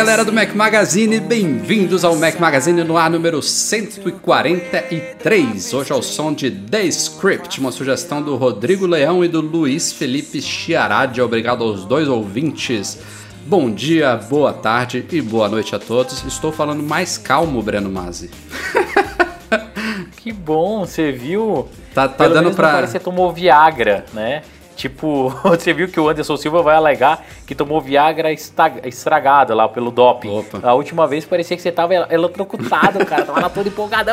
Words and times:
Galera 0.00 0.24
do 0.24 0.32
Mac 0.32 0.54
Magazine, 0.54 1.20
bem-vindos 1.20 2.06
ao 2.06 2.16
Mac 2.16 2.40
Magazine 2.40 2.82
no 2.82 2.96
ar 2.96 3.10
número 3.10 3.42
143. 3.42 5.74
Hoje 5.74 5.92
é 5.92 5.94
o 5.94 6.00
som 6.00 6.32
de 6.32 6.50
The 6.50 6.84
Script, 6.84 7.60
uma 7.60 7.70
sugestão 7.70 8.22
do 8.22 8.34
Rodrigo 8.34 8.86
Leão 8.86 9.22
e 9.22 9.28
do 9.28 9.42
Luiz 9.42 9.92
Felipe 9.92 10.40
Chiaradi. 10.40 11.20
Obrigado 11.20 11.62
aos 11.62 11.84
dois 11.84 12.08
ouvintes. 12.08 12.98
Bom 13.44 13.70
dia, 13.70 14.16
boa 14.16 14.54
tarde 14.54 15.04
e 15.12 15.20
boa 15.20 15.50
noite 15.50 15.76
a 15.76 15.78
todos. 15.78 16.24
Estou 16.24 16.50
falando 16.50 16.82
mais 16.82 17.18
calmo, 17.18 17.62
Breno 17.62 17.90
Mazzi. 17.90 18.30
Que 20.16 20.32
bom, 20.32 20.86
você 20.86 21.12
viu? 21.12 21.68
Tá, 21.94 22.06
tá 22.06 22.24
Pelo 22.24 22.34
dando 22.34 22.44
menos 22.44 22.56
pra. 22.56 22.68
não 22.68 22.74
parece 22.74 22.92
que 22.92 22.98
você 22.98 23.04
tomou 23.04 23.32
Viagra, 23.32 24.04
né? 24.12 24.42
Tipo, 24.80 25.28
você 25.44 25.74
viu 25.74 25.88
que 25.88 26.00
o 26.00 26.08
Anderson 26.08 26.38
Silva 26.38 26.62
vai 26.62 26.74
alegar 26.74 27.22
que 27.46 27.54
tomou 27.54 27.82
Viagra 27.82 28.32
estragada 28.32 29.54
lá 29.54 29.68
pelo 29.68 29.90
doping. 29.90 30.30
Opa. 30.30 30.58
A 30.62 30.72
última 30.72 31.06
vez 31.06 31.26
parecia 31.26 31.54
que 31.54 31.62
você 31.62 31.70
tava 31.70 31.92
el- 31.94 32.06
eletrocutado, 32.10 33.04
cara. 33.04 33.26
Tava 33.26 33.40
lá 33.40 33.48
todo 33.50 33.66
empolgado. 33.66 34.10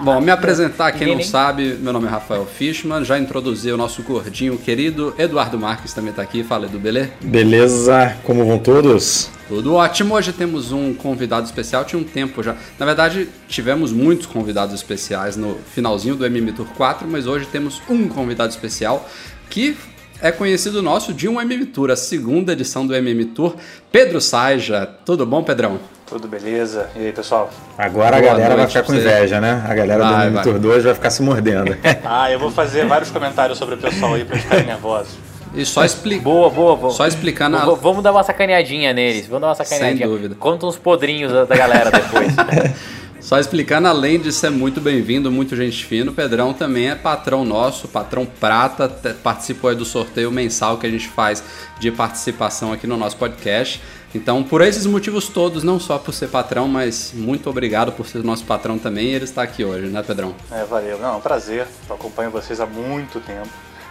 Bom, 0.00 0.18
me 0.20 0.30
apresentar, 0.30 0.92
quem 0.92 1.14
não 1.14 1.22
sabe, 1.22 1.76
meu 1.78 1.92
nome 1.92 2.06
é 2.06 2.10
Rafael 2.10 2.46
Fishman, 2.46 3.04
já 3.04 3.18
introduzi 3.18 3.70
o 3.70 3.76
nosso 3.76 4.02
gordinho 4.02 4.56
querido 4.56 5.14
Eduardo 5.18 5.58
Marques 5.58 5.92
também 5.92 6.12
tá 6.14 6.22
aqui. 6.22 6.42
Fala, 6.42 6.64
Edu, 6.64 6.78
beleza? 6.78 7.10
Beleza, 7.20 8.16
como 8.24 8.46
vão 8.46 8.58
todos? 8.58 9.30
Tudo 9.46 9.74
ótimo. 9.74 10.14
Hoje 10.14 10.32
temos 10.32 10.72
um 10.72 10.94
convidado 10.94 11.44
especial. 11.44 11.84
Tinha 11.84 12.00
um 12.00 12.04
tempo 12.04 12.42
já. 12.42 12.56
Na 12.78 12.86
verdade, 12.86 13.28
tivemos 13.46 13.92
muitos 13.92 14.24
convidados 14.24 14.74
especiais 14.74 15.36
no 15.36 15.56
finalzinho 15.74 16.16
do 16.16 16.24
MM 16.24 16.50
Tour 16.52 16.66
4, 16.76 17.06
mas 17.06 17.26
hoje 17.26 17.44
temos 17.46 17.82
um 17.88 18.08
convidado 18.08 18.48
especial 18.50 19.06
que 19.50 19.76
é 20.20 20.30
conhecido 20.32 20.82
nosso 20.82 21.12
de 21.12 21.28
um 21.28 21.40
MM 21.40 21.66
Tour, 21.66 21.90
a 21.90 21.96
segunda 21.96 22.52
edição 22.52 22.86
do 22.86 22.94
MM 22.94 23.24
Tour. 23.26 23.54
Pedro 23.92 24.20
Saija. 24.20 24.88
Tudo 25.04 25.26
bom, 25.26 25.42
Pedrão? 25.42 25.78
Tudo 26.06 26.28
beleza? 26.28 26.88
E 26.96 27.06
aí, 27.06 27.12
pessoal? 27.12 27.50
Agora 27.78 28.16
Boa 28.20 28.30
a 28.30 28.34
galera 28.34 28.56
vai 28.56 28.66
ficar 28.66 28.82
com 28.82 28.94
inveja, 28.94 29.40
né? 29.40 29.64
A 29.66 29.74
galera 29.74 30.02
Vai, 30.04 30.10
do 30.12 30.16
vai. 30.18 30.30
Monitor 30.44 30.58
2 30.58 30.84
vai 30.84 30.94
ficar 30.94 31.10
se 31.10 31.22
mordendo. 31.22 31.76
Ah, 32.04 32.30
eu 32.30 32.38
vou 32.38 32.50
fazer 32.50 32.86
vários 32.86 33.10
comentários 33.10 33.58
sobre 33.58 33.74
o 33.74 33.78
pessoal 33.78 34.14
aí 34.14 34.24
pra 34.24 34.34
eles 34.34 34.44
ficarem 34.44 34.66
nervosos. 34.66 35.14
E 35.54 35.64
só 35.64 35.84
explicar. 35.84 36.22
Boa, 36.24 36.50
boa, 36.50 36.76
boa. 36.76 36.92
Só 36.92 37.06
explicando 37.06 37.56
a- 37.56 37.64
V- 37.64 37.78
Vamos 37.80 38.02
dar 38.02 38.12
uma 38.12 38.22
sacaneadinha 38.24 38.92
neles. 38.92 39.26
Vamos 39.26 39.42
dar 39.42 39.48
uma 39.48 39.54
sacaneadinha. 39.54 40.06
dúvida. 40.06 40.34
Conta 40.34 40.66
uns 40.66 40.76
podrinhos 40.76 41.32
da 41.32 41.56
galera 41.56 41.90
depois. 41.90 42.32
Só 43.24 43.38
explicando, 43.38 43.88
além 43.88 44.20
de 44.20 44.30
ser 44.30 44.50
muito 44.50 44.82
bem-vindo, 44.82 45.32
muito 45.32 45.56
gente 45.56 45.86
fino, 45.86 46.12
o 46.12 46.14
Pedrão 46.14 46.52
também 46.52 46.90
é 46.90 46.94
patrão 46.94 47.42
nosso, 47.42 47.88
patrão 47.88 48.26
prata, 48.26 48.86
participou 49.22 49.74
do 49.74 49.82
sorteio 49.82 50.30
mensal 50.30 50.76
que 50.76 50.86
a 50.86 50.90
gente 50.90 51.08
faz 51.08 51.42
de 51.80 51.90
participação 51.90 52.70
aqui 52.70 52.86
no 52.86 52.98
nosso 52.98 53.16
podcast. 53.16 53.82
Então, 54.14 54.44
por 54.44 54.60
esses 54.60 54.84
motivos 54.84 55.26
todos, 55.26 55.64
não 55.64 55.80
só 55.80 55.96
por 55.96 56.12
ser 56.12 56.28
patrão, 56.28 56.68
mas 56.68 57.12
muito 57.14 57.48
obrigado 57.48 57.92
por 57.92 58.06
ser 58.06 58.22
nosso 58.22 58.44
patrão 58.44 58.78
também, 58.78 59.06
e 59.06 59.14
ele 59.14 59.24
está 59.24 59.42
aqui 59.42 59.64
hoje, 59.64 59.86
né, 59.86 60.02
Pedrão? 60.02 60.34
É, 60.52 60.62
valeu. 60.66 60.98
Não, 60.98 61.14
é 61.14 61.16
um 61.16 61.20
prazer. 61.22 61.66
Eu 61.88 61.94
acompanho 61.94 62.30
vocês 62.30 62.60
há 62.60 62.66
muito 62.66 63.20
tempo. 63.20 63.48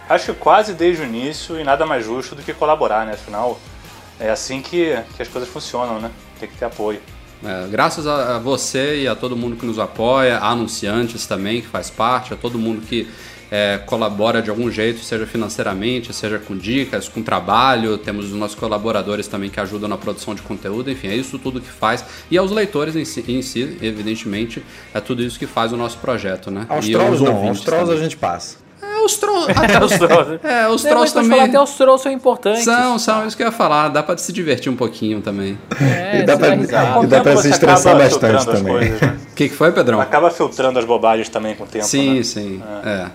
Acho 0.07 0.31
que 0.31 0.39
quase 0.39 0.73
desde 0.73 1.01
o 1.01 1.05
início 1.05 1.59
e 1.59 1.63
nada 1.63 1.87
mais 1.87 2.05
justo 2.05 2.35
do 2.35 2.43
que 2.43 2.53
colaborar, 2.53 3.03
né? 3.03 3.13
Afinal, 3.13 3.59
é 4.19 4.29
assim 4.29 4.61
que, 4.61 4.95
que 5.15 5.23
as 5.23 5.27
coisas 5.27 5.49
funcionam, 5.49 5.99
né? 5.99 6.11
Tem 6.39 6.47
que 6.47 6.55
ter 6.55 6.65
apoio. 6.65 7.01
É, 7.43 7.67
graças 7.69 8.07
a, 8.07 8.39
você 8.39 9.01
e 9.01 9.07
a 9.07 9.15
todo 9.15 9.35
mundo 9.35 9.55
que 9.55 9.65
nos 9.65 9.77
apoia, 9.77 10.37
a 10.37 10.49
anunciantes 10.49 11.25
também, 11.25 11.61
que 11.61 11.67
faz 11.67 11.89
parte, 11.89 12.33
a 12.33 12.37
todo 12.37 12.57
mundo 12.57 12.81
que 12.81 13.07
é, 13.51 13.77
colabora 13.85 14.41
de 14.41 14.49
algum 14.49 14.71
jeito, 14.71 15.01
seja 15.01 15.27
financeiramente, 15.27 16.11
seja 16.11 16.39
com 16.39 16.57
dicas, 16.57 17.07
com 17.07 17.21
trabalho. 17.21 17.99
Temos 17.99 18.25
os 18.25 18.33
nossos 18.33 18.55
colaboradores 18.55 19.27
também 19.27 19.49
que 19.49 19.59
ajudam 19.59 19.87
na 19.87 19.97
produção 19.97 20.33
de 20.33 20.41
conteúdo, 20.41 20.89
enfim, 20.89 21.09
é 21.09 21.15
isso 21.15 21.37
tudo 21.37 21.61
que 21.61 21.69
faz. 21.69 22.03
E 22.31 22.37
aos 22.37 22.49
leitores 22.49 22.95
em 22.95 23.05
si, 23.05 23.23
em 23.27 23.43
si, 23.43 23.77
evidentemente, 23.81 24.63
é 24.91 24.99
tudo 24.99 25.21
isso 25.21 25.37
que 25.37 25.45
faz 25.45 25.71
o 25.71 25.77
nosso 25.77 25.99
projeto, 25.99 26.49
né? 26.49 26.65
Aos 26.67 26.87
e 26.87 26.93
trolls 26.93 27.23
não, 27.23 27.47
aos 27.47 27.61
trolls 27.61 27.91
a 27.91 27.97
gente 27.97 28.17
passa. 28.17 28.62
É, 28.91 29.05
os 29.05 29.17
trolls. 29.17 29.47
os 29.83 29.97
trolls. 29.97 30.39
É, 30.43 30.67
os 30.67 30.81
trolls 30.83 31.13
também. 31.13 31.29
falar, 31.31 31.43
até 31.45 31.59
os 31.61 31.71
trolls 31.71 32.03
são 32.03 32.11
importantes. 32.11 32.63
São, 32.63 32.99
são, 32.99 33.25
isso 33.27 33.35
que 33.37 33.43
eu 33.43 33.47
ia 33.47 33.51
falar. 33.51 33.89
Dá 33.89 34.03
pra 34.03 34.17
se 34.17 34.31
divertir 34.33 34.71
um 34.71 34.75
pouquinho 34.75 35.21
também. 35.21 35.57
É, 35.81 36.19
E 36.21 36.23
dá 36.23 36.37
pra-. 36.37 36.55
Com 36.57 37.03
E 37.03 37.05
o 37.05 37.07
dá 37.07 37.21
pra 37.21 37.37
se 37.37 37.49
estressar 37.49 37.97
bastante 37.97 38.45
também. 38.45 38.73
coisas, 38.73 39.01
né? 39.01 39.17
O 39.31 39.35
que, 39.35 39.49
que 39.49 39.55
foi, 39.55 39.71
Pedrão? 39.71 39.99
Acaba 39.99 40.29
filtrando 40.29 40.79
as 40.79 40.85
bobagens 40.85 41.29
também 41.29 41.55
com 41.55 41.63
o 41.63 41.67
tempo, 41.67 41.85
Sim, 41.85 42.17
né? 42.17 42.23
sim. 42.23 42.61
É. 42.85 43.07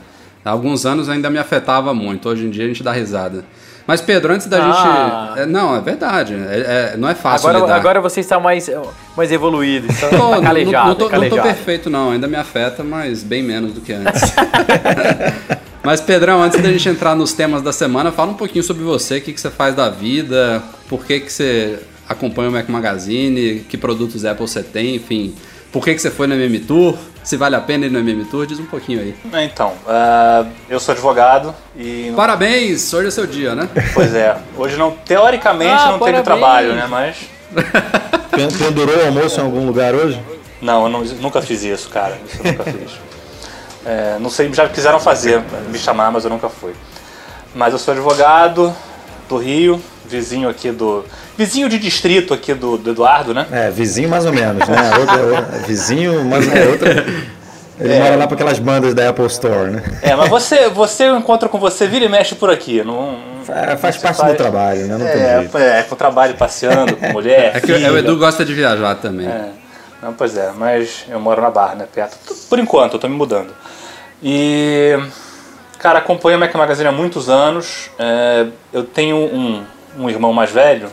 Há 0.45 0.51
alguns 0.51 0.87
anos 0.87 1.09
ainda 1.09 1.29
me 1.29 1.39
afetava 1.39 1.93
muito. 1.93 2.29
Hoje 2.29 2.47
em 2.47 2.51
dia 2.51 2.65
a 2.65 2.69
gente 2.69 2.83
dá 2.83 2.93
risada. 2.93 3.45
Mas, 3.89 4.03
Pedro, 4.03 4.35
antes 4.35 4.47
da 4.47 4.59
Ah. 4.63 5.31
gente. 5.35 5.41
é, 5.41 5.47
não, 5.47 5.75
é 5.75 5.81
verdade. 5.81 6.35
É- 6.35 6.93
é- 6.93 6.97
não 6.99 7.09
é 7.09 7.15
fácil 7.15 7.49
Agora, 7.49 7.65
lidar. 7.65 7.77
agora 7.77 8.01
você 8.03 8.21
está 8.21 8.39
mais, 8.39 8.69
mais 9.17 9.33
evoluído, 9.33 9.91
está 9.91 10.09
Tô, 10.11 10.17
não, 10.35 10.43
calejado. 10.43 10.89
não, 10.89 10.95
tô, 10.95 11.05
não 11.05 11.09
tô 11.09 11.09
calejado. 11.09 11.43
perfeito, 11.43 11.89
não. 11.89 12.11
Ainda 12.11 12.29
me 12.29 12.37
afeta, 12.37 12.85
mas 12.85 13.23
bem 13.23 13.43
menos 13.43 13.73
do 13.73 13.81
que 13.81 13.95
antes. 13.95 14.21
mas, 15.83 16.03
Pedrão, 16.03 16.43
antes 16.43 16.61
da 16.61 16.71
gente 16.71 16.87
entrar 16.87 17.15
nos 17.17 17.33
temas 17.33 17.63
da 17.63 17.73
semana, 17.73 18.13
fala 18.13 18.31
um 18.33 18.35
pouquinho 18.35 18.63
sobre 18.63 18.85
você, 18.85 19.17
o 19.17 19.21
que, 19.23 19.33
que 19.33 19.41
você 19.41 19.51
faz 19.51 19.75
da 19.75 19.89
vida, 19.89 20.63
por 20.87 21.05
que, 21.07 21.21
que 21.21 21.33
você 21.33 21.79
acompanha 22.07 22.51
o 22.51 22.53
Mac 22.53 22.69
Magazine, 22.69 23.61
que 23.69 23.79
produtos 23.79 24.25
Apple 24.27 24.47
você 24.47 24.63
tem, 24.63 24.97
enfim. 24.97 25.35
Por 25.73 25.83
que, 25.83 25.95
que 25.95 26.01
você 26.03 26.11
foi 26.11 26.27
no 26.27 26.35
MM 26.35 26.59
Tour? 26.61 26.95
Se 27.29 27.37
vale 27.37 27.55
a 27.57 27.61
pena 27.61 27.85
ir 27.85 27.91
no 27.91 27.99
MM 27.99 28.25
Tour? 28.25 28.47
Diz 28.47 28.59
um 28.59 28.65
pouquinho 28.65 29.01
aí. 29.03 29.15
Então, 29.45 29.75
ah, 29.87 30.47
eu 30.67 30.81
sou 30.81 30.95
advogado 30.95 31.55
e... 31.77 32.11
Parabéns! 32.17 32.91
Hoje 32.95 33.09
é 33.09 33.11
seu 33.11 33.27
dia, 33.27 33.55
né? 33.55 33.69
Pois 33.93 34.15
é, 34.15 34.35
hoje 34.57 34.79
não... 34.79 34.93
Teoricamente 34.93 35.71
Ah, 35.79 35.91
não 35.93 35.99
teve 35.99 36.23
parabéns. 36.23 36.25
trabalho, 36.25 36.73
né? 36.75 36.87
Mas... 36.89 37.17
Pen- 38.31 38.49
Pendurou 38.49 38.97
o 38.97 39.05
almoço 39.09 39.39
em 39.39 39.45
algum 39.45 39.67
lugar 39.67 39.95
hoje? 39.95 40.19
Não, 40.63 40.85
eu 40.85 40.89
não- 40.89 41.05
nunca 41.21 41.43
fiz 41.43 41.63
isso, 41.65 41.91
cara. 41.91 42.17
Isso 42.27 42.39
eu 42.43 42.51
nunca 42.51 42.65
fiz. 42.65 42.93
É, 43.85 44.17
não 44.19 44.31
sei, 44.31 44.51
já 44.55 44.67
quiseram 44.67 44.99
fazer, 44.99 45.43
me 45.71 45.79
chamar, 45.79 46.11
mas 46.11 46.25
eu 46.25 46.31
nunca 46.31 46.49
fui. 46.49 46.73
Mas 47.55 47.75
eu 47.75 47.79
sou 47.79 47.93
advogado 47.93 48.75
do 49.29 49.37
Rio, 49.37 49.79
vizinho 50.07 50.49
aqui 50.49 50.71
do. 50.71 51.05
Vizinho 51.39 51.69
de 51.69 51.79
distrito 51.79 52.35
aqui 52.35 52.53
do, 52.53 52.77
do 52.77 52.91
Eduardo, 52.91 53.33
né? 53.33 53.47
É, 53.53 53.71
vizinho 53.71 54.09
mais 54.09 54.27
ou 54.27 54.33
menos, 54.33 54.67
né? 54.69 54.77
Outra- 54.99 55.23
outra- 55.23 55.59
vizinho, 55.67 56.25
mas 56.25 56.53
é 56.53 56.67
outra. 56.67 57.07
Ele 57.81 57.97
mora 58.01 58.17
lá 58.17 58.27
para 58.27 58.35
aquelas 58.35 58.59
bandas 58.59 58.93
da 58.93 59.09
Apple 59.09 59.25
Store, 59.27 59.71
né? 59.71 59.83
É, 60.03 60.17
mas 60.17 60.29
você, 60.29 60.69
você 60.69 61.05
eu 61.05 61.17
encontro 61.17 61.49
com 61.49 61.61
você, 61.61 61.87
vira 61.87 62.05
e 62.05 62.09
mexe 62.09 62.35
por 62.35 62.51
aqui. 62.51 62.83
Não, 62.83 63.17
É, 63.49 63.77
faz 63.77 63.97
parte 63.99 64.21
do 64.27 64.35
trabalho, 64.35 64.81
né? 64.89 64.99
Não 64.99 65.07
tem 65.07 65.23
é, 65.23 65.39
jeito. 65.43 65.59
é, 65.59 65.83
com 65.85 65.95
trabalho 65.95 66.35
passeando, 66.35 66.97
com 66.97 67.09
mulher. 67.13 67.53
É 67.57 67.61
que 67.61 67.69
filha. 67.73 67.93
o 67.93 67.97
Edu 67.97 68.17
gosta 68.19 68.45
de 68.45 68.53
viajar 68.53 68.97
também. 68.97 69.29
É. 69.29 69.51
Não, 70.03 70.13
pois 70.13 70.37
é, 70.37 70.51
mas 70.57 71.05
eu 71.09 71.21
moro 71.21 71.41
na 71.41 71.51
Barra, 71.51 71.77
né, 71.77 71.87
perto. 71.93 72.17
Por 72.51 72.59
enquanto, 72.59 72.95
eu 72.95 72.99
tô 72.99 73.09
me 73.09 73.15
mudando. 73.15 73.55
E, 74.21 74.99
cara, 75.79 76.01
acompanho 76.01 76.37
a 76.37 76.41
Mac 76.41 76.55
Magazine 76.55 76.89
há 76.89 76.93
muitos 76.93 77.29
anos. 77.31 77.91
É, 77.97 78.47
eu 78.73 78.83
tenho 78.83 79.17
um, 79.17 79.63
um 79.97 80.11
irmão 80.11 80.33
mais 80.33 80.51
velho 80.51 80.89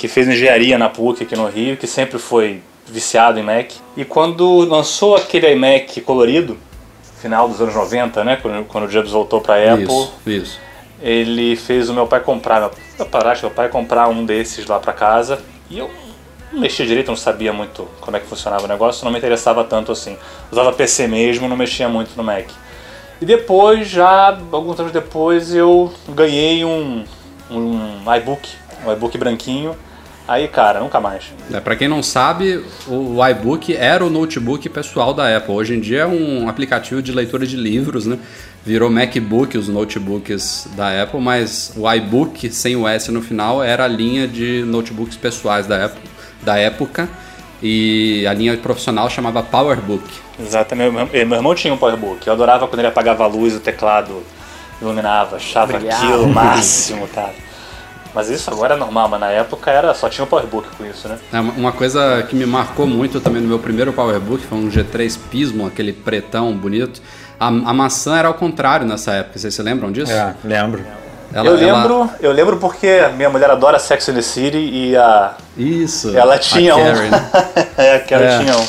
que 0.00 0.08
fez 0.08 0.26
engenharia 0.26 0.78
na 0.78 0.88
PUC 0.88 1.24
aqui 1.24 1.36
no 1.36 1.46
Rio, 1.46 1.76
que 1.76 1.86
sempre 1.86 2.18
foi 2.18 2.62
viciado 2.86 3.38
em 3.38 3.42
Mac. 3.42 3.70
E 3.94 4.02
quando 4.02 4.60
lançou 4.60 5.14
aquele 5.14 5.52
iMac 5.52 6.00
colorido, 6.00 6.56
final 7.20 7.46
dos 7.46 7.60
anos 7.60 7.74
90, 7.74 8.24
né, 8.24 8.38
quando, 8.40 8.64
quando 8.64 8.84
o 8.84 8.88
Jobs 8.88 9.10
voltou 9.10 9.42
pra 9.42 9.56
Apple, 9.56 9.84
Isso, 9.84 10.12
isso. 10.26 10.60
ele 11.02 11.54
fez 11.54 11.90
o 11.90 11.92
meu 11.92 12.06
pai 12.06 12.20
comprar, 12.20 12.70
meu 12.96 13.06
padrasto, 13.06 13.44
meu 13.44 13.54
pai 13.54 13.68
comprar 13.68 14.08
um 14.08 14.24
desses 14.24 14.66
lá 14.66 14.78
pra 14.78 14.94
casa. 14.94 15.38
E 15.68 15.78
eu 15.78 15.90
não 16.50 16.60
mexia 16.60 16.86
direito, 16.86 17.08
não 17.08 17.16
sabia 17.16 17.52
muito 17.52 17.86
como 18.00 18.16
é 18.16 18.20
que 18.20 18.26
funcionava 18.26 18.64
o 18.64 18.68
negócio, 18.68 19.04
não 19.04 19.12
me 19.12 19.18
interessava 19.18 19.64
tanto 19.64 19.92
assim. 19.92 20.16
Usava 20.50 20.72
PC 20.72 21.08
mesmo, 21.08 21.46
não 21.46 21.58
mexia 21.58 21.90
muito 21.90 22.16
no 22.16 22.24
Mac. 22.24 22.46
E 23.20 23.26
depois, 23.26 23.86
já 23.86 24.38
alguns 24.50 24.80
anos 24.80 24.92
depois, 24.92 25.54
eu 25.54 25.92
ganhei 26.08 26.64
um, 26.64 27.04
um 27.50 28.14
iBook, 28.16 28.48
um 28.86 28.92
iBook 28.92 29.18
branquinho. 29.18 29.76
Aí, 30.30 30.46
cara, 30.46 30.78
nunca 30.78 31.00
mais. 31.00 31.24
É, 31.52 31.58
para 31.58 31.74
quem 31.74 31.88
não 31.88 32.04
sabe, 32.04 32.64
o 32.86 33.26
iBook 33.30 33.74
era 33.74 34.06
o 34.06 34.08
notebook 34.08 34.68
pessoal 34.68 35.12
da 35.12 35.36
Apple. 35.36 35.52
Hoje 35.52 35.74
em 35.74 35.80
dia 35.80 36.02
é 36.02 36.06
um 36.06 36.48
aplicativo 36.48 37.02
de 37.02 37.10
leitura 37.10 37.44
de 37.44 37.56
livros, 37.56 38.06
né? 38.06 38.16
Virou 38.64 38.88
MacBook 38.88 39.58
os 39.58 39.66
notebooks 39.66 40.68
da 40.76 41.02
Apple, 41.02 41.20
mas 41.20 41.72
o 41.76 41.92
iBook 41.94 42.48
sem 42.52 42.76
o 42.76 42.86
S 42.86 43.10
no 43.10 43.20
final 43.20 43.60
era 43.60 43.86
a 43.86 43.88
linha 43.88 44.28
de 44.28 44.62
notebooks 44.64 45.16
pessoais 45.16 45.66
da 45.66 45.86
Apple, 45.86 46.08
da 46.42 46.56
época. 46.56 47.08
E 47.60 48.24
a 48.24 48.32
linha 48.32 48.56
profissional 48.56 49.10
chamava 49.10 49.42
PowerBook. 49.42 50.08
Exatamente. 50.38 50.92
Meu, 50.92 51.06
meu 51.26 51.38
irmão 51.38 51.56
tinha 51.56 51.74
um 51.74 51.76
PowerBook. 51.76 52.24
Eu 52.24 52.34
adorava 52.34 52.68
quando 52.68 52.78
ele 52.78 52.86
apagava 52.86 53.24
a 53.24 53.26
luz, 53.26 53.56
o 53.56 53.58
teclado 53.58 54.22
iluminava, 54.80 55.36
achava 55.36 55.76
aquilo 55.76 56.22
o 56.22 56.28
máximo, 56.28 57.08
cara. 57.08 57.49
Mas 58.14 58.28
isso 58.28 58.50
agora 58.50 58.74
é 58.74 58.76
normal, 58.76 59.08
mas 59.08 59.20
na 59.20 59.28
época 59.30 59.70
era 59.70 59.94
só 59.94 60.08
tinha 60.08 60.24
o 60.24 60.26
PowerBook 60.26 60.68
com 60.76 60.84
isso, 60.84 61.08
né? 61.08 61.18
É, 61.32 61.38
uma- 61.40 61.72
coisa 61.72 62.22
que 62.28 62.34
me 62.34 62.44
marcou 62.44 62.86
muito 62.86 63.20
também 63.20 63.40
no 63.40 63.48
meu 63.48 63.58
primeiro 63.58 63.92
PowerBook 63.92 64.44
foi 64.44 64.58
um 64.58 64.68
G3 64.70 65.16
Pismo, 65.30 65.66
aquele 65.66 65.92
pretão 65.92 66.52
bonito. 66.52 67.00
A, 67.38 67.46
a 67.46 67.50
maçã 67.72 68.16
era 68.18 68.28
ao 68.28 68.34
contrário 68.34 68.86
nessa 68.86 69.12
época, 69.12 69.38
vocês 69.38 69.54
se 69.54 69.62
lembram 69.62 69.90
disso? 69.92 70.12
É, 70.12 70.34
lembro. 70.44 70.84
Ela- 71.32 71.46
eu 71.48 71.56
ela- 71.68 71.78
lembro, 71.82 72.10
eu 72.20 72.32
lembro 72.32 72.56
porque 72.56 73.02
minha 73.16 73.30
mulher 73.30 73.48
adora 73.50 73.78
Sex 73.78 74.08
and 74.08 74.14
the 74.14 74.22
City 74.22 74.58
e 74.58 74.96
a 74.96 75.34
Isso. 75.56 76.16
ela 76.16 76.34
a 76.34 76.38
tinha 76.38 76.74
um. 76.74 76.82
Karen. 76.84 77.10
é, 77.78 77.94
a 77.94 78.00
Karen 78.00 78.24
É. 78.24 78.38
tinha 78.40 78.56
um. 78.56 78.66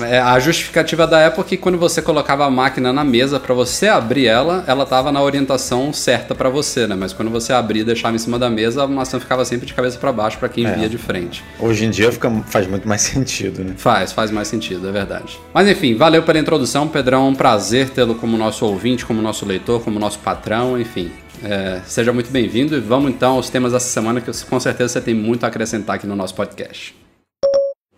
É, 0.00 0.18
a 0.18 0.38
justificativa 0.38 1.06
da 1.06 1.26
Apple 1.26 1.42
é 1.42 1.46
que 1.46 1.56
quando 1.56 1.76
você 1.76 2.00
colocava 2.00 2.44
a 2.46 2.50
máquina 2.50 2.92
na 2.92 3.04
mesa 3.04 3.38
para 3.38 3.54
você 3.54 3.88
abrir 3.88 4.26
ela, 4.26 4.64
ela 4.66 4.86
tava 4.86 5.12
na 5.12 5.20
orientação 5.22 5.92
certa 5.92 6.34
para 6.34 6.48
você, 6.48 6.86
né? 6.86 6.94
Mas 6.98 7.12
quando 7.12 7.30
você 7.30 7.52
abria 7.52 7.82
e 7.82 7.84
deixava 7.84 8.14
em 8.16 8.18
cima 8.18 8.38
da 8.38 8.48
mesa, 8.48 8.84
a 8.84 8.86
maçã 8.86 9.20
ficava 9.20 9.44
sempre 9.44 9.66
de 9.66 9.74
cabeça 9.74 9.98
para 9.98 10.12
baixo 10.12 10.38
para 10.38 10.48
quem 10.48 10.66
É. 10.66 10.72
via 10.74 10.88
de 10.88 10.96
frente. 10.98 11.44
Hoje 11.58 11.84
em 11.84 11.90
dia 11.90 12.10
fica, 12.10 12.30
faz 12.46 12.66
muito 12.66 12.88
mais 12.88 13.02
sentido, 13.02 13.62
né? 13.64 13.74
Faz, 13.76 14.12
faz 14.12 14.30
mais 14.30 14.48
sentido, 14.48 14.88
é 14.88 14.92
verdade. 14.92 15.38
Mas 15.52 15.68
enfim, 15.68 15.94
valeu 15.96 16.22
pela 16.22 16.38
introdução, 16.38 16.88
Pedrão. 16.88 17.28
Um 17.28 17.34
prazer 17.34 17.90
tê-lo 17.90 18.14
como 18.14 18.36
nosso 18.36 18.64
ouvinte, 18.64 19.04
como 19.04 19.20
nosso 19.20 19.44
leitor, 19.44 19.82
como 19.82 19.98
nosso 19.98 20.18
patrão, 20.20 20.80
enfim. 20.80 21.10
É, 21.44 21.80
seja 21.84 22.12
muito 22.12 22.30
bem-vindo 22.30 22.76
e 22.76 22.80
vamos 22.80 23.10
então 23.10 23.34
aos 23.34 23.50
temas 23.50 23.72
dessa 23.72 23.88
semana 23.88 24.20
que 24.20 24.30
com 24.46 24.60
certeza 24.60 24.92
você 24.92 25.00
tem 25.00 25.12
muito 25.14 25.44
a 25.44 25.48
acrescentar 25.48 25.96
aqui 25.96 26.06
no 26.06 26.14
nosso 26.14 26.34
podcast. 26.34 26.94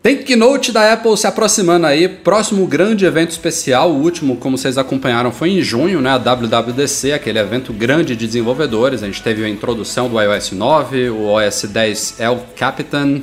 Tem 0.05 0.19
Keynote 0.19 0.71
da 0.71 0.93
Apple 0.93 1.17
se 1.17 1.27
aproximando 1.27 1.87
aí, 1.87 2.07
próximo 2.07 2.67
grande 2.67 3.07
evento 3.07 3.31
especial, 3.31 3.91
o 3.91 4.03
último, 4.03 4.37
como 4.37 4.59
vocês 4.59 4.77
acompanharam, 4.77 5.33
foi 5.33 5.49
em 5.49 5.63
junho, 5.63 5.99
né, 5.99 6.11
a 6.11 6.19
WWDC, 6.19 7.13
aquele 7.13 7.39
evento 7.39 7.73
grande 7.73 8.15
de 8.15 8.27
desenvolvedores. 8.27 9.03
A 9.03 9.07
gente 9.07 9.23
teve 9.23 9.43
a 9.43 9.49
introdução 9.49 10.07
do 10.07 10.21
iOS 10.21 10.53
9, 10.53 11.09
o 11.09 11.29
OS 11.33 11.65
10 11.65 12.21
El 12.21 12.39
Capitan, 12.55 13.23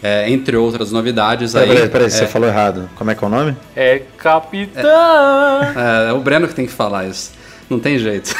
é, 0.00 0.30
entre 0.30 0.56
outras 0.56 0.92
novidades 0.92 1.56
aí. 1.56 1.62
Peraí, 1.66 1.76
peraí, 1.78 1.90
peraí, 1.90 2.06
É, 2.06 2.10
você 2.10 2.26
falou 2.28 2.48
errado. 2.48 2.88
Como 2.94 3.10
é 3.10 3.16
que 3.16 3.24
é 3.24 3.26
o 3.26 3.30
nome? 3.30 3.56
É 3.74 4.02
capitão! 4.16 4.84
É, 4.84 6.10
é 6.10 6.12
o 6.12 6.20
Breno 6.20 6.46
que 6.46 6.54
tem 6.54 6.64
que 6.64 6.72
falar 6.72 7.08
isso. 7.08 7.32
Não 7.68 7.80
tem 7.80 7.98
jeito. 7.98 8.32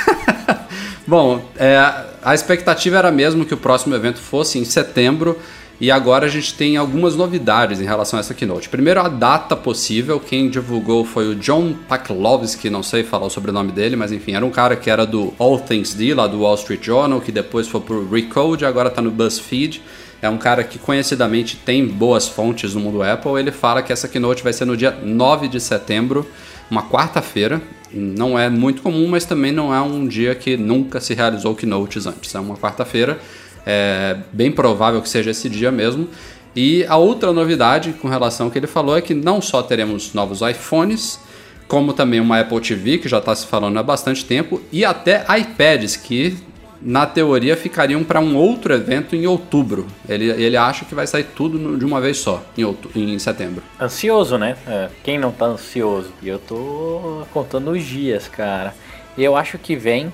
Bom, 1.04 1.42
é, 1.56 1.76
a 2.22 2.34
expectativa 2.36 2.98
era 2.98 3.10
mesmo 3.10 3.44
que 3.44 3.52
o 3.52 3.56
próximo 3.56 3.96
evento 3.96 4.20
fosse 4.20 4.60
em 4.60 4.64
setembro. 4.64 5.36
E 5.80 5.90
agora 5.90 6.26
a 6.26 6.28
gente 6.28 6.52
tem 6.54 6.76
algumas 6.76 7.16
novidades 7.16 7.80
em 7.80 7.84
relação 7.84 8.18
a 8.18 8.20
essa 8.20 8.34
keynote. 8.34 8.68
Primeiro, 8.68 9.00
a 9.00 9.08
data 9.08 9.56
possível. 9.56 10.20
Quem 10.20 10.50
divulgou 10.50 11.06
foi 11.06 11.28
o 11.28 11.34
John 11.34 11.74
Paklovsky, 11.88 12.68
não 12.68 12.82
sei 12.82 13.02
falar 13.02 13.26
o 13.26 13.30
sobrenome 13.30 13.72
dele, 13.72 13.96
mas 13.96 14.12
enfim, 14.12 14.34
era 14.34 14.44
um 14.44 14.50
cara 14.50 14.76
que 14.76 14.90
era 14.90 15.06
do 15.06 15.32
All 15.38 15.58
Things 15.58 15.94
D, 15.94 16.12
lá 16.12 16.26
do 16.26 16.40
Wall 16.40 16.54
Street 16.56 16.84
Journal, 16.84 17.18
que 17.22 17.32
depois 17.32 17.66
foi 17.66 17.80
pro 17.80 18.06
Recode, 18.10 18.66
agora 18.66 18.90
tá 18.90 19.00
no 19.00 19.10
BuzzFeed. 19.10 19.80
É 20.20 20.28
um 20.28 20.36
cara 20.36 20.62
que 20.62 20.78
conhecidamente 20.78 21.56
tem 21.56 21.86
boas 21.86 22.28
fontes 22.28 22.74
no 22.74 22.80
mundo 22.80 23.02
Apple. 23.02 23.38
Ele 23.38 23.50
fala 23.50 23.82
que 23.82 23.90
essa 23.90 24.06
keynote 24.06 24.42
vai 24.42 24.52
ser 24.52 24.66
no 24.66 24.76
dia 24.76 24.90
9 24.90 25.48
de 25.48 25.58
setembro, 25.58 26.28
uma 26.70 26.82
quarta-feira. 26.82 27.62
Não 27.90 28.38
é 28.38 28.50
muito 28.50 28.82
comum, 28.82 29.08
mas 29.08 29.24
também 29.24 29.50
não 29.50 29.74
é 29.74 29.80
um 29.80 30.06
dia 30.06 30.34
que 30.34 30.58
nunca 30.58 31.00
se 31.00 31.14
realizou 31.14 31.54
keynotes 31.54 32.04
antes. 32.06 32.34
É 32.34 32.38
uma 32.38 32.56
quarta-feira. 32.56 33.18
É 33.66 34.16
bem 34.32 34.50
provável 34.50 35.00
que 35.02 35.08
seja 35.08 35.30
esse 35.30 35.48
dia 35.48 35.70
mesmo. 35.70 36.08
E 36.56 36.84
a 36.88 36.96
outra 36.96 37.32
novidade 37.32 37.92
com 37.92 38.08
relação 38.08 38.46
ao 38.46 38.52
que 38.52 38.58
ele 38.58 38.66
falou 38.66 38.96
é 38.96 39.00
que 39.00 39.14
não 39.14 39.40
só 39.40 39.62
teremos 39.62 40.12
novos 40.14 40.40
iPhones, 40.40 41.20
como 41.68 41.92
também 41.92 42.18
uma 42.18 42.40
Apple 42.40 42.60
TV, 42.60 42.98
que 42.98 43.08
já 43.08 43.18
está 43.18 43.34
se 43.34 43.46
falando 43.46 43.78
há 43.78 43.82
bastante 43.82 44.24
tempo, 44.24 44.60
e 44.72 44.84
até 44.84 45.24
iPads, 45.38 45.96
que 45.96 46.36
na 46.82 47.04
teoria 47.06 47.56
ficariam 47.56 48.02
para 48.02 48.18
um 48.20 48.34
outro 48.36 48.72
evento 48.74 49.14
em 49.14 49.26
outubro. 49.26 49.86
Ele, 50.08 50.24
ele 50.30 50.56
acha 50.56 50.84
que 50.84 50.94
vai 50.94 51.06
sair 51.06 51.24
tudo 51.36 51.76
de 51.78 51.84
uma 51.84 52.00
vez 52.00 52.16
só, 52.16 52.42
em, 52.56 52.64
outu- 52.64 52.90
em 52.96 53.16
setembro. 53.18 53.62
Ansioso, 53.80 54.36
né? 54.38 54.56
É, 54.66 54.88
quem 55.04 55.18
não 55.18 55.30
tá 55.30 55.44
ansioso? 55.44 56.08
E 56.22 56.28
eu 56.28 56.38
tô 56.38 57.22
contando 57.32 57.70
os 57.70 57.84
dias, 57.84 58.26
cara. 58.26 58.74
Eu 59.16 59.36
acho 59.36 59.58
que 59.58 59.76
vem 59.76 60.10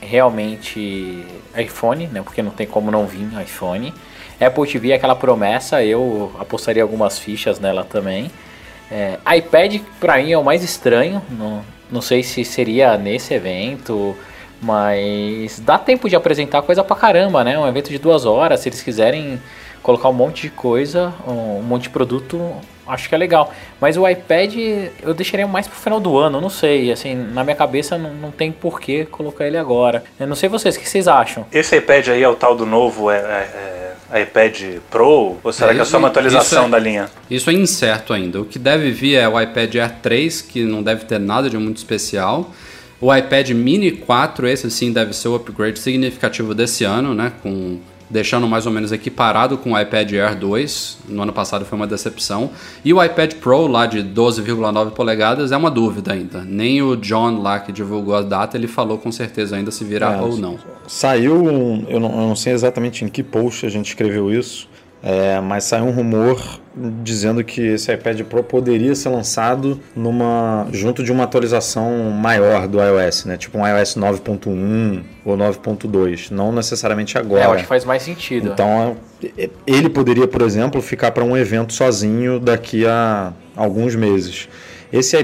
realmente 0.00 1.24
iPhone, 1.56 2.06
né? 2.06 2.22
Porque 2.22 2.42
não 2.42 2.50
tem 2.50 2.66
como 2.66 2.90
não 2.90 3.06
vir 3.06 3.28
iPhone. 3.42 3.92
Apple 4.40 4.66
TV 4.66 4.90
é 4.90 4.94
aquela 4.94 5.14
promessa, 5.14 5.84
eu 5.84 6.32
apostaria 6.38 6.82
algumas 6.82 7.18
fichas 7.18 7.60
nela 7.60 7.84
também. 7.84 8.30
É, 8.90 9.18
iPad 9.36 9.80
pra 10.00 10.16
mim 10.16 10.32
é 10.32 10.38
o 10.38 10.42
mais 10.42 10.64
estranho, 10.64 11.22
não, 11.30 11.62
não 11.90 12.00
sei 12.00 12.22
se 12.22 12.44
seria 12.44 12.96
nesse 12.96 13.34
evento, 13.34 14.16
mas 14.60 15.60
dá 15.60 15.78
tempo 15.78 16.08
de 16.08 16.16
apresentar 16.16 16.62
coisa 16.62 16.82
pra 16.82 16.96
caramba, 16.96 17.44
né? 17.44 17.58
Um 17.58 17.68
evento 17.68 17.90
de 17.90 17.98
duas 17.98 18.24
horas, 18.24 18.60
se 18.60 18.68
eles 18.68 18.82
quiserem 18.82 19.40
colocar 19.82 20.08
um 20.08 20.14
monte 20.14 20.42
de 20.42 20.50
coisa, 20.50 21.14
um 21.26 21.62
monte 21.62 21.84
de 21.84 21.90
produto, 21.90 22.40
acho 22.90 23.08
que 23.08 23.14
é 23.14 23.18
legal. 23.18 23.52
Mas 23.80 23.96
o 23.96 24.08
iPad 24.08 24.54
eu 25.02 25.14
deixaria 25.14 25.46
mais 25.46 25.66
pro 25.66 25.76
final 25.78 26.00
do 26.00 26.16
ano, 26.18 26.40
não 26.40 26.50
sei, 26.50 26.90
assim, 26.92 27.14
na 27.14 27.42
minha 27.44 27.56
cabeça 27.56 27.96
não, 27.96 28.12
não 28.14 28.30
tem 28.30 28.50
porquê 28.52 29.04
colocar 29.10 29.46
ele 29.46 29.56
agora. 29.56 30.02
Eu 30.18 30.26
não 30.26 30.34
sei 30.36 30.48
vocês, 30.48 30.76
o 30.76 30.80
que 30.80 30.88
vocês 30.88 31.08
acham? 31.08 31.46
Esse 31.52 31.76
iPad 31.76 32.08
aí 32.08 32.22
é 32.22 32.28
o 32.28 32.34
tal 32.34 32.54
do 32.54 32.66
novo 32.66 33.10
é, 33.10 33.16
é, 33.18 33.92
é, 34.12 34.22
iPad 34.22 34.78
Pro? 34.90 35.36
Ou 35.42 35.52
será 35.52 35.72
É, 35.72 35.74
que 35.74 35.80
é 35.80 35.84
só 35.84 35.98
uma 35.98 36.08
atualização 36.08 36.66
é- 36.66 36.68
da 36.70 36.78
linha? 36.78 37.08
Isso 37.30 37.48
é 37.50 37.52
incerto 37.52 38.12
ainda. 38.12 38.40
O 38.40 38.44
que 38.44 38.58
deve 38.58 38.90
vir 38.90 39.16
é 39.16 39.28
o 39.28 39.40
iPad 39.40 39.74
Air 39.76 39.92
3, 40.02 40.42
que 40.42 40.64
não 40.64 40.82
deve 40.82 41.04
ter 41.04 41.18
nada 41.18 41.48
de 41.48 41.56
muito 41.56 41.76
especial. 41.78 42.50
O 43.00 43.14
iPad 43.14 43.50
Mini 43.50 43.92
4, 43.92 44.46
esse 44.46 44.70
sim 44.70 44.92
deve 44.92 45.14
ser 45.14 45.28
o 45.28 45.34
upgrade 45.34 45.78
significativo 45.78 46.54
desse 46.54 46.84
ano, 46.84 47.14
né? 47.14 47.32
Com, 47.42 47.78
deixando 48.10 48.46
mais 48.48 48.66
ou 48.66 48.72
menos 48.72 48.90
equiparado 48.90 49.56
com 49.56 49.72
o 49.72 49.80
iPad 49.80 50.12
Air 50.12 50.36
2. 50.36 50.98
No 51.08 51.22
ano 51.22 51.32
passado 51.32 51.64
foi 51.64 51.76
uma 51.76 51.86
decepção. 51.86 52.50
E 52.84 52.92
o 52.92 53.02
iPad 53.02 53.34
Pro 53.34 53.66
lá 53.68 53.86
de 53.86 54.02
12,9 54.02 54.90
polegadas 54.90 55.52
é 55.52 55.56
uma 55.56 55.70
dúvida 55.70 56.12
ainda. 56.12 56.42
Nem 56.44 56.82
o 56.82 56.96
John 56.96 57.40
lá 57.40 57.60
que 57.60 57.70
divulgou 57.70 58.16
a 58.16 58.22
data, 58.22 58.56
ele 58.56 58.66
falou 58.66 58.98
com 58.98 59.12
certeza 59.12 59.54
ainda 59.56 59.70
se 59.70 59.84
virá 59.84 60.14
É, 60.14 60.20
ou 60.20 60.36
não. 60.36 60.58
Saiu, 60.88 61.36
um- 61.42 61.84
eu 61.88 62.00
não, 62.00 62.10
eu 62.10 62.16
não 62.28 62.36
sei 62.36 62.52
exatamente 62.52 63.04
em 63.04 63.08
que 63.08 63.22
post 63.22 63.64
a 63.64 63.68
gente 63.68 63.86
escreveu 63.88 64.32
isso, 64.32 64.68
é, 65.02 65.40
mas 65.40 65.64
saiu 65.64 65.84
um 65.86 65.90
rumor 65.90 66.60
dizendo 67.02 67.42
que 67.42 67.60
esse 67.60 67.92
iPad 67.92 68.20
Pro 68.22 68.42
poderia 68.44 68.94
ser 68.94 69.08
lançado 69.08 69.80
numa 69.96 70.66
junto 70.72 71.02
de 71.02 71.10
uma 71.10 71.24
atualização 71.24 72.10
maior 72.10 72.68
do 72.68 72.78
iOS, 72.80 73.24
né? 73.24 73.36
Tipo 73.36 73.58
um 73.58 73.66
iOS 73.66 73.96
9.1 73.96 75.02
ou 75.24 75.36
9.2, 75.36 76.30
não 76.30 76.52
necessariamente 76.52 77.18
agora. 77.18 77.42
É, 77.42 77.46
eu 77.46 77.52
acho 77.52 77.62
que 77.62 77.68
faz 77.68 77.84
mais 77.84 78.02
sentido. 78.02 78.50
Então, 78.52 78.96
é- 79.36 79.50
ele 79.66 79.88
poderia, 79.88 80.28
por 80.28 80.42
exemplo, 80.42 80.80
ficar 80.80 81.10
para 81.12 81.24
um 81.24 81.36
evento 81.36 81.72
sozinho 81.72 82.38
daqui 82.38 82.86
a 82.86 83.32
alguns 83.56 83.94
meses. 83.94 84.48
Esse, 84.92 85.16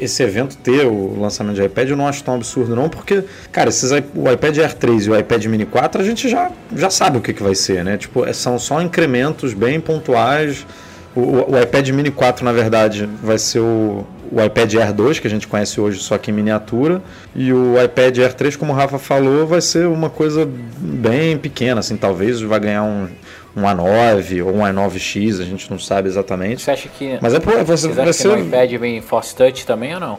esse 0.00 0.22
evento 0.22 0.56
ter 0.58 0.84
o 0.86 1.18
lançamento 1.18 1.54
de 1.56 1.64
iPad 1.64 1.88
eu 1.88 1.96
não 1.96 2.06
acho 2.06 2.22
tão 2.22 2.34
absurdo 2.34 2.76
não, 2.76 2.88
porque, 2.88 3.24
cara, 3.50 3.70
esses, 3.70 3.90
o 3.90 4.30
iPad 4.30 4.58
Air 4.58 4.74
3 4.74 5.06
e 5.06 5.10
o 5.10 5.18
iPad 5.18 5.44
Mini 5.46 5.64
4 5.64 6.02
a 6.02 6.04
gente 6.04 6.28
já, 6.28 6.50
já 6.74 6.90
sabe 6.90 7.16
o 7.16 7.20
que, 7.22 7.32
que 7.32 7.42
vai 7.42 7.54
ser, 7.54 7.82
né? 7.82 7.96
Tipo, 7.96 8.26
é- 8.26 8.32
são 8.34 8.58
só 8.58 8.80
incrementos 8.82 9.54
bem 9.54 9.80
pontuais. 9.80 10.66
O- 11.14 11.52
o 11.54 11.58
iPad 11.62 11.88
Mini 11.90 12.10
4, 12.10 12.44
na 12.44 12.52
verdade, 12.52 13.08
vai 13.22 13.38
ser 13.38 13.60
o, 13.60 14.04
o 14.32 14.42
iPad 14.42 14.74
Air 14.74 14.92
2, 14.92 15.18
que 15.18 15.26
a 15.26 15.30
gente 15.30 15.46
conhece 15.48 15.80
hoje 15.80 15.98
só 16.00 16.16
que 16.18 16.30
em 16.30 16.34
miniatura. 16.34 17.02
E 17.34 17.52
o 17.52 17.82
iPad 17.82 18.18
Air 18.18 18.34
3, 18.34 18.56
como 18.56 18.72
o 18.72 18.76
Rafa 18.76 18.98
falou, 18.98 19.46
vai 19.46 19.60
ser 19.60 19.86
uma 19.86 20.10
coisa 20.10 20.48
bem 20.78 21.36
pequena, 21.38 21.80
assim, 21.80 21.96
talvez 21.96 22.40
vai 22.40 22.60
ganhar 22.60 22.82
um, 22.82 23.08
um 23.56 23.62
A9 23.62 24.44
ou 24.44 24.54
um 24.56 24.60
A9X, 24.60 25.40
a 25.40 25.44
gente 25.44 25.70
não 25.70 25.78
sabe 25.78 26.08
exatamente. 26.08 26.62
Você 26.62 26.70
acha 26.70 26.88
que, 26.88 27.18
Mas 27.20 27.34
é, 27.34 27.38
vai 27.38 27.54
ser. 27.56 27.64
vocês 27.64 27.94
Vai 27.96 28.06
que 28.06 28.12
ser 28.12 28.28
no 28.28 28.38
iPad 28.38 28.72
vem 28.72 29.00
Force 29.00 29.34
Touch 29.34 29.66
também 29.66 29.94
ou 29.94 30.00
não? 30.00 30.16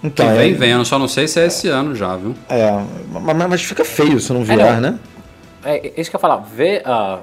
Que 0.00 0.06
então, 0.06 0.34
vem, 0.34 0.52
é, 0.52 0.54
vem. 0.54 0.70
Eu 0.70 0.78
não- 0.78 0.84
só 0.84 0.98
não 0.98 1.06
sei 1.08 1.28
se 1.28 1.38
é 1.38 1.46
esse 1.46 1.68
ano 1.68 1.94
já, 1.94 2.16
viu? 2.16 2.34
é, 2.48 2.70
mas, 3.10 3.36
mas 3.48 3.62
fica 3.62 3.84
feio 3.84 4.18
se 4.18 4.32
não 4.32 4.42
virar, 4.42 4.80
não. 4.80 4.92
né? 4.92 4.98
É 5.62 5.92
isso 6.00 6.10
que 6.10 6.16
eu 6.16 6.18
ia 6.18 6.20
falar. 6.22 6.38
Ver, 6.38 6.80
ah, 6.86 7.18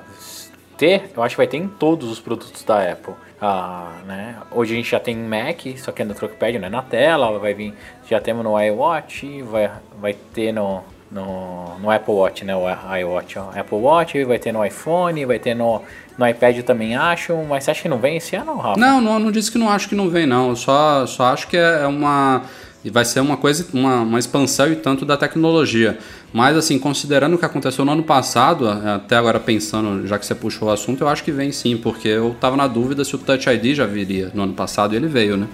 ter, 0.77 1.09
eu 1.17 1.23
acho 1.23 1.33
que 1.33 1.37
vai 1.37 1.47
ter 1.47 1.57
em 1.57 1.67
todos 1.67 2.11
os 2.11 2.19
produtos 2.19 2.63
da 2.63 2.79
Apple. 2.91 3.15
Ah, 3.41 3.91
né? 4.05 4.35
Hoje 4.51 4.73
a 4.73 4.77
gente 4.77 4.89
já 4.89 4.99
tem 4.99 5.15
Mac, 5.15 5.61
só 5.77 5.91
que 5.91 6.01
é 6.01 6.05
no 6.05 6.15
Trackpad, 6.15 6.57
não 6.57 6.67
é 6.67 6.71
na 6.71 6.81
tela. 6.81 7.37
Vai 7.37 7.53
vir, 7.53 7.73
já 8.09 8.19
temos 8.19 8.43
no 8.43 8.59
iWatch, 8.59 9.43
vai, 9.43 9.71
vai 10.01 10.13
ter 10.33 10.51
no, 10.51 10.83
no, 11.11 11.77
no 11.79 11.91
Apple 11.91 12.13
Watch, 12.13 12.43
né? 12.43 12.55
O 12.55 12.65
iWatch, 12.97 13.37
ó. 13.37 13.51
Apple 13.57 13.77
Watch, 13.77 14.23
vai 14.23 14.39
ter 14.39 14.51
no 14.51 14.65
iPhone, 14.65 15.23
vai 15.25 15.37
ter 15.37 15.53
no, 15.53 15.83
no 16.17 16.27
iPad 16.27 16.61
também 16.63 16.95
acho, 16.95 17.35
mas 17.47 17.63
você 17.63 17.71
acha 17.71 17.81
que 17.83 17.89
não 17.89 17.99
vem 17.99 18.17
esse 18.17 18.35
ano, 18.35 18.57
Rafa? 18.57 18.79
Não, 18.79 18.99
não, 18.99 19.19
não 19.19 19.31
disse 19.31 19.51
que 19.51 19.57
não 19.57 19.69
acho 19.69 19.87
que 19.87 19.95
não 19.95 20.09
vem, 20.09 20.25
não. 20.25 20.49
Eu 20.49 20.55
só, 20.55 21.05
só 21.05 21.25
acho 21.25 21.47
que 21.47 21.57
é 21.57 21.85
uma. 21.85 22.41
E 22.87 22.89
vai 22.89 23.03
ser 23.03 23.19
uma 23.19 23.35
coisa, 23.35 23.67
uma, 23.73 23.99
uma 23.99 24.17
expansão 24.17 24.71
e 24.71 24.75
tanto 24.77 25.03
da 25.03 25.17
tecnologia. 25.17 25.97
Mas, 26.31 26.55
assim, 26.55 26.79
considerando 26.79 27.33
o 27.33 27.37
que 27.37 27.43
aconteceu 27.43 27.83
no 27.83 27.91
ano 27.91 28.03
passado, 28.03 28.65
até 28.65 29.17
agora 29.17 29.41
pensando, 29.41 30.07
já 30.07 30.17
que 30.17 30.25
você 30.25 30.33
puxou 30.33 30.69
o 30.69 30.71
assunto, 30.71 31.03
eu 31.03 31.09
acho 31.09 31.21
que 31.21 31.29
vem 31.29 31.51
sim, 31.51 31.75
porque 31.75 32.07
eu 32.07 32.33
tava 32.39 32.55
na 32.55 32.65
dúvida 32.65 33.03
se 33.03 33.13
o 33.13 33.17
Touch 33.17 33.49
ID 33.49 33.75
já 33.75 33.85
viria 33.85 34.31
no 34.33 34.43
ano 34.43 34.53
passado 34.53 34.93
e 34.93 34.95
ele 34.95 35.07
veio, 35.07 35.35
né? 35.35 35.49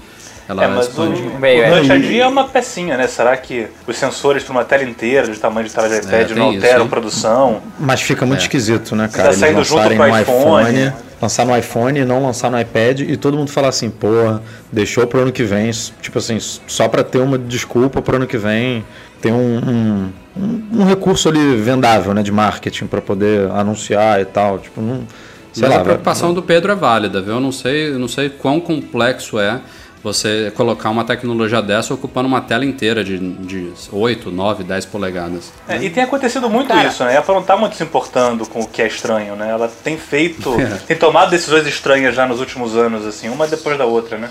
Ela 0.48 0.66
é, 0.66 0.68
mas 0.68 0.88
expande. 0.88 1.24
o, 1.24 1.28
o 1.28 1.88
Touch 1.88 1.92
ID 1.92 2.20
é 2.20 2.28
uma 2.28 2.44
pecinha, 2.44 2.98
né? 2.98 3.08
Será 3.08 3.36
que 3.36 3.66
os 3.88 3.98
sensores 3.98 4.44
para 4.44 4.52
uma 4.52 4.64
tela 4.64 4.84
inteira, 4.84 5.28
de 5.28 5.40
tamanho 5.40 5.68
de 5.68 5.74
tela 5.74 5.90
de 5.90 6.06
iPad, 6.06 6.30
é, 6.30 6.36
não 6.36 6.46
alteram 6.46 6.82
isso, 6.82 6.90
produção? 6.90 7.64
Mas 7.80 8.00
fica 8.00 8.28
muito 8.28 8.42
é. 8.42 8.44
esquisito, 8.44 8.96
né, 8.96 9.10
cara? 9.12 9.30
Tá 9.30 9.34
saindo 9.34 9.64
junto 9.64 9.90
com 9.90 10.04
o 10.04 10.20
iPhone. 10.20 10.70
iPhone 10.70 10.94
lançar 11.24 11.46
no 11.46 11.58
iPhone 11.58 12.00
e 12.00 12.06
não 12.06 12.22
lançar 12.22 12.52
no 12.52 12.60
iPad 12.60 13.00
e 13.02 13.16
todo 13.16 13.38
mundo 13.38 13.50
falar 13.50 13.70
assim, 13.70 13.90
porra, 13.90 14.44
deixou 14.72 15.08
pro 15.08 15.22
ano 15.22 15.32
que 15.32 15.44
vem, 15.44 15.72
tipo 16.02 16.18
assim, 16.18 16.38
só 16.40 16.88
para 16.88 17.04
ter 17.04 17.20
uma 17.20 17.38
desculpa 17.38 18.02
pro 18.02 18.18
ano 18.18 18.28
que 18.28 18.38
vem, 18.38 18.86
ter 19.22 19.32
um, 19.32 20.12
um, 20.38 20.64
um 20.74 20.86
recurso 20.86 21.30
ali 21.30 21.56
vendável, 21.56 22.14
né, 22.14 22.22
de 22.22 22.32
marketing 22.32 22.88
para 22.88 23.02
poder 23.02 23.50
anunciar 23.52 24.20
e 24.20 24.26
tal, 24.26 24.60
tipo, 24.60 24.82
não, 24.82 25.08
sei 25.54 25.64
Mas 25.64 25.72
lá, 25.72 25.78
a 25.78 25.84
preocupação 25.84 26.30
vai... 26.30 26.36
do 26.36 26.44
Pedro 26.44 26.72
é 26.72 26.76
válida, 26.76 27.22
viu? 27.22 27.36
Eu 27.36 27.40
não 27.40 27.52
sei, 27.52 27.90
eu 27.90 28.00
não 28.00 28.10
sei 28.10 28.30
quão 28.30 28.60
complexo 28.60 29.40
é 29.40 29.62
você 30.04 30.52
colocar 30.56 30.90
uma 30.90 31.06
tecnologia 31.06 31.62
dessa 31.62 31.94
ocupando 31.94 32.28
uma 32.28 32.42
tela 32.42 32.66
inteira 32.66 33.04
de, 33.04 33.18
de 33.18 33.72
8, 33.92 34.30
9, 34.30 34.64
10 34.64 34.86
polegadas. 34.88 35.54
É, 35.68 35.78
e 35.82 35.90
tem 35.90 36.04
acontecido 36.04 36.50
muito 36.50 36.68
Cara, 36.68 36.90
isso, 36.90 37.04
né? 37.06 37.16
Ela 37.16 37.26
não 37.28 37.40
está 37.40 37.56
muito 37.56 37.76
se 37.78 37.84
importando 37.84 38.46
com 38.46 38.60
o 38.60 38.68
que 38.68 38.82
é 38.82 38.88
estranho, 38.88 39.36
né? 39.36 39.50
Ela 39.50 39.72
tem 39.84 39.98
feito, 39.98 40.54
é. 40.60 40.78
tem 40.86 40.98
tomado 40.98 41.30
decisões 41.30 41.66
estranhas 41.66 42.14
já 42.14 42.28
nos 42.28 42.42
últimos 42.42 42.76
anos, 42.76 43.06
assim, 43.06 43.30
uma 43.30 43.48
depois 43.48 43.78
da 43.78 43.86
outra, 43.86 44.18
né? 44.18 44.30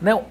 Não, 0.00 0.24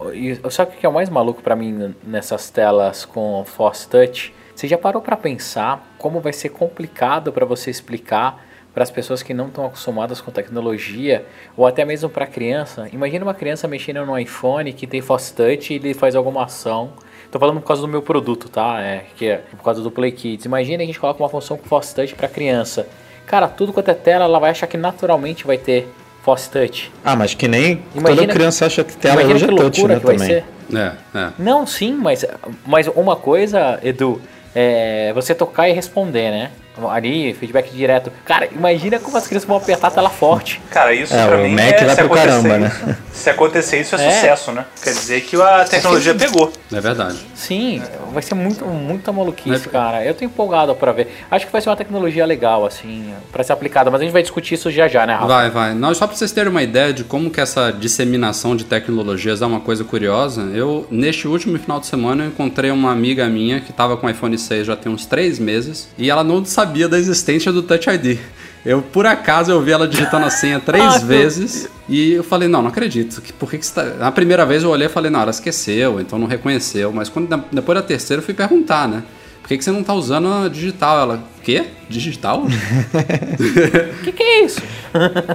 sabe 0.49 0.75
o 0.75 0.79
que 0.79 0.85
é 0.85 0.89
o 0.89 0.93
mais 0.93 1.09
maluco 1.09 1.41
para 1.41 1.55
mim 1.55 1.95
nessas 2.03 2.49
telas 2.49 3.05
com 3.05 3.45
Force 3.45 3.87
Touch? 3.87 4.33
Você 4.53 4.67
já 4.67 4.77
parou 4.77 5.01
para 5.01 5.15
pensar 5.15 5.95
como 5.97 6.19
vai 6.19 6.33
ser 6.33 6.49
complicado 6.49 7.31
para 7.31 7.45
você 7.45 7.71
explicar 7.71 8.45
para 8.73 8.83
as 8.83 8.91
pessoas 8.91 9.21
que 9.21 9.33
não 9.33 9.47
estão 9.47 9.65
acostumadas 9.65 10.21
com 10.21 10.31
tecnologia, 10.31 11.25
ou 11.57 11.67
até 11.67 11.83
mesmo 11.83 12.09
para 12.09 12.23
a 12.23 12.27
criança. 12.27 12.87
Imagina 12.93 13.25
uma 13.25 13.33
criança 13.33 13.67
mexendo 13.67 14.05
no 14.05 14.17
iPhone 14.17 14.71
que 14.73 14.87
tem 14.87 15.01
Force 15.01 15.33
Touch 15.33 15.73
e 15.73 15.75
ele 15.75 15.93
faz 15.93 16.15
alguma 16.15 16.45
ação. 16.45 16.93
Estou 17.25 17.39
falando 17.39 17.59
por 17.59 17.67
causa 17.67 17.81
do 17.81 17.87
meu 17.87 18.01
produto, 18.01 18.49
tá? 18.49 18.81
É, 18.81 19.05
que 19.15 19.27
é 19.27 19.37
por 19.51 19.63
causa 19.63 19.81
do 19.81 19.91
Play 19.91 20.11
Kids. 20.11 20.45
Imagina 20.45 20.77
que 20.77 20.83
a 20.83 20.87
gente 20.87 20.99
coloca 20.99 21.21
uma 21.21 21.29
função 21.29 21.57
com 21.57 21.65
Force 21.65 21.93
Touch 21.93 22.13
para 22.15 22.27
criança. 22.27 22.87
Cara, 23.25 23.47
tudo 23.47 23.71
quanto 23.71 23.89
é 23.89 23.93
tela, 23.93 24.25
ela 24.25 24.39
vai 24.39 24.51
achar 24.51 24.67
que 24.67 24.77
naturalmente 24.77 25.45
vai 25.45 25.57
ter 25.57 25.87
Force 26.23 26.49
Touch. 26.49 26.91
Ah, 27.03 27.15
mas 27.15 27.33
que 27.33 27.47
nem 27.47 27.81
imagina, 27.95 28.21
toda 28.21 28.33
criança 28.33 28.65
acha 28.65 28.83
que 28.83 28.95
tela 28.95 29.23
hoje 29.23 29.45
é 29.45 29.47
touch, 29.47 29.87
né, 29.87 29.99
também. 29.99 30.31
É, 30.33 30.91
é. 31.15 31.29
Não, 31.37 31.65
sim, 31.65 31.93
mas, 31.93 32.25
mas 32.65 32.87
uma 32.87 33.15
coisa, 33.15 33.79
Edu, 33.83 34.21
é 34.53 35.11
você 35.13 35.33
tocar 35.33 35.69
e 35.69 35.73
responder, 35.73 36.31
né? 36.31 36.51
Ali, 36.89 37.33
feedback 37.33 37.71
direto. 37.71 38.11
Cara, 38.25 38.47
imagina 38.51 38.99
como 38.99 39.17
as 39.17 39.27
crianças 39.27 39.47
vão 39.47 39.57
apertar 39.57 39.87
a 39.87 39.91
tela 39.91 40.09
forte. 40.09 40.61
Cara, 40.69 40.93
isso 40.93 41.13
é, 41.13 41.27
pra 41.27 41.37
mim 41.37 41.53
Mac 41.53 41.73
é, 41.73 41.85
vai 41.85 41.95
pro 41.95 42.09
caramba, 42.09 42.57
né? 42.57 42.97
Se 43.11 43.29
acontecer 43.29 43.81
isso 43.81 43.95
é, 43.95 44.05
é, 44.05 44.11
sucesso, 44.11 44.51
né? 44.51 44.65
Quer 44.81 44.93
dizer 44.93 45.21
que 45.21 45.39
a 45.39 45.65
tecnologia 45.65 46.15
pegou. 46.15 46.51
É 46.71 46.79
verdade. 46.79 47.17
Sim, 47.35 47.81
vai 48.13 48.21
ser 48.23 48.35
muito, 48.35 48.65
muita 48.65 49.11
maluquice, 49.11 49.67
é... 49.67 49.71
cara. 49.71 50.05
Eu 50.05 50.13
tô 50.13 50.23
empolgado 50.23 50.73
pra 50.75 50.91
ver. 50.91 51.13
Acho 51.29 51.45
que 51.45 51.51
vai 51.51 51.61
ser 51.61 51.69
uma 51.69 51.75
tecnologia 51.75 52.25
legal, 52.25 52.65
assim, 52.65 53.13
pra 53.31 53.43
ser 53.43 53.53
aplicada, 53.53 53.91
mas 53.91 54.01
a 54.01 54.03
gente 54.03 54.13
vai 54.13 54.21
discutir 54.21 54.55
isso 54.55 54.71
já 54.71 54.87
já, 54.87 55.05
né, 55.05 55.13
Rafa? 55.13 55.27
Vai, 55.27 55.49
vai. 55.49 55.73
Não, 55.73 55.93
só 55.93 56.07
pra 56.07 56.15
vocês 56.15 56.31
terem 56.31 56.49
uma 56.49 56.63
ideia 56.63 56.93
de 56.93 57.03
como 57.03 57.29
que 57.29 57.41
essa 57.41 57.71
disseminação 57.71 58.55
de 58.55 58.63
tecnologias 58.63 59.41
é 59.41 59.45
uma 59.45 59.59
coisa 59.59 59.83
curiosa, 59.83 60.41
eu, 60.53 60.87
neste 60.89 61.27
último 61.27 61.59
final 61.59 61.79
de 61.79 61.87
semana, 61.87 62.23
eu 62.23 62.27
encontrei 62.29 62.71
uma 62.71 62.91
amiga 62.91 63.27
minha 63.27 63.59
que 63.59 63.73
tava 63.73 63.97
com 63.97 64.07
o 64.07 64.09
iPhone 64.09 64.37
6 64.37 64.67
já 64.67 64.75
tem 64.75 64.91
uns 64.91 65.05
três 65.05 65.37
meses 65.39 65.89
e 65.97 66.09
ela 66.09 66.23
não 66.23 66.43
sabia 66.45 66.60
da 66.65 66.97
existência 66.97 67.51
do 67.51 67.61
Touch 67.61 67.89
ID. 67.89 68.17
Eu, 68.63 68.81
por 68.81 69.07
acaso, 69.07 69.51
eu 69.51 69.61
vi 69.61 69.71
ela 69.71 69.87
digitando 69.87 70.25
a 70.25 70.29
senha 70.29 70.59
três 70.59 70.83
ah, 70.95 70.97
vezes 70.99 71.67
e 71.89 72.13
eu 72.13 72.23
falei, 72.23 72.47
não, 72.47 72.61
não 72.61 72.69
acredito. 72.69 73.21
Por 73.39 73.49
que, 73.49 73.57
que 73.57 73.65
você 73.65 73.73
tá... 73.73 73.83
Na 73.83 74.11
primeira 74.11 74.45
vez 74.45 74.63
eu 74.63 74.69
olhei 74.69 74.87
e 74.87 74.89
falei, 74.89 75.09
não, 75.09 75.21
ela 75.21 75.31
esqueceu, 75.31 75.99
então 75.99 76.19
não 76.19 76.27
reconheceu. 76.27 76.91
Mas 76.91 77.09
quando, 77.09 77.43
depois 77.51 77.77
da 77.77 77.81
terceira 77.81 78.21
eu 78.21 78.25
fui 78.25 78.33
perguntar, 78.33 78.87
né? 78.87 79.03
Por 79.41 79.47
que, 79.47 79.57
que 79.57 79.63
você 79.63 79.71
não 79.71 79.83
tá 79.83 79.93
usando 79.93 80.31
a 80.31 80.47
digital? 80.47 80.99
Ela, 80.99 81.23
quê? 81.43 81.65
Digital? 81.89 82.43
O 82.43 82.47
que, 84.03 84.11
que 84.11 84.23
é 84.23 84.45
isso? 84.45 84.61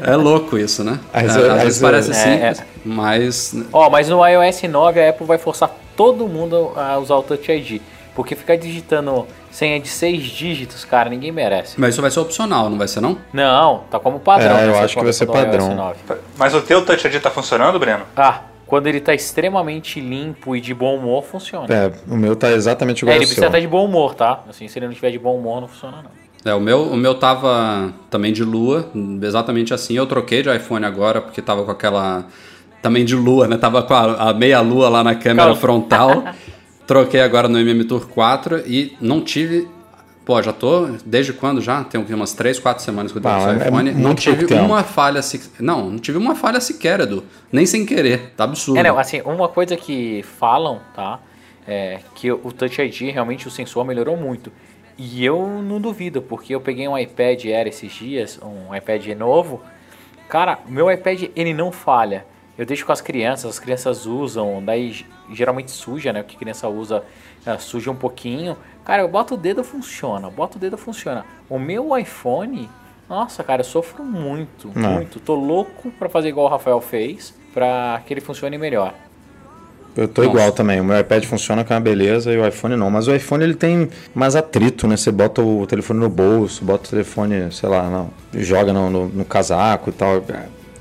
É 0.02 0.14
louco 0.14 0.56
isso, 0.56 0.84
né? 0.84 1.00
Às, 1.12 1.36
é, 1.36 1.50
às 1.50 1.62
vezes 1.62 1.80
parece 1.80 2.10
é, 2.12 2.14
simples, 2.14 2.60
é. 2.60 2.64
mas... 2.84 3.56
Ó, 3.72 3.86
oh, 3.86 3.90
mas 3.90 4.08
no 4.08 4.24
iOS 4.24 4.62
9 4.62 5.00
a 5.00 5.10
Apple 5.10 5.26
vai 5.26 5.38
forçar 5.38 5.76
todo 5.96 6.28
mundo 6.28 6.72
a 6.76 6.96
usar 6.98 7.16
o 7.16 7.22
Touch 7.22 7.50
ID. 7.50 7.80
Porque 8.14 8.34
ficar 8.34 8.56
digitando 8.56 9.26
senha 9.56 9.80
de 9.80 9.88
seis 9.88 10.24
dígitos, 10.24 10.84
cara, 10.84 11.08
ninguém 11.08 11.32
merece. 11.32 11.80
Mas 11.80 11.94
isso 11.94 12.02
vai 12.02 12.10
ser 12.10 12.20
opcional, 12.20 12.68
não 12.68 12.76
vai 12.76 12.86
ser 12.86 13.00
não? 13.00 13.16
Não, 13.32 13.84
tá 13.90 13.98
como 13.98 14.20
padrão. 14.20 14.54
É, 14.54 14.68
eu 14.68 14.78
acho 14.78 14.94
que 14.94 15.02
vai 15.02 15.14
ser 15.14 15.24
padrão. 15.24 15.94
Mas 16.36 16.54
o 16.54 16.60
teu 16.60 16.84
Touch 16.84 17.06
ID 17.06 17.22
tá 17.22 17.30
funcionando, 17.30 17.78
Breno? 17.78 18.04
Ah, 18.14 18.40
quando 18.66 18.86
ele 18.86 19.00
tá 19.00 19.14
extremamente 19.14 19.98
limpo 19.98 20.54
e 20.54 20.60
de 20.60 20.74
bom 20.74 20.96
humor, 20.96 21.24
funciona. 21.24 21.74
É, 21.74 21.90
o 22.06 22.18
meu 22.18 22.36
tá 22.36 22.52
exatamente 22.52 23.00
igual 23.00 23.14
é, 23.14 23.16
ele 23.16 23.24
precisa 23.24 23.46
estar 23.46 23.58
de 23.58 23.66
bom 23.66 23.86
humor, 23.86 24.14
tá? 24.14 24.40
Assim, 24.46 24.68
se 24.68 24.78
ele 24.78 24.86
não 24.86 24.92
estiver 24.92 25.10
de 25.10 25.18
bom 25.18 25.34
humor, 25.34 25.62
não 25.62 25.68
funciona 25.68 26.02
não. 26.02 26.52
É, 26.52 26.54
o 26.54 26.60
meu, 26.60 26.82
o 26.82 26.96
meu 26.96 27.14
tava 27.14 27.94
também 28.10 28.34
de 28.34 28.44
lua, 28.44 28.90
exatamente 29.22 29.72
assim. 29.72 29.94
Eu 29.94 30.04
troquei 30.04 30.42
de 30.42 30.54
iPhone 30.54 30.84
agora 30.84 31.22
porque 31.22 31.40
tava 31.40 31.64
com 31.64 31.70
aquela 31.70 32.26
também 32.82 33.06
de 33.06 33.16
lua, 33.16 33.48
né? 33.48 33.56
Tava 33.56 33.82
com 33.82 33.94
a, 33.94 34.28
a 34.28 34.34
meia 34.34 34.60
lua 34.60 34.90
lá 34.90 35.02
na 35.02 35.14
câmera 35.14 35.46
Calma. 35.46 35.60
frontal. 35.60 36.24
Troquei 36.86 37.20
agora 37.20 37.48
no 37.48 37.58
MM 37.58 37.84
Tour 37.84 38.06
4 38.06 38.62
e 38.66 38.96
não 39.00 39.20
tive. 39.20 39.68
Pô, 40.24 40.40
já 40.42 40.52
tô. 40.52 40.88
Desde 41.04 41.32
quando 41.32 41.60
já? 41.60 41.82
Tem 41.84 42.00
umas 42.00 42.32
3, 42.32 42.58
4 42.58 42.82
semanas 42.82 43.12
que 43.12 43.18
eu 43.18 43.22
tenho 43.22 43.34
ah, 43.34 43.38
esse 43.38 43.64
é 43.64 43.68
iPhone. 43.68 43.90
É 43.90 43.92
não 43.92 44.14
tive 44.14 44.54
uma 44.54 44.82
falha 44.82 45.22
sequer. 45.22 45.50
Não, 45.60 45.90
não 45.90 45.98
tive 45.98 46.18
uma 46.18 46.34
falha 46.34 46.60
sequer, 46.60 47.00
Edu. 47.00 47.24
Nem 47.50 47.66
sem 47.66 47.84
querer. 47.84 48.32
Tá 48.36 48.44
absurdo. 48.44 48.78
É, 48.78 48.82
não, 48.82 48.98
assim, 48.98 49.20
uma 49.22 49.48
coisa 49.48 49.76
que 49.76 50.24
falam, 50.38 50.80
tá? 50.94 51.20
É 51.66 51.98
que 52.14 52.30
o 52.30 52.52
Touch 52.52 52.80
ID 52.80 53.12
realmente 53.12 53.48
o 53.48 53.50
sensor 53.50 53.84
melhorou 53.84 54.16
muito. 54.16 54.52
E 54.96 55.24
eu 55.24 55.46
não 55.62 55.80
duvido, 55.80 56.22
porque 56.22 56.54
eu 56.54 56.60
peguei 56.60 56.86
um 56.88 56.96
iPad 56.96 57.44
Air 57.44 57.66
esses 57.66 57.92
dias, 57.92 58.40
um 58.42 58.74
iPad 58.74 59.06
novo. 59.08 59.60
Cara, 60.28 60.58
meu 60.66 60.90
iPad 60.90 61.24
ele 61.34 61.52
não 61.52 61.70
falha. 61.70 62.24
Eu 62.58 62.64
deixo 62.64 62.86
com 62.86 62.92
as 62.92 63.00
crianças, 63.00 63.50
as 63.50 63.58
crianças 63.58 64.06
usam, 64.06 64.62
daí 64.64 65.04
geralmente 65.30 65.70
suja, 65.70 66.12
né? 66.12 66.22
O 66.22 66.24
que 66.24 66.36
criança 66.36 66.68
usa 66.68 67.02
uh, 67.46 67.60
suja 67.60 67.90
um 67.90 67.96
pouquinho. 67.96 68.56
Cara, 68.84 69.02
eu 69.02 69.08
boto 69.08 69.34
o 69.34 69.36
dedo, 69.36 69.62
funciona. 69.62 70.30
Boto 70.30 70.56
o 70.56 70.60
dedo, 70.60 70.78
funciona. 70.78 71.24
O 71.50 71.58
meu 71.58 71.96
iPhone, 71.98 72.68
nossa, 73.08 73.44
cara, 73.44 73.60
eu 73.60 73.64
sofro 73.64 74.02
muito, 74.02 74.70
Não. 74.74 74.92
muito. 74.92 75.20
Tô 75.20 75.34
louco 75.34 75.90
pra 75.98 76.08
fazer 76.08 76.28
igual 76.28 76.46
o 76.46 76.48
Rafael 76.48 76.80
fez, 76.80 77.34
pra 77.52 78.00
que 78.06 78.14
ele 78.14 78.22
funcione 78.22 78.56
melhor. 78.56 78.94
Eu 79.94 80.06
tô 80.06 80.22
Nossa. 80.22 80.34
igual 80.34 80.52
também. 80.52 80.80
O 80.80 80.84
meu 80.84 80.98
iPad 80.98 81.24
funciona 81.24 81.64
com 81.64 81.72
uma 81.72 81.80
beleza 81.80 82.30
e 82.32 82.36
o 82.38 82.46
iPhone 82.46 82.76
não. 82.76 82.90
Mas 82.90 83.08
o 83.08 83.14
iPhone 83.14 83.42
ele 83.42 83.54
tem 83.54 83.88
mais 84.14 84.36
atrito, 84.36 84.86
né? 84.86 84.96
Você 84.96 85.10
bota 85.10 85.42
o 85.42 85.66
telefone 85.66 86.00
no 86.00 86.08
bolso, 86.08 86.64
bota 86.64 86.86
o 86.86 86.90
telefone, 86.90 87.50
sei 87.50 87.68
lá, 87.68 87.88
não, 87.88 88.10
joga 88.34 88.74
no, 88.74 88.90
no, 88.90 89.08
no 89.08 89.24
casaco 89.24 89.88
e 89.88 89.92
tal 89.92 90.22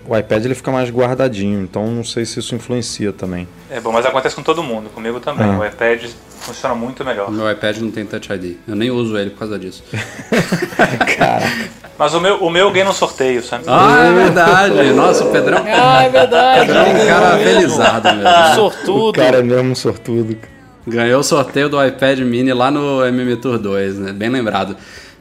o 0.07 0.17
iPad 0.17 0.45
ele 0.45 0.55
fica 0.55 0.71
mais 0.71 0.89
guardadinho, 0.89 1.61
então 1.61 1.87
não 1.87 2.03
sei 2.03 2.25
se 2.25 2.39
isso 2.39 2.53
influencia 2.55 3.11
também. 3.11 3.47
É 3.69 3.79
bom, 3.79 3.91
mas 3.91 4.05
acontece 4.05 4.35
com 4.35 4.43
todo 4.43 4.61
mundo, 4.61 4.89
comigo 4.89 5.19
também. 5.19 5.47
Ah. 5.47 5.59
O 5.59 5.65
iPad 5.65 6.05
funciona 6.39 6.75
muito 6.75 7.03
melhor. 7.03 7.29
O 7.29 7.31
meu 7.31 7.49
iPad 7.51 7.77
não 7.77 7.91
tem 7.91 8.05
Touch 8.05 8.31
ID. 8.31 8.57
Eu 8.67 8.75
nem 8.75 8.91
uso 8.91 9.17
ele 9.17 9.31
por 9.31 9.39
causa 9.39 9.57
disso. 9.57 9.83
Cara. 11.17 11.45
Mas 11.97 12.13
o 12.13 12.19
meu, 12.19 12.37
o 12.37 12.49
meu 12.49 12.71
ganha 12.71 12.85
no 12.85 12.93
sorteio, 12.93 13.41
sabe? 13.41 13.63
Ah, 13.67 14.05
é 14.05 14.13
verdade. 14.13 14.93
Nossa, 14.93 15.23
o 15.23 15.31
Pedrão. 15.31 15.63
Ah, 15.67 16.03
é 16.03 16.09
verdade. 16.09 16.65
Pedrão 16.65 16.85
é 16.85 17.03
um 17.03 17.07
cara 17.07 17.37
felizado 17.37 18.13
mesmo. 18.15 18.55
Sortudo. 18.55 19.09
O 19.09 19.13
cara 19.13 19.37
é 19.37 19.43
mesmo 19.43 19.75
sortudo. 19.75 20.37
Ganhou 20.85 21.21
o 21.21 21.23
sorteio 21.23 21.69
do 21.69 21.83
iPad 21.83 22.19
mini 22.19 22.53
lá 22.53 22.69
no 22.69 23.03
MM 23.05 23.35
Tour 23.37 23.57
2, 23.57 23.97
né? 23.97 24.13
Bem 24.13 24.29
lembrado. 24.29 24.75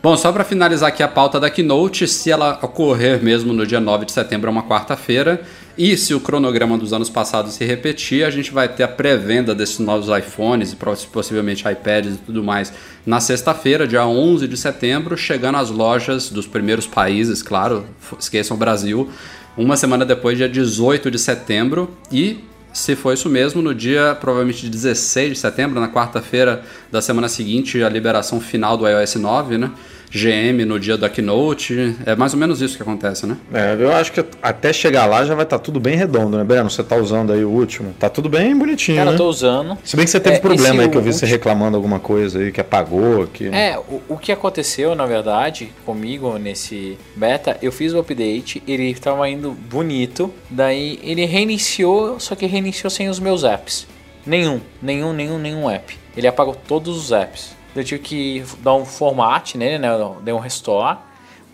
Bom, 0.04 0.18
só 0.18 0.30
para 0.30 0.44
finalizar 0.44 0.90
aqui 0.90 1.02
a 1.02 1.08
pauta 1.08 1.40
da 1.40 1.48
Keynote, 1.48 2.06
se 2.06 2.30
ela 2.30 2.58
ocorrer 2.60 3.24
mesmo 3.24 3.54
no 3.54 3.66
dia 3.66 3.80
9 3.80 4.04
de 4.04 4.12
setembro, 4.12 4.48
é 4.48 4.50
uma 4.50 4.62
quarta-feira, 4.62 5.40
e 5.78 5.96
se 5.96 6.12
o 6.12 6.20
cronograma 6.20 6.76
dos 6.76 6.92
anos 6.92 7.08
passados 7.08 7.54
se 7.54 7.64
repetir, 7.64 8.22
a 8.22 8.28
gente 8.28 8.52
vai 8.52 8.68
ter 8.68 8.82
a 8.82 8.88
pré-venda 8.88 9.54
desses 9.54 9.78
novos 9.78 10.08
iPhones 10.14 10.74
e 10.74 10.76
possivelmente 11.06 11.66
iPads 11.66 12.16
e 12.16 12.18
tudo 12.18 12.44
mais 12.44 12.70
na 13.06 13.18
sexta-feira, 13.18 13.86
dia 13.88 14.06
11 14.06 14.46
de 14.46 14.58
setembro, 14.58 15.16
chegando 15.16 15.56
às 15.56 15.70
lojas 15.70 16.28
dos 16.28 16.46
primeiros 16.46 16.86
países, 16.86 17.42
claro, 17.42 17.86
esqueçam 18.20 18.58
o 18.58 18.60
Brasil, 18.60 19.08
uma 19.56 19.74
semana 19.74 20.04
depois, 20.04 20.36
dia 20.36 20.50
18 20.50 21.10
de 21.10 21.18
setembro, 21.18 21.88
e 22.12 22.44
se 22.74 22.96
foi 22.96 23.14
isso 23.14 23.30
mesmo, 23.30 23.62
no 23.62 23.72
dia 23.72 24.16
provavelmente 24.20 24.62
de 24.62 24.68
16 24.68 25.34
de 25.34 25.38
setembro, 25.38 25.80
na 25.80 25.88
quarta-feira 25.88 26.64
da 26.90 27.00
semana 27.00 27.28
seguinte, 27.28 27.80
a 27.82 27.88
liberação 27.88 28.40
final 28.40 28.76
do 28.76 28.86
iOS 28.86 29.14
9, 29.14 29.56
né? 29.56 29.70
GM 30.10 30.64
no 30.66 30.78
dia 30.78 30.96
da 30.96 31.08
keynote. 31.08 31.96
É 32.06 32.14
mais 32.14 32.32
ou 32.34 32.38
menos 32.38 32.60
isso 32.62 32.76
que 32.76 32.82
acontece, 32.82 33.26
né? 33.26 33.36
É, 33.52 33.76
eu 33.78 33.92
acho 33.92 34.12
que 34.12 34.24
até 34.42 34.72
chegar 34.72 35.06
lá 35.06 35.24
já 35.24 35.34
vai 35.34 35.44
estar 35.44 35.58
tudo 35.58 35.80
bem 35.80 35.96
redondo, 35.96 36.36
né, 36.38 36.44
Breno? 36.44 36.70
Você 36.70 36.82
tá 36.82 36.96
usando 36.96 37.32
aí 37.32 37.44
o 37.44 37.48
último. 37.50 37.94
Tá 37.98 38.08
tudo 38.08 38.28
bem 38.28 38.56
bonitinho, 38.56 38.98
Cara, 38.98 39.10
né? 39.12 39.16
tô 39.16 39.28
usando. 39.28 39.76
Se 39.84 39.96
bem 39.96 40.04
que 40.04 40.10
você 40.10 40.20
teve 40.20 40.36
É, 40.36 40.40
problema 40.40 40.82
aí 40.82 40.88
que 40.88 40.96
eu 40.96 41.02
vi 41.02 41.12
você 41.12 41.24
último- 41.24 41.30
reclamando 41.32 41.76
alguma 41.76 41.98
coisa 41.98 42.38
aí, 42.38 42.52
que 42.52 42.60
apagou, 42.60 43.26
que... 43.26 43.46
É, 43.48 43.78
o, 43.78 44.00
o 44.10 44.16
que 44.18 44.30
aconteceu, 44.32 44.94
na 44.94 45.06
verdade, 45.06 45.72
comigo 45.84 46.38
nesse 46.38 46.96
beta, 47.16 47.56
eu 47.60 47.72
fiz 47.72 47.92
o 47.92 47.98
update, 47.98 48.62
ele 48.66 48.90
estava 48.90 49.28
indo 49.28 49.50
bonito, 49.52 50.32
daí 50.50 50.98
ele 51.02 51.24
reiniciou, 51.24 52.18
só 52.20 52.34
que 52.34 52.46
reiniciou 52.46 52.90
sem 52.90 53.08
os 53.08 53.18
meus 53.18 53.44
apps. 53.44 53.86
Nenhum, 54.26 54.60
nenhum, 54.80 55.12
nenhum, 55.12 55.38
nenhum 55.38 55.68
app. 55.70 55.96
Ele 56.16 56.26
apagou 56.26 56.56
todos 56.66 56.96
os 56.96 57.12
apps. 57.12 57.54
Eu 57.74 57.84
tive 57.84 58.02
que 58.02 58.44
dar 58.60 58.74
um 58.74 58.84
format 58.84 59.54
nele, 59.56 59.78
né? 59.78 59.88
Dei 60.22 60.32
um 60.32 60.38
restore. 60.38 60.98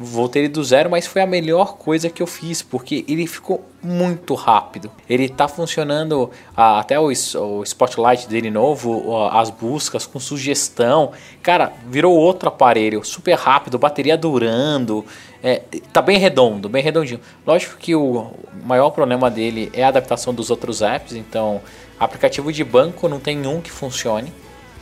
Voltei 0.03 0.45
ele 0.45 0.49
do 0.49 0.65
zero, 0.65 0.89
mas 0.89 1.07
foi 1.07 1.21
a 1.21 1.27
melhor 1.27 1.77
coisa 1.77 2.09
que 2.09 2.23
eu 2.23 2.27
fiz, 2.27 2.62
porque 2.62 3.05
ele 3.07 3.27
ficou 3.27 3.62
muito 3.83 4.35
rápido. 4.35 4.91
Ele 5.07 5.29
tá 5.29 5.47
funcionando 5.47 6.31
ah, 6.57 6.81
até 6.81 6.99
o, 6.99 7.09
o 7.09 7.62
Spotlight 7.62 8.27
dele 8.27 8.50
novo, 8.50 9.29
as 9.29 9.50
buscas 9.50 10.07
com 10.07 10.19
sugestão. 10.19 11.12
Cara, 11.43 11.75
virou 11.87 12.17
outro 12.17 12.49
aparelho, 12.49 13.05
super 13.05 13.35
rápido, 13.35 13.79
bateria 13.79 14.17
durando. 14.17 15.05
É, 15.43 15.62
tá 15.93 16.00
bem 16.00 16.19
redondo, 16.19 16.67
bem 16.67 16.83
redondinho. 16.83 17.21
Lógico 17.47 17.77
que 17.77 17.95
o 17.95 18.31
maior 18.65 18.89
problema 18.93 19.31
dele 19.31 19.71
é 19.75 19.85
a 19.85 19.89
adaptação 19.89 20.33
dos 20.33 20.50
outros 20.50 20.81
apps, 20.81 21.12
então 21.12 21.61
aplicativo 21.99 22.50
de 22.50 22.65
banco 22.65 23.07
não 23.07 23.21
tem 23.21 23.47
um 23.47 23.61
que 23.61 23.71
funcione. 23.71 24.33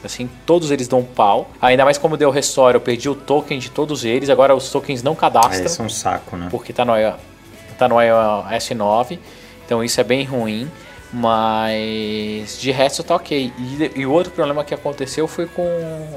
Assim, 0.04 0.30
todos 0.46 0.70
eles 0.70 0.86
dão 0.86 1.02
pau. 1.02 1.50
Ainda 1.60 1.84
mais 1.84 1.98
como 1.98 2.16
deu 2.16 2.30
restore, 2.30 2.74
eu 2.76 2.80
perdi 2.80 3.08
o 3.08 3.14
token 3.14 3.58
de 3.58 3.70
todos 3.70 4.04
eles. 4.04 4.30
Agora 4.30 4.54
os 4.54 4.70
tokens 4.70 5.02
não 5.02 5.14
cadastram 5.14 5.64
esse 5.66 5.80
é 5.80 5.84
um 5.84 5.88
saco, 5.88 6.36
né? 6.36 6.48
porque 6.50 6.72
tá 6.72 6.84
no, 6.84 6.92
tá 7.76 7.88
no 7.88 7.96
iOS 8.00 8.70
9, 8.70 9.18
então 9.66 9.82
isso 9.82 10.00
é 10.00 10.04
bem 10.04 10.24
ruim, 10.24 10.70
mas 11.12 12.58
de 12.60 12.70
resto 12.70 13.02
tá 13.02 13.16
ok. 13.16 13.52
E, 13.96 14.06
o 14.06 14.12
outro 14.12 14.32
problema 14.32 14.64
que 14.64 14.74
aconteceu 14.74 15.26
foi 15.26 15.46
com 15.46 15.62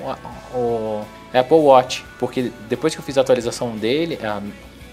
a- 0.08 0.18
o 0.58 1.02
Apple 1.34 1.58
Watch, 1.58 2.06
porque 2.20 2.52
depois 2.70 2.94
que 2.94 3.00
eu 3.02 3.04
fiz 3.06 3.18
a 3.18 3.22
atualização 3.22 3.72
dele, 3.78 4.20
a- 4.24 4.42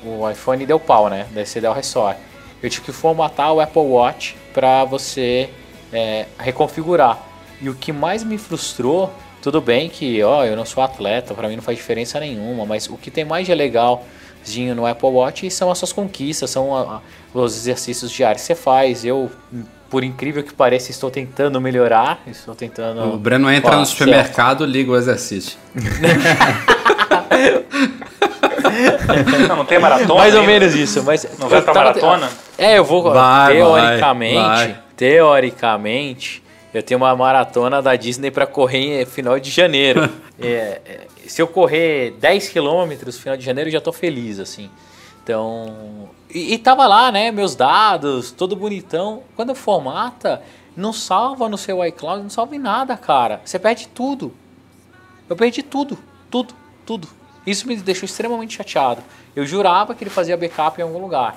o 0.05 0.29
iPhone 0.31 0.65
deu 0.65 0.79
pau, 0.79 1.09
né? 1.09 1.27
Daí 1.33 1.45
você 1.45 1.61
deu 1.61 1.71
o 1.71 1.75
restore. 1.75 2.17
Eu 2.63 2.71
tive 2.71 2.87
que 2.87 2.93
formatar 2.93 3.53
o 3.53 3.61
Apple 3.61 3.83
Watch 3.83 4.37
para 4.55 4.85
você 4.85 5.51
é, 5.93 6.27
reconfigurar. 6.39 7.19
E 7.61 7.69
o 7.69 7.75
que 7.75 7.93
mais 7.93 8.23
me 8.23 8.39
frustrou, 8.39 9.13
tudo 9.43 9.61
bem 9.61 9.89
que 9.89 10.23
ó, 10.23 10.45
eu 10.45 10.57
não 10.57 10.65
sou 10.65 10.83
atleta, 10.83 11.35
para 11.35 11.49
mim 11.49 11.57
não 11.57 11.63
faz 11.63 11.77
diferença 11.77 12.19
nenhuma, 12.21 12.65
mas 12.65 12.89
o 12.89 12.97
que 12.97 13.11
tem 13.11 13.25
mais 13.25 13.47
de 13.47 13.55
legalzinho 13.55 14.75
no 14.75 14.87
Apple 14.87 15.09
Watch 15.09 15.51
são 15.51 15.71
as 15.71 15.79
suas 15.79 15.93
conquistas, 15.93 16.51
são 16.51 16.75
a- 16.77 16.81
a- 16.97 17.01
os 17.39 17.57
exercícios 17.57 18.11
diários 18.11 18.43
que 18.43 18.47
você 18.47 18.55
faz. 18.55 19.05
Eu, 19.05 19.31
por 19.91 20.05
incrível 20.05 20.43
que 20.43 20.53
pareça, 20.55 20.91
estou 20.91 21.11
tentando 21.11 21.61
melhorar, 21.61 22.21
estou 22.27 22.55
tentando. 22.55 23.15
O 23.15 23.19
Breno 23.19 23.51
entra 23.51 23.77
Ó, 23.77 23.81
no 23.81 23.87
supermercado, 23.87 24.65
liga 24.65 24.91
o 24.93 24.97
exercício. 24.97 25.59
Não, 29.49 29.57
não 29.57 29.65
tem 29.65 29.79
maratona? 29.79 30.15
Mais 30.21 30.35
ou 30.35 30.43
menos 30.45 30.75
isso, 30.75 31.03
mas. 31.03 31.27
Não 31.39 31.49
vai 31.49 31.63
pra 31.63 31.75
maratona? 31.75 32.29
É, 32.57 32.79
eu 32.79 32.85
vou. 32.85 33.03
Vai, 33.03 33.55
teoricamente, 33.55 34.35
vai, 34.35 34.67
vai. 34.69 34.79
teoricamente, 34.97 36.43
eu 36.73 36.83
tenho 36.83 36.99
uma 36.99 37.15
maratona 37.17 37.81
da 37.81 37.97
Disney 37.97 38.31
pra 38.31 38.47
correr 38.47 39.03
em 39.03 39.07
final 39.07 39.39
de 39.39 39.51
janeiro. 39.51 40.09
É, 40.41 40.81
é, 40.87 41.07
se 41.27 41.43
eu 41.43 41.49
correr 41.49 42.13
10 42.13 42.51
quilômetros 42.51 43.17
no 43.17 43.21
final 43.21 43.37
de 43.37 43.45
janeiro, 43.45 43.67
eu 43.67 43.73
já 43.73 43.81
tô 43.81 43.93
feliz, 43.93 44.39
assim. 44.39 44.71
Então. 45.21 46.09
E, 46.33 46.55
e 46.55 46.59
tava 46.59 46.87
lá, 46.87 47.11
né? 47.11 47.33
Meus 47.33 47.57
dados, 47.57 48.31
todo 48.31 48.55
bonitão. 48.55 49.25
Quando 49.35 49.53
formata, 49.53 50.41
não 50.77 50.93
salva 50.93 51.49
no 51.49 51.59
seu 51.59 51.85
iCloud, 51.85 52.23
não 52.23 52.31
salva 52.31 52.55
em 52.55 52.61
nada, 52.61 52.97
cara. 52.97 53.41
Você 53.45 53.59
perde 53.59 53.89
tudo. 53.89 54.33
Eu 55.29 55.35
perdi 55.35 55.61
tudo, 55.61 55.99
tudo, 56.31 56.55
tudo. 56.87 57.09
Isso 57.45 57.67
me 57.67 57.75
deixou 57.75 58.05
extremamente 58.05 58.57
chateado. 58.57 59.03
Eu 59.35 59.45
jurava 59.45 59.97
que 59.97 60.05
ele 60.05 60.11
fazia 60.11 60.37
backup 60.37 60.81
em 60.81 60.85
algum 60.85 61.01
lugar. 61.01 61.37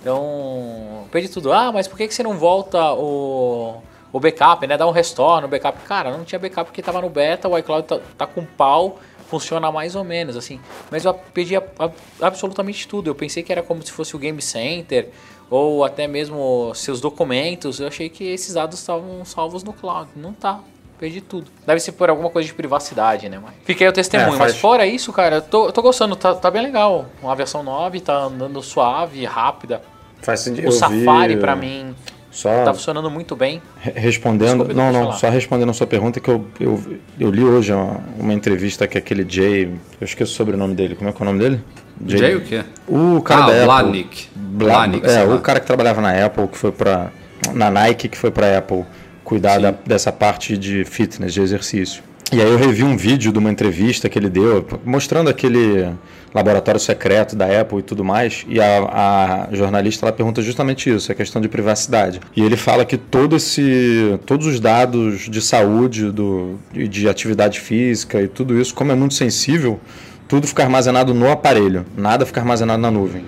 Então, 0.00 1.02
eu 1.02 1.08
perdi 1.10 1.28
tudo. 1.28 1.52
Ah, 1.52 1.70
mas 1.70 1.86
por 1.86 1.98
que 1.98 2.08
que 2.08 2.14
você 2.14 2.22
não 2.22 2.38
volta 2.38 2.92
o, 2.94 3.82
o 4.12 4.18
backup, 4.20 4.66
né? 4.66 4.76
Dá 4.76 4.86
um 4.86 4.90
restore 4.90 5.42
no 5.42 5.48
backup. 5.48 5.78
Cara, 5.86 6.10
não 6.16 6.24
tinha 6.24 6.38
backup 6.38 6.70
porque 6.70 6.82
tava 6.82 7.00
no 7.00 7.08
beta, 7.10 7.48
o 7.48 7.58
iCloud 7.58 7.86
tá, 7.86 8.00
tá 8.16 8.26
com 8.26 8.44
pau, 8.44 8.98
funciona 9.28 9.70
mais 9.70 9.94
ou 9.94 10.04
menos, 10.04 10.36
assim. 10.36 10.60
Mas 10.90 11.04
eu 11.04 11.12
perdi 11.14 11.56
a- 11.56 11.62
a- 11.78 11.90
absolutamente 12.26 12.86
tudo. 12.88 13.08
Eu 13.10 13.14
pensei 13.14 13.42
que 13.42 13.52
era 13.52 13.62
como 13.62 13.82
se 13.84 13.92
fosse 13.92 14.16
o 14.16 14.18
Game 14.18 14.40
Center 14.40 15.10
ou 15.50 15.84
até 15.84 16.06
mesmo 16.06 16.72
seus 16.74 17.00
documentos. 17.00 17.80
Eu 17.80 17.88
achei 17.88 18.08
que 18.08 18.24
esses 18.24 18.54
dados 18.54 18.78
estavam 18.78 19.24
salvos 19.24 19.62
no 19.62 19.72
cloud. 19.72 20.08
Não 20.16 20.32
tá. 20.32 20.60
Perdi 20.98 21.20
tudo. 21.20 21.48
Deve 21.64 21.78
ser 21.78 21.92
por 21.92 22.10
alguma 22.10 22.28
coisa 22.28 22.48
de 22.48 22.52
privacidade, 22.54 23.28
né? 23.28 23.38
Mas 23.40 23.54
fiquei 23.64 23.86
o 23.86 23.92
testemunho. 23.92 24.34
É, 24.34 24.38
Mas 24.38 24.56
fora 24.56 24.84
isso, 24.84 25.12
cara, 25.12 25.36
eu 25.36 25.42
tô, 25.42 25.66
eu 25.66 25.72
tô 25.72 25.80
gostando. 25.80 26.16
Tá, 26.16 26.34
tá 26.34 26.50
bem 26.50 26.60
legal. 26.62 27.06
Uma 27.22 27.36
versão 27.36 27.62
9, 27.62 28.00
tá 28.00 28.14
andando 28.24 28.60
suave, 28.62 29.24
rápida. 29.24 29.80
Faz 30.22 30.40
sentido. 30.40 30.64
O 30.64 30.68
eu 30.68 30.72
Safari, 30.72 31.34
vi- 31.36 31.40
pra 31.40 31.54
mim, 31.54 31.94
Só 32.38 32.64
tá 32.64 32.72
funcionando 32.72 33.10
muito 33.10 33.34
bem. 33.34 33.60
re- 33.80 33.92
respondendo. 33.96 34.64
Desculpa, 34.64 34.74
não, 34.74 34.92
não, 34.92 35.00
falar. 35.06 35.16
só 35.16 35.28
respondendo 35.28 35.70
a 35.70 35.72
sua 35.72 35.88
pergunta, 35.88 36.20
que 36.20 36.28
eu, 36.30 36.44
eu, 36.60 36.80
eu 37.18 37.30
li 37.32 37.42
hoje 37.42 37.72
uma, 37.72 38.00
uma 38.16 38.32
entrevista 38.32 38.86
que 38.86 38.96
aquele 38.96 39.26
Jay. 39.28 39.64
Eu 40.00 40.04
esqueço 40.04 40.32
o 40.32 40.36
sobrenome 40.36 40.72
dele. 40.74 40.94
Como 40.94 41.10
é 41.10 41.12
que 41.12 41.20
é 41.20 41.22
o 41.22 41.24
nome 41.24 41.40
dele? 41.40 41.60
Jay 42.06 42.36
o 42.36 42.40
quê? 42.42 42.62
O 42.86 43.20
cara 43.22 43.42
ah, 43.42 43.46
da 43.46 43.52
Apple. 43.52 43.64
Blahnik. 43.66 44.28
Bla- 44.36 44.68
Blahnik, 44.68 45.06
é, 45.06 45.24
o 45.24 45.40
cara 45.40 45.58
que 45.58 45.66
trabalhava 45.66 46.00
na 46.00 46.24
Apple, 46.24 46.46
que 46.46 46.56
foi 46.56 46.70
pra. 46.70 47.10
na 47.52 47.70
Nike, 47.70 48.08
que 48.08 48.16
foi 48.16 48.30
pra 48.30 48.56
Apple 48.58 48.84
cuidar 49.24 49.58
da- 49.58 49.74
dessa 49.84 50.12
parte 50.12 50.56
de 50.56 50.84
fitness, 50.84 51.34
de 51.34 51.40
exercício. 51.42 52.04
E 52.30 52.40
aí 52.40 52.50
eu 52.50 52.58
revi 52.58 52.84
um 52.84 52.96
vídeo 52.96 53.32
de 53.32 53.38
uma 53.38 53.50
entrevista 53.50 54.08
que 54.08 54.18
ele 54.18 54.28
deu, 54.28 54.66
mostrando 54.84 55.30
aquele 55.30 55.90
laboratório 56.34 56.78
secreto 56.78 57.34
da 57.34 57.60
Apple 57.60 57.78
e 57.78 57.82
tudo 57.82 58.04
mais, 58.04 58.44
e 58.46 58.60
a, 58.60 59.46
a 59.50 59.54
jornalista 59.54 60.04
ela 60.04 60.12
pergunta 60.12 60.42
justamente 60.42 60.94
isso, 60.94 61.10
a 61.10 61.14
questão 61.14 61.40
de 61.40 61.48
privacidade. 61.48 62.20
E 62.36 62.42
ele 62.42 62.56
fala 62.56 62.84
que 62.84 62.98
todo 62.98 63.34
esse, 63.34 64.18
todos 64.26 64.46
os 64.46 64.60
dados 64.60 65.28
de 65.30 65.40
saúde, 65.40 66.10
do, 66.10 66.56
de 66.72 67.08
atividade 67.08 67.60
física 67.60 68.20
e 68.20 68.28
tudo 68.28 68.60
isso, 68.60 68.74
como 68.74 68.92
é 68.92 68.94
muito 68.94 69.14
sensível, 69.14 69.80
tudo 70.28 70.46
fica 70.46 70.62
armazenado 70.62 71.14
no 71.14 71.30
aparelho, 71.30 71.86
nada 71.96 72.26
fica 72.26 72.40
armazenado 72.40 72.82
na 72.82 72.90
nuvem 72.90 73.24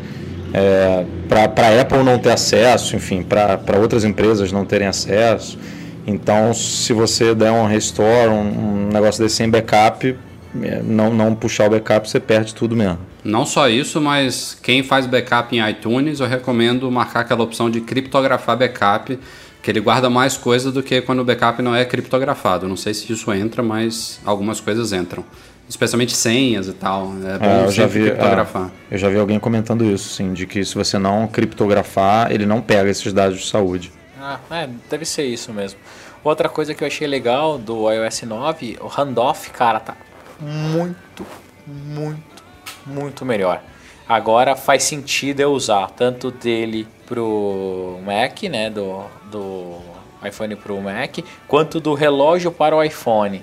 é, 0.53 1.05
para 1.29 1.69
a 1.69 1.81
Apple 1.81 2.03
não 2.03 2.19
ter 2.19 2.31
acesso, 2.31 2.97
enfim, 2.97 3.23
para 3.23 3.79
outras 3.79 4.05
empresas 4.05 4.51
não 4.53 4.65
terem 4.65 4.89
acesso. 4.89 5.59
Então, 6.07 6.53
se 6.55 6.93
você 6.93 7.35
der 7.35 7.53
um 7.53 7.67
restore, 7.67 8.29
um, 8.31 8.87
um 8.87 8.89
negócio 8.93 9.23
desse 9.23 9.37
sem 9.37 9.49
backup, 9.49 10.17
é, 10.63 10.83
não, 10.83 11.13
não 11.13 11.35
puxar 11.35 11.67
o 11.67 11.71
backup, 11.71 12.09
você 12.09 12.19
perde 12.19 12.55
tudo 12.55 12.75
mesmo. 12.77 12.99
Não 13.23 13.45
só 13.45 13.69
isso, 13.69 14.01
mas 14.01 14.59
quem 14.63 14.83
faz 14.83 15.07
backup 15.07 15.55
em 15.55 15.69
iTunes, 15.69 16.21
eu 16.21 16.27
recomendo 16.27 16.91
marcar 16.91 17.21
aquela 17.21 17.43
opção 17.43 17.71
de 17.71 17.81
criptografar 17.81 18.57
backup, 18.57 19.19
que 19.63 19.71
ele 19.71 19.81
guarda 19.81 20.09
mais 20.09 20.37
coisa 20.39 20.73
do 20.73 20.83
que 20.83 21.03
quando 21.03 21.21
o 21.21 21.25
backup 21.25 21.61
não 21.61 21.75
é 21.75 21.85
criptografado. 21.85 22.67
Não 22.67 22.77
sei 22.77 22.95
se 22.95 23.13
isso 23.13 23.31
entra, 23.33 23.63
mas 23.63 24.19
algumas 24.25 24.59
coisas 24.59 24.93
entram. 24.93 25.23
Especialmente 25.69 26.17
senhas 26.17 26.67
e 26.67 26.73
tal. 26.73 27.13
É 27.25 27.39
bom 27.39 27.45
É, 27.45 27.65
eu 27.67 27.71
já 27.71 27.87
vi, 27.87 28.01
criptografar. 28.07 28.71
é, 28.91 28.95
eu 28.95 28.99
já 28.99 29.09
vi 29.09 29.19
alguém 29.19 29.39
comentando 29.39 29.85
isso, 29.85 30.09
sim, 30.09 30.33
de 30.33 30.47
que 30.47 30.65
se 30.65 30.75
você 30.75 30.99
não 30.99 31.29
criptografar, 31.29 32.33
ele 32.33 32.47
não 32.47 32.61
pega 32.61 32.91
esses 32.91 33.13
dados 33.13 33.39
de 33.39 33.47
saúde. 33.47 33.93
Ah, 34.21 34.39
é, 34.51 34.69
deve 34.91 35.05
ser 35.05 35.25
isso 35.25 35.53
mesmo. 35.53 35.81
Outra 36.23 36.49
coisa 36.49 36.75
que 36.75 36.85
eu 36.85 36.87
achei 36.87 37.07
legal 37.07 37.57
do 37.57 37.91
iOS 37.91 38.23
9, 38.23 38.79
o 38.83 38.87
handoff, 38.87 39.51
cara, 39.51 39.81
tá 39.81 39.97
muito, 40.39 41.27
muito, 41.67 42.45
muito 42.85 43.25
melhor. 43.25 43.63
Agora 44.07 44.55
faz 44.55 44.83
sentido 44.83 45.41
eu 45.41 45.53
usar 45.53 45.89
tanto 45.91 46.31
dele 46.31 46.87
pro 47.07 47.99
Mac, 48.05 48.43
né, 48.43 48.69
do, 48.69 49.05
do 49.31 49.79
iPhone 50.27 50.55
pro 50.57 50.81
Mac, 50.81 51.19
quanto 51.49 51.81
do 51.81 51.95
relógio 51.95 52.53
para 52.53 52.77
o 52.77 52.83
iPhone. 52.83 53.43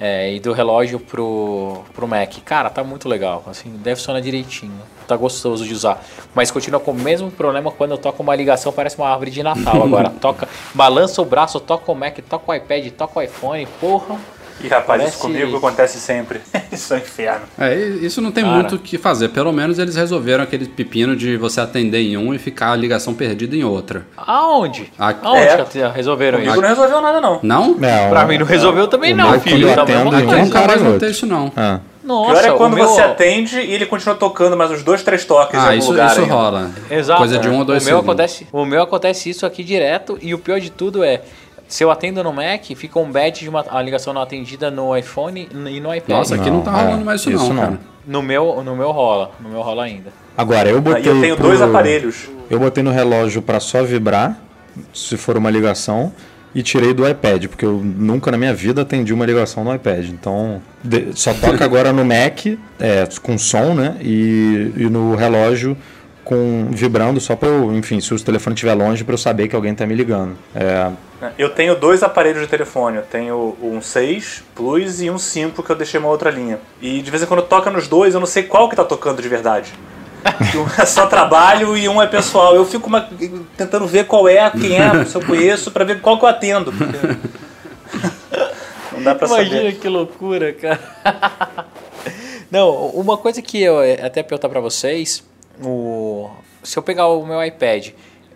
É, 0.00 0.32
e 0.32 0.40
do 0.40 0.52
relógio 0.52 0.98
pro, 0.98 1.82
pro 1.94 2.06
Mac. 2.06 2.34
Cara, 2.44 2.68
tá 2.68 2.82
muito 2.82 3.08
legal. 3.08 3.44
Assim, 3.46 3.70
deve 3.70 3.96
funcionar 3.96 4.20
direitinho. 4.20 4.80
Tá 5.06 5.16
gostoso 5.16 5.64
de 5.64 5.72
usar. 5.72 6.02
Mas 6.34 6.50
continua 6.50 6.80
com 6.80 6.90
o 6.90 6.94
mesmo 6.94 7.30
problema 7.30 7.70
quando 7.70 7.92
eu 7.92 7.98
toco 7.98 8.22
uma 8.22 8.34
ligação, 8.34 8.72
parece 8.72 8.96
uma 8.96 9.08
árvore 9.08 9.30
de 9.30 9.42
Natal 9.42 9.82
agora. 9.82 10.10
toca, 10.20 10.48
balança 10.72 11.20
o 11.22 11.24
braço, 11.24 11.60
toca 11.60 11.92
o 11.92 11.94
Mac, 11.94 12.18
toca 12.28 12.50
o 12.50 12.54
iPad, 12.54 12.90
toca 12.92 13.20
o 13.20 13.22
iPhone. 13.22 13.66
Porra, 13.80 14.18
E 14.62 14.68
rapaz, 14.68 14.86
Parece- 14.86 15.08
isso 15.10 15.18
comigo 15.18 15.56
acontece 15.56 15.98
sempre. 15.98 16.40
isso 16.72 16.94
é 16.94 16.96
um 16.96 17.00
inferno. 17.00 17.42
É, 17.58 17.74
isso 17.76 18.20
não 18.22 18.30
tem 18.32 18.44
Cara. 18.44 18.56
muito 18.56 18.76
o 18.76 18.78
que 18.78 18.96
fazer. 18.96 19.28
Pelo 19.30 19.52
menos 19.52 19.78
eles 19.78 19.96
resolveram 19.96 20.44
aquele 20.44 20.66
pepino 20.66 21.14
de 21.16 21.36
você 21.36 21.60
atender 21.60 21.98
em 22.00 22.16
um 22.16 22.32
e 22.32 22.38
ficar 22.38 22.72
a 22.72 22.76
ligação 22.76 23.12
perdida 23.14 23.54
em 23.56 23.64
outra. 23.64 24.06
Aonde? 24.16 24.92
Aqui- 24.98 25.20
Aonde 25.26 25.40
É. 25.40 25.64
que 25.64 25.78
resolveram 25.96 26.38
Comigo 26.38 26.52
isso? 26.52 26.62
não 26.62 26.68
resolveu 26.68 27.00
nada, 27.00 27.20
não. 27.20 27.40
Não? 27.42 27.68
Não, 27.74 28.10
Pra 28.10 28.24
mim 28.24 28.38
não 28.38 28.46
resolveu 28.46 28.86
também 28.88 29.12
o 29.12 29.16
não, 29.16 29.40
filho. 29.40 29.68
Tá 29.68 29.74
eu 29.74 29.82
a 29.82 29.86
mesma 29.86 30.00
atendo 30.02 30.08
em 30.22 30.26
coisa. 30.26 30.40
um, 30.40 30.44
Nunca 30.44 30.52
cara 30.54 30.66
mais 30.68 30.80
em 30.80 30.84
notei 30.84 30.94
outro. 30.94 31.10
isso, 31.10 31.26
não. 31.26 31.52
Ah. 31.56 31.80
Nossa, 32.04 32.42
Pior 32.42 32.54
é 32.54 32.56
quando 32.58 32.74
meu- 32.74 32.86
você 32.86 33.00
atende 33.00 33.58
e 33.58 33.72
ele 33.72 33.86
continua 33.86 34.14
tocando 34.14 34.54
mais 34.56 34.70
uns 34.70 34.82
dois, 34.82 35.02
três 35.02 35.24
toques 35.24 35.54
em 35.54 35.56
Ah, 35.58 35.62
algum 35.68 35.78
isso, 35.78 35.90
lugar. 35.90 36.10
isso 36.10 36.20
ainda. 36.20 36.34
rola. 36.34 36.70
Exato. 36.90 37.18
Coisa 37.18 37.38
de 37.38 37.48
um 37.48 37.58
ou 37.58 37.64
dois 37.64 37.82
o 37.82 37.86
meu 37.86 37.96
segundos. 37.96 38.04
acontece, 38.10 38.46
O 38.52 38.64
meu 38.66 38.82
acontece 38.82 39.30
isso 39.30 39.46
aqui 39.46 39.64
direto 39.64 40.18
e 40.20 40.34
o 40.34 40.38
pior 40.38 40.60
de 40.60 40.68
tudo 40.70 41.02
é 41.02 41.22
se 41.68 41.82
eu 41.82 41.90
atendo 41.90 42.22
no 42.22 42.32
Mac, 42.32 42.64
fica 42.76 42.98
um 42.98 43.10
badge 43.10 43.40
de 43.42 43.48
uma 43.48 43.64
a 43.68 43.80
ligação 43.82 44.12
não 44.12 44.22
atendida 44.22 44.70
no 44.70 44.96
iPhone 44.96 45.48
e 45.52 45.80
no 45.80 45.94
iPad. 45.94 46.08
Nossa, 46.18 46.34
aqui 46.36 46.50
não, 46.50 46.60
tá 46.62 46.70
Não, 46.72 46.78
rolando 46.80 47.00
é, 47.02 47.04
mais 47.04 47.20
isso, 47.20 47.30
isso 47.30 47.52
não, 47.52 47.56
cara. 47.62 47.80
No 48.06 48.22
meu, 48.22 48.62
no 48.62 48.76
meu 48.76 48.90
rola, 48.90 49.30
no 49.40 49.48
meu 49.48 49.62
rola 49.62 49.84
ainda. 49.84 50.12
Agora, 50.36 50.68
eu 50.68 50.80
botei. 50.80 51.10
Eu 51.10 51.20
tenho 51.20 51.36
pro- 51.36 51.46
dois 51.46 51.62
aparelhos. 51.62 52.28
Eu 52.50 52.58
botei 52.58 52.82
no 52.82 52.90
relógio 52.90 53.40
para 53.40 53.58
só 53.60 53.82
vibrar, 53.82 54.38
se 54.92 55.16
for 55.16 55.36
uma 55.38 55.50
ligação, 55.50 56.12
e 56.54 56.62
tirei 56.62 56.92
do 56.92 57.08
iPad, 57.08 57.46
porque 57.46 57.64
eu 57.64 57.80
nunca 57.82 58.30
na 58.30 58.36
minha 58.36 58.52
vida 58.54 58.82
atendi 58.82 59.12
uma 59.14 59.24
ligação 59.24 59.64
no 59.64 59.74
iPad. 59.74 60.04
Então, 60.10 60.60
de- 60.82 61.08
só 61.14 61.32
toca 61.34 61.64
agora 61.64 61.92
no 61.92 62.04
Mac, 62.04 62.46
é, 62.78 63.08
com 63.22 63.38
som, 63.38 63.74
né? 63.74 63.96
E, 64.02 64.72
e 64.76 64.84
no 64.90 65.14
relógio 65.14 65.76
com 66.24 66.68
vibrando, 66.70 67.20
só 67.20 67.36
para 67.36 67.48
eu, 67.48 67.74
enfim, 67.74 68.00
se 68.00 68.12
o 68.14 68.18
telefone 68.20 68.54
estiver 68.54 68.74
longe, 68.74 69.04
para 69.04 69.14
eu 69.14 69.18
saber 69.18 69.46
que 69.48 69.54
alguém 69.54 69.72
está 69.72 69.86
me 69.86 69.94
ligando. 69.94 70.36
É, 70.54 70.90
Eu 71.38 71.50
tenho 71.50 71.74
dois 71.74 72.02
aparelhos 72.02 72.40
de 72.42 72.48
telefone. 72.48 72.96
Eu 72.98 73.02
tenho 73.02 73.56
um 73.62 73.80
6 73.80 74.42
Plus 74.54 75.00
e 75.02 75.10
um 75.10 75.18
5 75.18 75.62
que 75.62 75.70
eu 75.70 75.76
deixei 75.76 75.98
uma 76.00 76.08
outra 76.08 76.30
linha. 76.30 76.58
E 76.82 77.00
de 77.02 77.10
vez 77.10 77.22
em 77.22 77.26
quando 77.26 77.42
toca 77.42 77.70
nos 77.70 77.86
dois, 77.88 78.14
eu 78.14 78.20
não 78.20 78.26
sei 78.26 78.42
qual 78.44 78.68
que 78.68 78.76
tá 78.76 78.84
tocando 78.84 79.20
de 79.22 79.28
verdade. 79.28 79.72
Um 80.56 80.82
é 80.82 80.86
só 80.86 81.06
trabalho 81.06 81.76
e 81.76 81.86
um 81.88 82.00
é 82.00 82.06
pessoal. 82.06 82.54
Eu 82.54 82.64
fico 82.64 82.88
uma- 82.88 83.08
tentando 83.56 83.86
ver 83.86 84.06
qual 84.06 84.26
é, 84.26 84.50
quem 84.50 84.76
é, 84.80 85.04
se 85.04 85.14
eu 85.14 85.20
conheço, 85.22 85.70
pra 85.70 85.84
ver 85.84 86.00
qual 86.00 86.18
que 86.18 86.24
eu 86.24 86.28
atendo. 86.28 86.72
porque 86.72 86.96
Não 88.92 89.02
dá 89.02 89.14
pra 89.14 89.26
Imagina 89.28 89.56
saber. 89.56 89.72
que 89.76 89.88
loucura, 89.88 90.52
cara. 90.52 90.80
Não, 92.50 92.70
uma 92.88 93.16
coisa 93.16 93.42
que 93.42 93.60
eu 93.62 93.80
eh, 93.82 93.98
até 94.02 94.22
perguntar 94.22 94.48
pra 94.48 94.60
vocês, 94.60 95.24
o 95.62 96.30
se 96.62 96.78
eu 96.78 96.82
pegar 96.82 97.06
o 97.08 97.24
meu 97.26 97.44
iPad, 97.44 97.90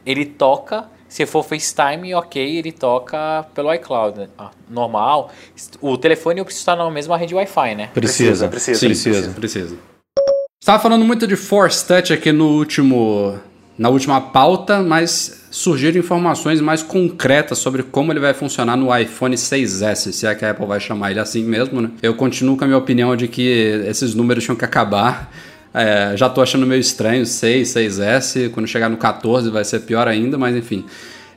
ele 0.05 0.25
toca, 0.27 0.85
se 1.09 1.25
for 1.25 1.43
FaceTime, 1.43 2.15
ok, 2.15 2.59
ele 2.59 2.71
toca 2.71 3.47
pelo 3.55 3.73
iCloud, 3.75 4.19
né? 4.21 4.29
Ah, 4.39 4.51
normal. 4.69 5.31
O 5.81 5.97
telefone 5.97 6.39
eu 6.41 6.45
preciso 6.45 6.63
estar 6.63 6.77
na 6.77 6.89
mesma 6.91 7.17
rede 7.17 7.35
Wi-Fi, 7.35 7.75
né? 7.75 7.91
precisa, 7.95 8.49
Precisa, 8.49 8.79
Sim, 8.79 8.87
precisa. 8.87 9.31
precisa. 9.31 9.77
Estava 10.61 10.83
falando 10.83 11.05
muito 11.05 11.27
de 11.27 11.37
Force 11.37 11.87
Touch 11.87 12.13
aqui 12.13 12.31
no 12.31 12.49
último, 12.49 13.39
na 13.79 13.89
última 13.89 14.21
pauta, 14.21 14.83
mas 14.83 15.47
surgiram 15.51 15.99
informações 15.99 16.61
mais 16.61 16.83
concretas 16.83 17.59
sobre 17.59 17.83
como 17.83 18.13
ele 18.13 18.21
vai 18.21 18.35
funcionar 18.35 18.77
no 18.77 18.95
iPhone 18.95 19.35
6S, 19.35 20.13
se 20.13 20.27
é 20.27 20.35
que 20.35 20.45
a 20.45 20.51
Apple 20.51 20.67
vai 20.67 20.79
chamar 20.79 21.13
ele 21.13 21.21
assim 21.21 21.43
mesmo, 21.43 21.81
né? 21.81 21.91
Eu 22.03 22.15
continuo 22.15 22.57
com 22.57 22.65
a 22.65 22.67
minha 22.67 22.77
opinião 22.77 23.17
de 23.17 23.29
que 23.29 23.49
esses 23.87 24.15
números 24.15 24.45
tinham 24.45 24.57
que 24.57 24.65
acabar. 24.65 25.33
É, 25.73 26.17
já 26.17 26.29
tô 26.29 26.41
achando 26.41 26.67
meio 26.67 26.81
estranho, 26.81 27.25
6, 27.27 27.69
6S, 27.69 28.51
quando 28.51 28.67
chegar 28.67 28.89
no 28.89 28.97
14 28.97 29.51
vai 29.51 29.65
ser 29.65 29.81
pior 29.81 30.09
ainda, 30.09 30.39
mas 30.39 30.57
enfim. 30.57 30.85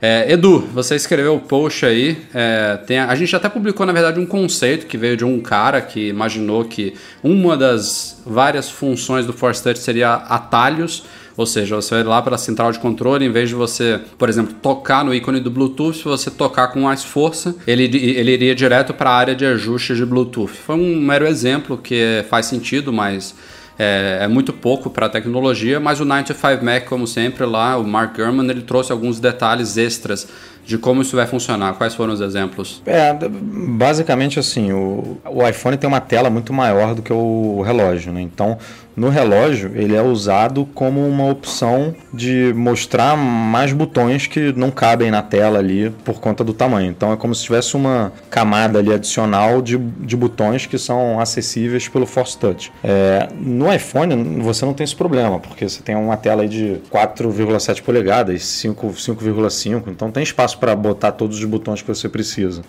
É, 0.02 0.32
Edu, 0.32 0.68
você 0.74 0.96
escreveu 0.96 1.36
o 1.36 1.40
post 1.40 1.86
aí. 1.86 2.18
é, 2.34 3.00
a, 3.00 3.10
a 3.10 3.16
gente 3.16 3.36
até 3.36 3.48
publicou, 3.48 3.86
na 3.86 3.94
verdade, 3.94 4.20
um 4.20 4.26
conceito 4.26 4.88
que 4.88 4.98
veio 4.98 5.16
de 5.16 5.24
um 5.24 5.40
cara 5.40 5.80
que 5.80 6.08
imaginou 6.08 6.66
que 6.66 6.96
uma 7.24 7.56
das 7.56 8.20
várias 8.26 8.68
funções 8.68 9.28
do 9.28 9.34
Force 9.34 9.62
Touch 9.62 9.78
seria 9.78 10.14
atalhos. 10.14 11.04
Ou 11.38 11.46
seja, 11.46 11.76
você 11.76 11.96
vai 11.96 12.04
lá 12.04 12.22
para 12.22 12.36
a 12.36 12.38
central 12.38 12.72
de 12.72 12.80
controle, 12.80 13.26
em 13.26 13.32
vez 13.32 13.50
de 13.50 13.56
você, 13.56 14.00
por 14.18 14.28
exemplo, 14.28 14.56
tocar 14.62 15.06
no 15.06 15.14
ícone 15.14 15.40
do 15.40 15.50
Bluetooth, 15.50 15.98
se 15.98 16.04
você 16.04 16.30
tocar 16.30 16.70
com 16.70 16.82
mais 16.82 17.04
força, 17.04 17.56
ele, 17.66 17.84
ele 17.84 18.32
iria 18.34 18.54
direto 18.54 18.94
para 18.94 19.12
a 19.12 19.16
área 19.16 19.36
de 19.36 19.46
ajustes 19.46 19.98
de 19.98 20.06
Bluetooth. 20.06 20.52
Foi 20.52 20.76
um 20.76 21.00
mero 21.00 21.26
exemplo 21.26 21.78
que 21.78 22.26
faz 22.30 22.48
sentido, 22.48 22.92
mas 22.92 23.34
é, 23.78 24.20
é 24.22 24.28
muito 24.28 24.54
pouco 24.54 24.90
para 24.90 25.06
a 25.06 25.10
tecnologia, 25.10 25.80
mas 25.80 26.00
o 26.00 26.06
95 26.06 26.64
Mac, 26.64 26.86
como 26.86 27.08
sempre, 27.08 27.46
lá, 27.46 27.78
o 27.78 27.84
Mark 27.84 28.16
Gurman, 28.16 28.50
ele 28.50 28.62
trouxe 28.62 28.92
alguns 28.92 29.20
detalhes 29.20 29.78
extras 29.78 30.28
de 30.66 30.78
como 30.78 31.02
isso 31.02 31.16
vai 31.16 31.28
funcionar. 31.28 31.74
Quais 31.74 31.96
foram 31.96 32.14
os 32.14 32.22
exemplos? 32.22 32.82
É, 32.86 33.14
basicamente 33.30 34.40
assim, 34.40 34.72
o, 34.72 35.18
o 35.26 35.48
iPhone 35.48 35.78
tem 35.78 35.88
uma 35.88 36.02
tela 36.02 36.30
muito 36.30 36.54
maior 36.54 36.96
do 36.96 37.02
que 37.02 37.14
o 37.14 37.62
relógio, 37.62 38.12
né? 38.12 38.22
Então, 38.22 38.58
no 38.96 39.10
relógio, 39.10 39.72
ele 39.74 39.96
é 39.96 40.02
usado 40.02 40.68
como 40.74 41.08
uma 41.08 41.26
opção 41.26 41.96
de 42.14 42.54
mostrar 42.56 43.16
mais 43.16 43.72
botões 43.72 44.28
que 44.28 44.52
não 44.54 44.70
cabem 44.70 45.10
na 45.10 45.22
tela 45.22 45.60
ali 45.60 45.90
por 46.04 46.20
conta 46.20 46.44
do 46.44 46.54
tamanho. 46.54 46.90
Então, 46.90 47.14
é 47.14 47.16
como 47.16 47.34
se 47.34 47.44
tivesse 47.44 47.76
uma 47.76 48.12
camada 48.30 48.80
ali 48.80 48.94
adicional 48.94 49.62
de, 49.62 49.78
de 49.78 50.18
botões 50.18 50.66
que 50.66 50.78
são 50.78 51.20
acessíveis 51.20 51.88
pelo 51.88 52.06
Force 52.06 52.38
Touch. 52.38 52.72
É, 52.84 53.30
no 53.40 53.74
iPhone, 53.74 54.42
você 54.42 54.66
não 54.66 54.74
tem 54.74 54.84
esse 54.84 54.96
problema, 54.96 55.40
porque 55.40 55.68
você 55.68 55.82
tem 55.82 55.96
uma 55.96 56.18
tela 56.18 56.48
de 56.48 56.82
4,7 56.92 57.82
polegadas, 57.82 58.44
5 58.44 58.88
5,5, 58.90 59.84
então 59.88 60.12
tem 60.12 60.24
espaço 60.24 60.51
para 60.56 60.76
botar 60.76 61.12
todos 61.12 61.38
os 61.38 61.46
botões 61.46 61.82
que 61.82 61.88
você 61.88 62.08
precisa. 62.10 62.62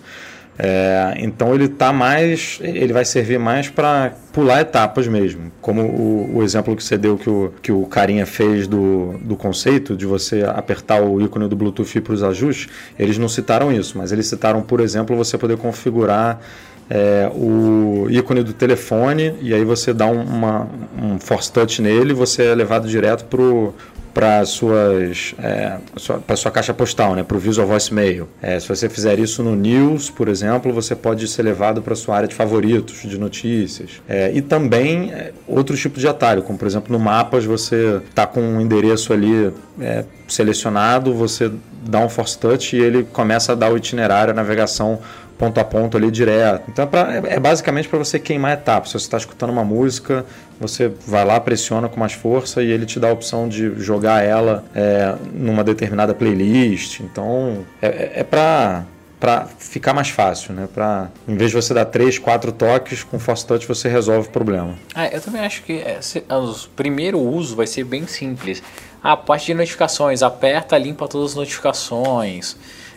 É, 0.57 1.15
então 1.17 1.55
ele 1.55 1.67
tá 1.67 1.91
mais, 1.91 2.59
ele 2.61 2.93
vai 2.93 3.03
servir 3.03 3.39
mais 3.39 3.69
para 3.69 4.13
pular 4.31 4.61
etapas 4.61 5.07
mesmo, 5.07 5.51
como 5.59 5.81
o, 5.81 6.37
o 6.37 6.43
exemplo 6.43 6.75
que 6.75 6.83
você 6.83 6.95
deu 6.95 7.17
que 7.17 7.27
o, 7.27 7.51
que 7.59 7.71
o 7.71 7.85
carinha 7.87 8.25
fez 8.25 8.67
do, 8.67 9.15
do 9.21 9.35
conceito 9.35 9.95
de 9.95 10.05
você 10.05 10.43
apertar 10.43 11.01
o 11.01 11.19
ícone 11.19 11.47
do 11.47 11.55
Bluetooth 11.55 11.99
para 12.01 12.13
os 12.13 12.21
ajustes. 12.21 12.69
Eles 12.99 13.17
não 13.17 13.27
citaram 13.27 13.71
isso, 13.71 13.97
mas 13.97 14.11
eles 14.11 14.27
citaram, 14.27 14.61
por 14.61 14.79
exemplo, 14.79 15.15
você 15.15 15.39
poder 15.39 15.57
configurar 15.57 16.39
é, 16.87 17.31
o 17.33 18.07
ícone 18.09 18.43
do 18.43 18.53
telefone 18.53 19.33
e 19.41 19.53
aí 19.53 19.63
você 19.63 19.91
dá 19.91 20.05
um, 20.05 20.21
uma, 20.21 20.67
um 21.01 21.19
force 21.19 21.51
touch 21.51 21.81
nele, 21.81 22.13
você 22.13 22.43
é 22.43 22.55
levado 22.55 22.87
direto 22.87 23.25
pro 23.25 23.73
para 24.13 24.45
suas 24.45 25.33
é, 25.39 25.77
sua, 25.97 26.19
para 26.19 26.35
sua 26.35 26.51
caixa 26.51 26.73
postal, 26.73 27.15
né, 27.15 27.23
para 27.23 27.35
o 27.35 27.39
Visual 27.39 27.67
Voicemail. 27.67 28.27
É, 28.41 28.59
se 28.59 28.67
você 28.67 28.87
fizer 28.87 29.17
isso 29.19 29.41
no 29.41 29.55
News, 29.55 30.09
por 30.09 30.27
exemplo, 30.27 30.71
você 30.71 30.95
pode 30.95 31.27
ser 31.27 31.41
levado 31.43 31.81
para 31.81 31.95
sua 31.95 32.17
área 32.17 32.27
de 32.27 32.35
favoritos, 32.35 33.01
de 33.03 33.17
notícias. 33.17 34.01
É, 34.07 34.31
e 34.33 34.41
também 34.41 35.11
é, 35.11 35.33
outros 35.47 35.79
tipos 35.79 36.01
de 36.01 36.07
atalho, 36.07 36.43
como 36.43 36.57
por 36.57 36.67
exemplo 36.67 36.95
no 36.95 37.03
Mapas 37.03 37.45
você 37.45 38.01
está 38.09 38.27
com 38.27 38.41
um 38.41 38.61
endereço 38.61 39.11
ali 39.13 39.51
é, 39.79 40.05
selecionado, 40.27 41.13
você 41.13 41.51
dá 41.85 41.99
um 41.99 42.09
Force 42.09 42.37
Touch 42.37 42.75
e 42.75 42.79
ele 42.79 43.03
começa 43.03 43.51
a 43.51 43.55
dar 43.55 43.71
o 43.71 43.77
itinerário, 43.77 44.31
a 44.31 44.33
navegação 44.33 44.99
ponto 45.37 45.59
a 45.59 45.63
ponto 45.63 45.97
ali 45.97 46.09
direto. 46.11 46.63
Então 46.69 46.83
é, 46.83 46.87
pra, 46.87 47.15
é, 47.15 47.35
é 47.35 47.39
basicamente 47.39 47.87
para 47.87 47.99
você 47.99 48.19
queimar 48.19 48.53
etapas. 48.53 48.89
Se 48.89 48.99
você 48.99 49.05
está 49.05 49.17
escutando 49.17 49.49
uma 49.49 49.63
música, 49.63 50.25
você 50.59 50.91
vai 51.07 51.25
lá, 51.25 51.39
pressiona 51.39 51.89
com 51.89 51.99
mais 51.99 52.13
força 52.13 52.61
e 52.61 52.71
ele 52.71 52.85
te 52.85 52.99
dá 52.99 53.09
a 53.09 53.13
opção 53.13 53.47
de 53.47 53.75
jogar 53.79 54.23
ela 54.23 54.63
é, 54.73 55.15
numa 55.33 55.63
determinada 55.63 56.13
playlist. 56.13 56.99
Então 56.99 57.65
é, 57.81 58.19
é 58.19 58.23
para 58.23 58.85
para 59.23 59.45
ficar 59.57 59.93
mais 59.93 60.09
fácil, 60.09 60.53
né? 60.53 60.67
Para 60.73 61.09
em 61.25 61.37
vez 61.37 61.49
de 61.49 61.55
você 61.55 61.73
dar 61.73 61.85
três, 61.85 62.19
quatro 62.19 62.51
toques 62.51 63.03
com 63.03 63.17
Force 63.17 63.47
Touch 63.47 63.65
você 63.65 63.87
resolve 63.87 64.27
o 64.27 64.31
problema. 64.31 64.75
Ah, 64.93 65.07
eu 65.07 65.21
também 65.21 65.39
acho 65.39 65.63
que 65.63 65.71
esse, 65.71 66.25
o 66.29 66.69
primeiro 66.75 67.17
uso 67.17 67.55
vai 67.55 67.65
ser 67.65 67.85
bem 67.85 68.05
simples. 68.05 68.61
A 69.03 69.17
parte 69.17 69.47
de 69.47 69.53
notificações, 69.53 70.23
aperta, 70.23 70.77
limpa 70.77 71.07
todas 71.09 71.31
as 71.31 71.35
notificações. 71.35 72.55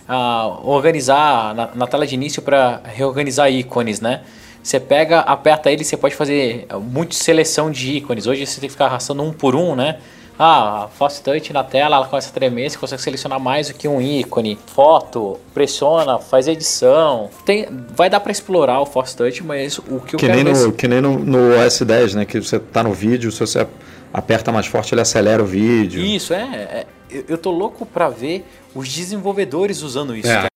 Ah, 0.09 0.57
organizar 0.62 1.53
na, 1.53 1.71
na, 1.75 1.87
tela 1.88 2.07
de 2.07 2.14
início 2.14 2.40
para 2.40 2.81
reorganizar 2.85 3.51
ícones, 3.51 4.01
né? 4.01 4.21
Você 4.62 4.79
pega, 4.79 5.21
aperta 5.21 5.71
ele, 5.71 5.85
você 5.85 5.97
pode 5.97 6.14
fazer 6.14 6.66
muita 6.81 7.14
seleção 7.16 7.73
de 7.73 7.97
ícones. 7.97 8.29
Hoje 8.29 8.47
você 8.47 8.61
tem 8.61 8.69
que 8.69 8.73
ficar 8.73 8.87
arrastando 8.87 9.23
um 9.23 9.33
por 9.33 9.57
um, 9.57 9.75
né? 9.75 9.99
Ah, 10.38 10.88
Force 10.97 11.23
Touch 11.23 11.53
na 11.53 11.64
tela, 11.64 11.97
ela 11.97 12.07
começa 12.07 12.29
a 12.29 12.33
tremer, 12.33 12.71
você 12.71 12.77
consegue 12.77 13.03
selecionar 13.03 13.40
mais 13.40 13.69
do 13.69 13.75
que 13.75 13.88
um 13.88 14.01
ícone. 14.01 14.59
Foto, 14.66 15.40
pressiona, 15.55 16.19
faz 16.19 16.47
edição. 16.47 17.31
Tem, 17.45 17.66
vai 17.97 18.11
dar 18.11 18.21
para 18.21 18.31
explorar 18.31 18.81
o 18.81 18.87
Force 18.87 19.16
Touch, 19.16 19.42
mas 19.42 19.79
o 19.79 19.99
que 20.01 20.14
eu 20.14 20.19
que 20.19 20.27
quero 20.27 20.35
nem 20.35 20.45
no, 20.45 20.73
Que 20.73 20.87
nem 20.87 21.01
no, 21.01 21.19
no 21.19 21.59
OS 21.59 21.81
10, 21.81 22.14
né? 22.14 22.25
Que 22.25 22.38
você 22.38 22.59
tá 22.61 22.83
no 22.83 22.92
vídeo, 22.92 23.33
se 23.33 23.40
você 23.40 23.66
aperta 24.12 24.53
mais 24.53 24.66
forte, 24.66 24.95
ele 24.95 25.01
acelera 25.01 25.42
o 25.42 25.47
vídeo. 25.47 26.01
Isso, 26.01 26.33
é. 26.33 26.40
é 26.40 26.87
eu 27.29 27.38
tô 27.38 27.51
louco 27.51 27.87
pra 27.87 28.09
ver 28.09 28.45
os 28.75 28.88
desenvolvedores 28.88 29.83
usando 29.83 30.16
isso. 30.16 30.29
É, 30.29 30.47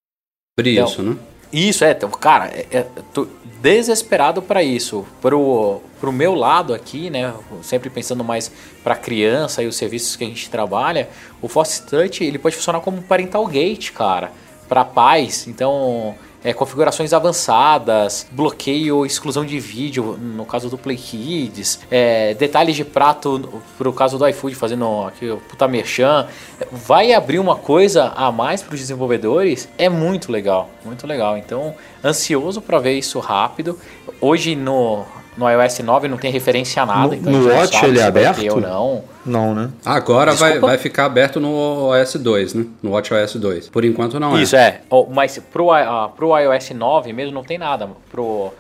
sobre 0.58 0.72
então, 0.72 0.86
isso, 0.86 1.02
né? 1.02 1.16
Isso, 1.52 1.84
é. 1.84 1.90
Então, 1.92 2.10
cara, 2.10 2.46
é, 2.46 2.66
é, 2.70 2.86
tô 3.12 3.26
desesperado 3.60 4.40
para 4.40 4.62
isso. 4.62 5.04
Pro, 5.20 5.80
pro 6.00 6.12
meu 6.12 6.34
lado 6.34 6.72
aqui, 6.72 7.10
né? 7.10 7.32
Sempre 7.62 7.90
pensando 7.90 8.22
mais 8.22 8.50
pra 8.82 8.94
criança 8.94 9.62
e 9.62 9.66
os 9.66 9.76
serviços 9.76 10.16
que 10.16 10.24
a 10.24 10.26
gente 10.26 10.48
trabalha, 10.48 11.08
o 11.42 11.48
Force 11.48 11.84
Touch 11.86 12.22
ele 12.22 12.38
pode 12.38 12.56
funcionar 12.56 12.80
como 12.80 12.98
um 12.98 13.02
parental 13.02 13.46
gate, 13.46 13.92
cara. 13.92 14.32
Para 14.68 14.84
pais. 14.84 15.48
Então, 15.48 16.14
é, 16.42 16.52
configurações 16.52 17.12
avançadas, 17.12 18.26
bloqueio, 18.30 19.04
exclusão 19.04 19.44
de 19.44 19.60
vídeo, 19.60 20.16
no 20.16 20.44
caso 20.44 20.68
do 20.68 20.78
Play 20.78 20.96
Kids, 20.96 21.80
é, 21.90 22.34
detalhes 22.34 22.76
de 22.76 22.84
prato 22.84 23.62
pro 23.76 23.92
caso 23.92 24.18
do 24.18 24.26
iFood, 24.28 24.54
fazendo 24.54 25.04
aqui 25.04 25.28
o 25.30 25.36
puta 25.36 25.68
merchan. 25.68 26.26
Vai 26.72 27.12
abrir 27.12 27.38
uma 27.38 27.56
coisa 27.56 28.12
a 28.16 28.32
mais 28.32 28.62
para 28.62 28.74
os 28.74 28.80
desenvolvedores, 28.80 29.68
é 29.76 29.88
muito 29.88 30.32
legal, 30.32 30.70
muito 30.84 31.06
legal. 31.06 31.36
Então, 31.36 31.74
ansioso 32.04 32.60
para 32.60 32.78
ver 32.78 32.98
isso 32.98 33.18
rápido. 33.18 33.78
Hoje 34.20 34.54
no 34.54 35.04
no 35.36 35.48
iOS 35.48 35.78
9 35.80 36.08
não 36.08 36.16
tem 36.16 36.30
referência 36.30 36.82
a 36.82 36.86
nada. 36.86 37.08
No, 37.08 37.14
então 37.14 37.32
no 37.32 37.48
Watch 37.48 37.84
ele 37.84 37.98
é 37.98 38.02
aberto? 38.02 38.44
ou 38.52 38.60
não. 38.60 39.04
Não, 39.24 39.54
né? 39.54 39.70
Agora 39.84 40.32
vai, 40.32 40.52
Desculpa? 40.52 40.66
vai 40.66 40.78
ficar 40.78 41.04
aberto 41.04 41.38
no 41.38 41.88
OS 41.90 42.14
2, 42.14 42.54
né? 42.54 42.66
No 42.82 42.92
WatchOS 42.92 43.36
2. 43.36 43.68
Por 43.68 43.84
enquanto 43.84 44.18
não 44.18 44.36
é. 44.36 44.42
Isso 44.42 44.56
é. 44.56 44.80
Mas 45.10 45.38
pro, 45.38 45.70
ah, 45.72 46.10
pro 46.14 46.36
iOS 46.38 46.70
9 46.70 47.12
mesmo 47.12 47.32
não 47.32 47.44
tem 47.44 47.58
nada. 47.58 47.88
Pro, 48.10 48.52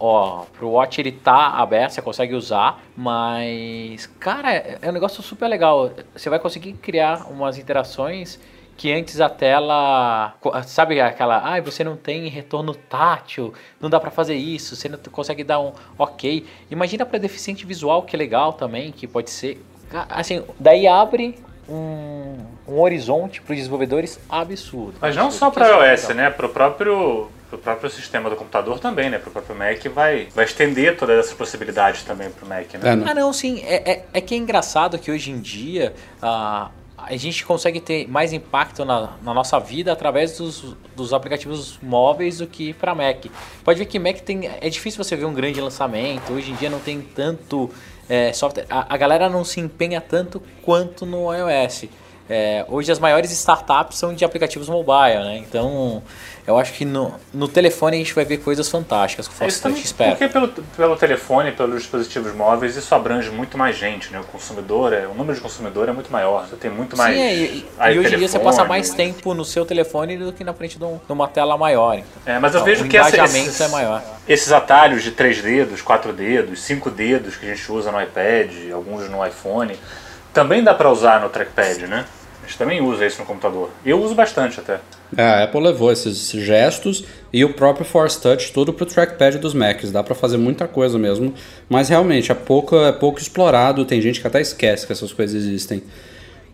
ó, 0.00 0.44
pro 0.58 0.70
Watch 0.70 1.00
ele 1.00 1.12
tá 1.12 1.48
aberto, 1.50 1.92
você 1.92 2.02
consegue 2.02 2.34
usar, 2.34 2.82
mas 2.96 4.08
cara, 4.18 4.52
é 4.54 4.78
é 4.82 4.88
um 4.88 4.92
negócio 4.92 5.22
super 5.22 5.48
legal. 5.48 5.90
Você 6.14 6.30
vai 6.30 6.38
conseguir 6.38 6.72
criar 6.74 7.26
umas 7.30 7.58
interações 7.58 8.38
que 8.76 8.92
antes 8.92 9.20
a 9.20 9.28
tela, 9.28 10.34
sabe 10.66 11.00
aquela, 11.00 11.38
ah, 11.38 11.60
você 11.60 11.82
não 11.82 11.96
tem 11.96 12.28
retorno 12.28 12.74
tátil, 12.74 13.54
não 13.80 13.88
dá 13.88 13.98
pra 13.98 14.10
fazer 14.10 14.34
isso, 14.34 14.76
você 14.76 14.88
não 14.88 14.98
consegue 15.10 15.42
dar 15.42 15.58
um 15.60 15.72
OK. 15.96 16.44
Imagina 16.70 17.06
para 17.06 17.18
deficiente 17.18 17.64
visual 17.64 18.02
que 18.02 18.14
é 18.14 18.18
legal 18.18 18.52
também, 18.52 18.92
que 18.92 19.06
pode 19.06 19.30
ser, 19.30 19.64
assim, 20.10 20.42
daí 20.60 20.86
abre 20.86 21.38
um, 21.68 22.36
um 22.68 22.80
horizonte 22.80 23.40
para 23.40 23.52
os 23.52 23.58
desenvolvedores 23.58 24.20
absurdo. 24.28 24.94
Mas 25.00 25.16
não 25.16 25.26
Absurdo. 25.26 25.38
só 25.38 25.50
para 25.50 25.68
iOS, 25.68 26.02
legal. 26.08 26.16
né? 26.16 26.30
Para 26.30 26.46
o 26.46 26.48
próprio, 26.48 27.28
pro 27.48 27.58
próprio 27.58 27.90
sistema 27.90 28.30
do 28.30 28.36
computador 28.36 28.78
também, 28.78 29.10
né? 29.10 29.18
Para 29.18 29.30
o 29.30 29.32
próprio 29.32 29.56
Mac 29.56 29.84
vai, 29.86 30.28
vai 30.34 30.44
estender 30.44 30.96
todas 30.96 31.18
essas 31.18 31.34
possibilidades 31.34 32.02
também 32.02 32.30
para 32.30 32.44
o 32.44 32.48
Mac, 32.48 32.72
né? 32.74 32.92
É, 32.92 32.96
não. 32.96 33.08
Ah, 33.08 33.14
não, 33.14 33.32
sim. 33.32 33.62
É, 33.64 33.90
é, 33.90 34.04
é 34.12 34.20
que 34.20 34.34
é 34.34 34.38
engraçado 34.38 34.98
que 34.98 35.10
hoje 35.10 35.30
em 35.30 35.40
dia 35.40 35.94
ah, 36.22 36.70
a 37.08 37.16
gente 37.16 37.44
consegue 37.46 37.80
ter 37.80 38.08
mais 38.08 38.32
impacto 38.32 38.84
na, 38.84 39.12
na 39.22 39.32
nossa 39.32 39.58
vida 39.60 39.92
através 39.92 40.38
dos, 40.38 40.74
dos 40.94 41.12
aplicativos 41.12 41.78
móveis 41.80 42.38
do 42.38 42.46
que 42.46 42.72
para 42.74 42.94
Mac. 42.94 43.26
Pode 43.64 43.78
ver 43.78 43.86
que 43.86 43.98
Mac 43.98 44.16
tem. 44.20 44.50
É 44.60 44.68
difícil 44.68 45.02
você 45.02 45.14
ver 45.14 45.24
um 45.24 45.32
grande 45.32 45.60
lançamento. 45.60 46.32
Hoje 46.32 46.50
em 46.50 46.54
dia 46.56 46.68
não 46.68 46.80
tem 46.80 47.00
tanto 47.00 47.70
é, 48.08 48.32
software. 48.32 48.66
A, 48.68 48.92
a 48.94 48.96
galera 48.96 49.28
não 49.28 49.44
se 49.44 49.60
empenha 49.60 50.00
tanto 50.00 50.42
quanto 50.62 51.06
no 51.06 51.32
iOS. 51.32 51.84
É, 52.28 52.64
hoje 52.68 52.90
as 52.90 52.98
maiores 52.98 53.30
startups 53.30 53.98
são 53.98 54.12
de 54.12 54.24
aplicativos 54.24 54.68
mobile, 54.68 55.18
né? 55.24 55.38
Então 55.38 56.02
eu 56.44 56.58
acho 56.58 56.72
que 56.72 56.84
no, 56.84 57.14
no 57.32 57.46
telefone 57.48 57.96
a 57.96 57.98
gente 57.98 58.12
vai 58.14 58.24
ver 58.24 58.38
coisas 58.38 58.68
fantásticas 58.68 59.26
com 59.28 59.34
o 59.34 59.38
Touch, 59.38 59.80
espero. 59.84 60.10
porque 60.10 60.28
pelo, 60.28 60.48
pelo 60.48 60.96
telefone, 60.96 61.52
pelos 61.52 61.82
dispositivos 61.82 62.34
móveis, 62.34 62.76
isso 62.76 62.92
abrange 62.94 63.30
muito 63.30 63.56
mais 63.56 63.76
gente, 63.76 64.12
né? 64.12 64.18
O 64.20 64.24
consumidor, 64.24 64.92
é, 64.92 65.06
o 65.06 65.14
número 65.14 65.34
de 65.34 65.40
consumidor 65.40 65.88
é 65.88 65.92
muito 65.92 66.10
maior, 66.10 66.46
você 66.48 66.56
tem 66.56 66.70
muito 66.70 66.96
mais. 66.96 67.14
Sim, 67.14 67.22
é, 67.22 67.34
e, 67.34 67.66
aí 67.78 67.94
e 67.94 67.98
hoje 68.00 68.14
em 68.14 68.18
dia 68.18 68.28
você 68.28 68.38
passa 68.40 68.64
mais 68.64 68.90
tempo 68.90 69.32
no 69.32 69.44
seu 69.44 69.64
telefone 69.64 70.16
do 70.16 70.32
que 70.32 70.42
na 70.42 70.52
frente 70.52 70.78
de, 70.78 70.84
um- 70.84 70.98
de 71.04 71.12
uma 71.12 71.28
tela 71.28 71.56
maior. 71.56 71.94
Então. 71.94 72.06
É, 72.34 72.38
mas 72.40 72.52
eu 72.54 72.58
Não, 72.60 72.64
vejo 72.64 72.84
o 72.84 72.88
que 72.88 72.96
essa, 72.96 73.24
esses, 73.24 73.60
é 73.60 73.68
maior. 73.68 74.02
esses 74.28 74.50
atalhos 74.52 75.02
de 75.04 75.12
três 75.12 75.40
dedos, 75.40 75.80
quatro 75.80 76.12
dedos, 76.12 76.60
cinco 76.60 76.90
dedos 76.90 77.36
que 77.36 77.46
a 77.48 77.54
gente 77.54 77.70
usa 77.70 77.92
no 77.92 78.00
iPad, 78.02 78.50
alguns 78.72 79.08
no 79.08 79.24
iPhone, 79.24 79.76
também 80.32 80.62
dá 80.62 80.74
para 80.74 80.90
usar 80.90 81.20
no 81.20 81.28
trackpad, 81.28 81.86
né? 81.86 82.04
A 82.46 82.48
gente 82.48 82.58
também 82.58 82.80
usa 82.80 83.04
isso 83.04 83.18
no 83.18 83.26
computador. 83.26 83.70
Eu 83.84 84.00
uso 84.00 84.14
bastante 84.14 84.60
até. 84.60 84.78
É, 85.16 85.22
a 85.22 85.44
Apple 85.44 85.60
levou 85.60 85.90
esses 85.90 86.30
gestos 86.30 87.02
e 87.32 87.44
o 87.44 87.52
próprio 87.52 87.84
Force 87.84 88.20
Touch 88.22 88.52
tudo 88.52 88.72
pro 88.72 88.86
trackpad 88.86 89.38
dos 89.38 89.52
Macs. 89.52 89.90
Dá 89.90 90.00
pra 90.00 90.14
fazer 90.14 90.36
muita 90.36 90.68
coisa 90.68 90.96
mesmo, 90.96 91.34
mas 91.68 91.88
realmente 91.88 92.30
é 92.30 92.36
pouco, 92.36 92.76
é 92.76 92.92
pouco 92.92 93.18
explorado. 93.18 93.84
Tem 93.84 94.00
gente 94.00 94.20
que 94.20 94.26
até 94.28 94.40
esquece 94.40 94.86
que 94.86 94.92
essas 94.92 95.12
coisas 95.12 95.34
existem. 95.34 95.82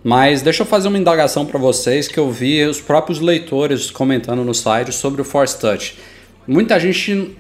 Mas 0.03 0.41
deixa 0.41 0.63
eu 0.63 0.67
fazer 0.67 0.89
uma 0.89 0.97
indagação 0.97 1.45
para 1.45 1.59
vocês 1.59 2.09
que 2.09 2.19
eu 2.19 2.31
vi 2.31 2.65
os 2.65 2.81
próprios 2.81 3.21
leitores 3.21 3.91
comentando 3.91 4.43
no 4.43 4.55
site 4.55 4.93
sobre 4.93 5.21
o 5.21 5.25
Force 5.27 5.59
Touch. 5.61 5.99
Muita 6.47 6.81
gente, 6.81 7.37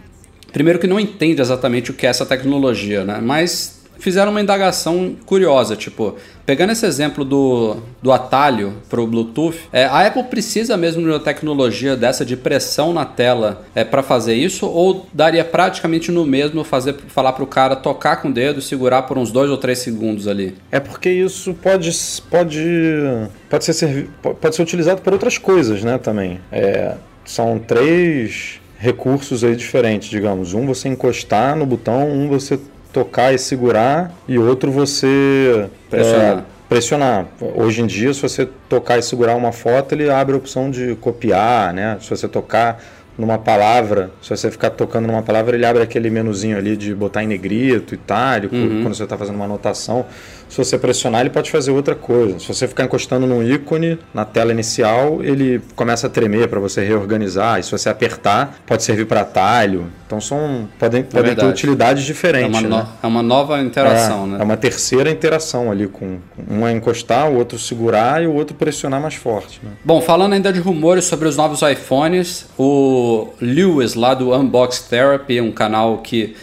primeiro 0.52 0.78
que 0.78 0.86
não 0.86 1.00
entende 1.00 1.40
exatamente 1.40 1.90
o 1.90 1.94
que 1.94 2.06
é 2.06 2.10
essa 2.10 2.26
tecnologia, 2.26 3.02
né? 3.02 3.18
Mas 3.18 3.81
fizeram 4.02 4.32
uma 4.32 4.40
indagação 4.40 5.14
curiosa, 5.24 5.76
tipo, 5.76 6.16
pegando 6.44 6.72
esse 6.72 6.84
exemplo 6.84 7.24
do, 7.24 7.76
do 8.02 8.10
atalho 8.10 8.74
para 8.90 9.00
o 9.00 9.06
Bluetooth, 9.06 9.56
é, 9.72 9.84
a 9.84 10.04
Apple 10.04 10.24
precisa 10.24 10.76
mesmo 10.76 11.02
de 11.02 11.08
uma 11.08 11.20
tecnologia 11.20 11.96
dessa 11.96 12.24
de 12.24 12.36
pressão 12.36 12.92
na 12.92 13.04
tela 13.04 13.64
é, 13.76 13.84
para 13.84 14.02
fazer 14.02 14.34
isso, 14.34 14.66
ou 14.66 15.06
daria 15.12 15.44
praticamente 15.44 16.10
no 16.10 16.26
mesmo 16.26 16.64
fazer 16.64 16.96
falar 17.06 17.32
para 17.32 17.44
o 17.44 17.46
cara 17.46 17.76
tocar 17.76 18.16
com 18.16 18.28
o 18.28 18.32
dedo 18.32 18.58
e 18.58 18.62
segurar 18.62 19.02
por 19.02 19.16
uns 19.16 19.30
dois 19.30 19.48
ou 19.48 19.56
três 19.56 19.78
segundos 19.78 20.26
ali? 20.26 20.56
É 20.72 20.80
porque 20.80 21.08
isso 21.08 21.54
pode, 21.54 21.92
pode, 22.28 22.60
pode, 23.48 23.64
ser, 23.64 24.10
pode 24.20 24.56
ser 24.56 24.62
utilizado 24.62 25.00
para 25.00 25.12
outras 25.12 25.38
coisas, 25.38 25.84
né, 25.84 25.96
também. 25.96 26.40
É, 26.50 26.96
são 27.24 27.56
três 27.56 28.60
recursos 28.82 29.44
aí 29.44 29.54
diferentes, 29.54 30.08
digamos. 30.08 30.54
Um 30.54 30.66
você 30.66 30.88
encostar 30.88 31.54
no 31.54 31.64
botão, 31.64 32.10
um 32.10 32.26
você 32.26 32.58
tocar 32.92 33.32
e 33.32 33.38
segurar, 33.38 34.12
e 34.28 34.38
outro 34.38 34.70
você 34.70 35.68
Pressionar. 35.88 36.38
é, 36.38 36.42
pressionar. 36.68 37.26
Hoje 37.40 37.82
em 37.82 37.86
dia, 37.86 38.12
se 38.12 38.20
você 38.20 38.48
tocar 38.68 38.98
e 38.98 39.02
segurar 39.02 39.34
uma 39.34 39.52
foto, 39.52 39.94
ele 39.94 40.10
abre 40.10 40.34
a 40.34 40.38
opção 40.38 40.70
de 40.70 40.94
copiar, 40.96 41.72
né? 41.72 41.96
Se 42.00 42.10
você 42.10 42.28
tocar 42.28 42.82
numa 43.16 43.38
palavra, 43.38 44.10
se 44.22 44.30
você 44.30 44.50
ficar 44.50 44.70
tocando 44.70 45.06
numa 45.06 45.22
palavra, 45.22 45.54
ele 45.54 45.66
abre 45.66 45.82
aquele 45.82 46.08
menuzinho 46.08 46.56
ali 46.56 46.76
de 46.76 46.94
botar 46.94 47.22
em 47.22 47.26
negrito, 47.26 47.94
itálico, 47.94 48.54
quando 48.82 48.94
você 48.94 49.04
está 49.04 49.18
fazendo 49.18 49.36
uma 49.36 49.44
anotação. 49.44 50.06
Se 50.52 50.58
você 50.58 50.76
pressionar, 50.76 51.22
ele 51.22 51.30
pode 51.30 51.50
fazer 51.50 51.70
outra 51.70 51.94
coisa. 51.94 52.38
Se 52.38 52.46
você 52.46 52.68
ficar 52.68 52.84
encostando 52.84 53.26
num 53.26 53.42
ícone 53.42 53.98
na 54.12 54.22
tela 54.26 54.52
inicial, 54.52 55.22
ele 55.24 55.62
começa 55.74 56.08
a 56.08 56.10
tremer 56.10 56.46
para 56.46 56.60
você 56.60 56.84
reorganizar. 56.84 57.58
E 57.58 57.62
se 57.62 57.70
você 57.72 57.88
apertar, 57.88 58.58
pode 58.66 58.82
servir 58.82 59.06
para 59.06 59.22
atalho. 59.22 59.86
Então 60.06 60.20
são 60.20 60.68
podem, 60.78 61.04
podem 61.04 61.34
ter 61.34 61.46
utilidades 61.46 62.02
É 62.02 62.06
diferentes. 62.06 62.50
uma, 62.50 62.60
né? 62.60 62.68
no- 62.68 62.88
é 63.02 63.06
uma 63.06 63.22
nova 63.22 63.62
interação, 63.62 64.24
é, 64.24 64.26
né? 64.26 64.36
é 64.40 64.42
uma 64.44 64.58
terceira 64.58 65.10
interação 65.10 65.70
ali 65.70 65.88
com 65.88 66.18
com 66.46 66.54
um 66.54 66.66
é 66.66 66.72
encostar, 66.72 67.30
o 67.30 67.36
outro 67.36 67.58
segurar 67.58 68.22
e 68.22 68.26
o 68.26 68.34
outro 68.34 68.54
pressionar 68.54 69.00
mais 69.00 69.14
forte. 69.14 69.58
Né? 69.62 69.70
Bom, 69.82 70.02
falando 70.02 70.34
ainda 70.34 70.52
de 70.52 70.60
rumores 70.60 71.06
sobre 71.06 71.26
os 71.28 71.36
novos 71.36 71.62
iPhones, 71.62 72.46
o 72.58 73.28
Lewis 73.40 73.94
lá 73.94 74.12
do 74.12 74.34
Unbox 74.36 74.80
Therapy, 74.80 75.40
um 75.40 75.50
canal 75.50 75.98
que 75.98 76.36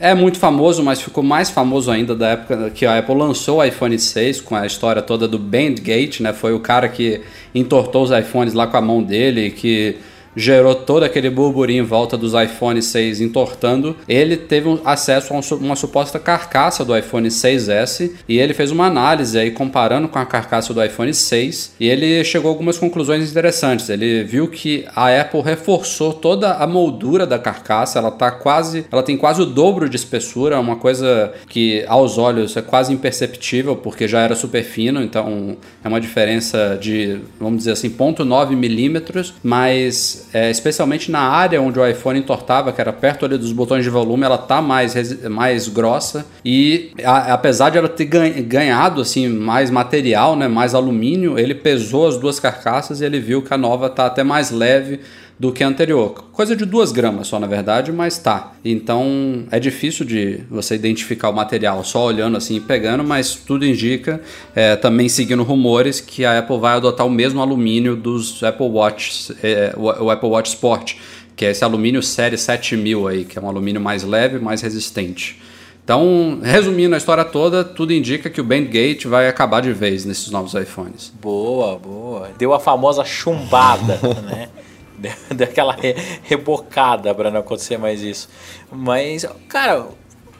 é 0.00 0.14
muito 0.14 0.38
famoso, 0.38 0.82
mas 0.82 1.00
ficou 1.00 1.24
mais 1.24 1.50
famoso 1.50 1.90
ainda 1.90 2.14
da 2.14 2.28
época 2.28 2.70
que 2.70 2.86
a 2.86 2.98
Apple 2.98 3.14
lançou 3.14 3.58
o 3.58 3.64
iPhone 3.64 3.98
6 3.98 4.40
com 4.40 4.54
a 4.54 4.64
história 4.64 5.02
toda 5.02 5.26
do 5.26 5.38
Bandgate, 5.38 6.22
né? 6.22 6.32
Foi 6.32 6.52
o 6.52 6.60
cara 6.60 6.88
que 6.88 7.20
entortou 7.54 8.04
os 8.04 8.10
iPhones 8.10 8.54
lá 8.54 8.66
com 8.66 8.76
a 8.76 8.80
mão 8.80 9.02
dele, 9.02 9.50
que 9.50 9.96
gerou 10.38 10.74
todo 10.74 11.02
aquele 11.02 11.28
burburinho 11.28 11.82
em 11.82 11.86
volta 11.86 12.16
dos 12.16 12.32
iPhone 12.32 12.80
6 12.80 13.20
entortando, 13.20 13.96
ele 14.08 14.36
teve 14.36 14.80
acesso 14.84 15.34
a 15.34 15.36
um 15.36 15.48
uma 15.58 15.76
suposta 15.76 16.18
carcaça 16.18 16.84
do 16.84 16.96
iPhone 16.96 17.28
6S 17.28 18.12
e 18.28 18.38
ele 18.38 18.54
fez 18.54 18.70
uma 18.70 18.86
análise 18.86 19.38
aí 19.38 19.50
comparando 19.50 20.08
com 20.08 20.18
a 20.18 20.26
carcaça 20.26 20.72
do 20.72 20.84
iPhone 20.84 21.12
6 21.12 21.74
e 21.80 21.88
ele 21.88 22.22
chegou 22.24 22.50
a 22.50 22.52
algumas 22.52 22.78
conclusões 22.78 23.28
interessantes. 23.30 23.88
Ele 23.88 24.24
viu 24.24 24.48
que 24.48 24.86
a 24.94 25.20
Apple 25.20 25.40
reforçou 25.40 26.12
toda 26.12 26.54
a 26.54 26.66
moldura 26.66 27.26
da 27.26 27.38
carcaça, 27.38 27.98
ela 27.98 28.10
tá 28.10 28.30
quase, 28.30 28.84
ela 28.90 29.02
tem 29.02 29.16
quase 29.16 29.42
o 29.42 29.46
dobro 29.46 29.88
de 29.88 29.96
espessura, 29.96 30.60
uma 30.60 30.76
coisa 30.76 31.32
que 31.48 31.84
aos 31.88 32.18
olhos 32.18 32.56
é 32.56 32.62
quase 32.62 32.92
imperceptível 32.92 33.76
porque 33.76 34.06
já 34.06 34.20
era 34.20 34.34
super 34.34 34.62
fino, 34.62 35.02
então 35.02 35.56
é 35.82 35.88
uma 35.88 36.00
diferença 36.00 36.78
de, 36.80 37.20
vamos 37.40 37.58
dizer 37.58 37.72
assim, 37.72 37.90
0.9 37.90 38.54
milímetros, 38.54 39.34
mas 39.42 40.27
é, 40.32 40.50
especialmente 40.50 41.10
na 41.10 41.20
área 41.20 41.60
onde 41.60 41.78
o 41.78 41.86
iPhone 41.86 42.18
entortava, 42.18 42.72
que 42.72 42.80
era 42.80 42.92
perto 42.92 43.24
ali 43.24 43.38
dos 43.38 43.52
botões 43.52 43.82
de 43.84 43.90
volume, 43.90 44.24
ela 44.24 44.38
tá 44.38 44.60
mais, 44.60 44.94
mais 45.28 45.68
grossa. 45.68 46.26
E 46.44 46.90
a- 47.04 47.32
apesar 47.34 47.70
de 47.70 47.78
ela 47.78 47.88
ter 47.88 48.04
ganha- 48.04 48.42
ganhado 48.42 49.00
assim 49.00 49.28
mais 49.28 49.70
material, 49.70 50.36
né, 50.36 50.46
mais 50.48 50.74
alumínio, 50.74 51.38
ele 51.38 51.54
pesou 51.54 52.06
as 52.08 52.16
duas 52.18 52.38
carcaças 52.38 53.00
e 53.00 53.04
ele 53.04 53.18
viu 53.20 53.42
que 53.42 53.52
a 53.54 53.58
nova 53.58 53.88
tá 53.88 54.06
até 54.06 54.22
mais 54.22 54.50
leve 54.50 55.00
do 55.38 55.52
que 55.52 55.62
a 55.62 55.68
anterior. 55.68 56.24
Coisa 56.32 56.56
de 56.56 56.64
duas 56.64 56.90
gramas 56.90 57.28
só, 57.28 57.38
na 57.38 57.46
verdade, 57.46 57.92
mas 57.92 58.18
tá. 58.18 58.52
Então 58.64 59.44
é 59.50 59.60
difícil 59.60 60.04
de 60.04 60.40
você 60.50 60.74
identificar 60.74 61.28
o 61.28 61.32
material 61.32 61.84
só 61.84 62.06
olhando 62.06 62.36
assim 62.36 62.56
e 62.56 62.60
pegando, 62.60 63.04
mas 63.04 63.34
tudo 63.34 63.64
indica, 63.64 64.20
é, 64.54 64.74
também 64.74 65.08
seguindo 65.08 65.42
rumores, 65.44 66.00
que 66.00 66.24
a 66.24 66.38
Apple 66.38 66.58
vai 66.58 66.76
adotar 66.76 67.06
o 67.06 67.10
mesmo 67.10 67.40
alumínio 67.40 67.94
dos 67.94 68.42
Apple 68.42 68.66
Watch, 68.66 69.32
é, 69.42 69.72
o, 69.76 70.04
o 70.04 70.10
Apple 70.10 70.28
Watch 70.28 70.48
Sport, 70.50 70.94
que 71.36 71.44
é 71.44 71.50
esse 71.52 71.62
alumínio 71.62 72.02
série 72.02 72.36
7000 72.36 73.06
aí, 73.06 73.24
que 73.24 73.38
é 73.38 73.42
um 73.42 73.48
alumínio 73.48 73.80
mais 73.80 74.02
leve, 74.02 74.40
mais 74.40 74.60
resistente. 74.60 75.40
Então, 75.84 76.40
resumindo 76.42 76.94
a 76.94 76.98
história 76.98 77.24
toda, 77.24 77.64
tudo 77.64 77.94
indica 77.94 78.28
que 78.28 78.42
o 78.42 78.44
Bandgate 78.44 79.08
vai 79.08 79.26
acabar 79.26 79.62
de 79.62 79.72
vez 79.72 80.04
nesses 80.04 80.30
novos 80.30 80.52
iPhones. 80.52 81.10
Boa, 81.18 81.78
boa. 81.78 82.28
Deu 82.36 82.52
a 82.52 82.60
famosa 82.60 83.06
chumbada, 83.06 83.98
né? 84.22 84.50
Deu 84.98 85.12
aquela 85.46 85.72
re, 85.74 85.94
rebocada 86.24 87.14
pra 87.14 87.30
não 87.30 87.40
acontecer 87.40 87.78
mais 87.78 88.02
isso. 88.02 88.28
Mas, 88.70 89.26
cara, 89.48 89.86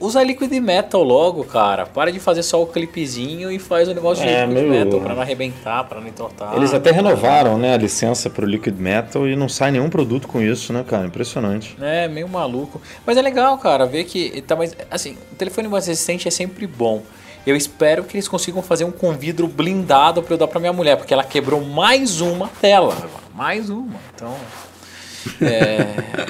usa 0.00 0.22
Liquid 0.22 0.50
Metal 0.60 1.02
logo, 1.02 1.44
cara. 1.44 1.86
Para 1.86 2.10
de 2.12 2.20
fazer 2.20 2.42
só 2.42 2.62
o 2.62 2.66
clipezinho 2.66 3.50
e 3.50 3.58
faz 3.58 3.88
o 3.88 3.94
negócio 3.94 4.24
É, 4.24 4.46
de 4.46 4.52
Liquid 4.52 4.68
meio- 4.68 4.84
Metal 4.84 5.00
pra 5.00 5.14
não 5.14 5.22
arrebentar, 5.22 5.84
pra 5.84 6.00
não 6.00 6.08
entortar. 6.08 6.54
Eles 6.56 6.72
até 6.74 6.90
renovaram 6.90 7.58
né, 7.58 7.74
a 7.74 7.76
licença 7.76 8.28
pro 8.30 8.46
Liquid 8.46 8.76
Metal 8.78 9.26
e 9.26 9.34
não 9.36 9.48
sai 9.48 9.70
nenhum 9.70 9.88
produto 9.90 10.28
com 10.28 10.40
isso, 10.40 10.72
né, 10.72 10.84
cara? 10.86 11.06
Impressionante. 11.06 11.76
É, 11.80 12.06
meio 12.08 12.28
maluco. 12.28 12.80
Mas 13.06 13.16
é 13.16 13.22
legal, 13.22 13.56
cara, 13.58 13.86
ver 13.86 14.04
que. 14.04 14.40
Tá 14.42 14.54
mais, 14.56 14.76
assim, 14.90 15.16
o 15.32 15.34
telefone 15.36 15.68
mais 15.68 15.86
resistente 15.86 16.28
é 16.28 16.30
sempre 16.30 16.66
bom. 16.66 17.02
Eu 17.46 17.56
espero 17.56 18.04
que 18.04 18.14
eles 18.14 18.28
consigam 18.28 18.60
fazer 18.62 18.84
um 18.84 18.90
com 18.90 19.10
vidro 19.12 19.46
blindado 19.48 20.22
pra 20.22 20.34
eu 20.34 20.38
dar 20.38 20.46
pra 20.48 20.60
minha 20.60 20.72
mulher, 20.72 20.96
porque 20.96 21.14
ela 21.14 21.24
quebrou 21.24 21.62
mais 21.64 22.20
uma 22.20 22.46
tela. 22.60 22.94
Mais 23.38 23.70
uma. 23.70 24.00
Então. 24.12 24.36
É. 25.40 26.26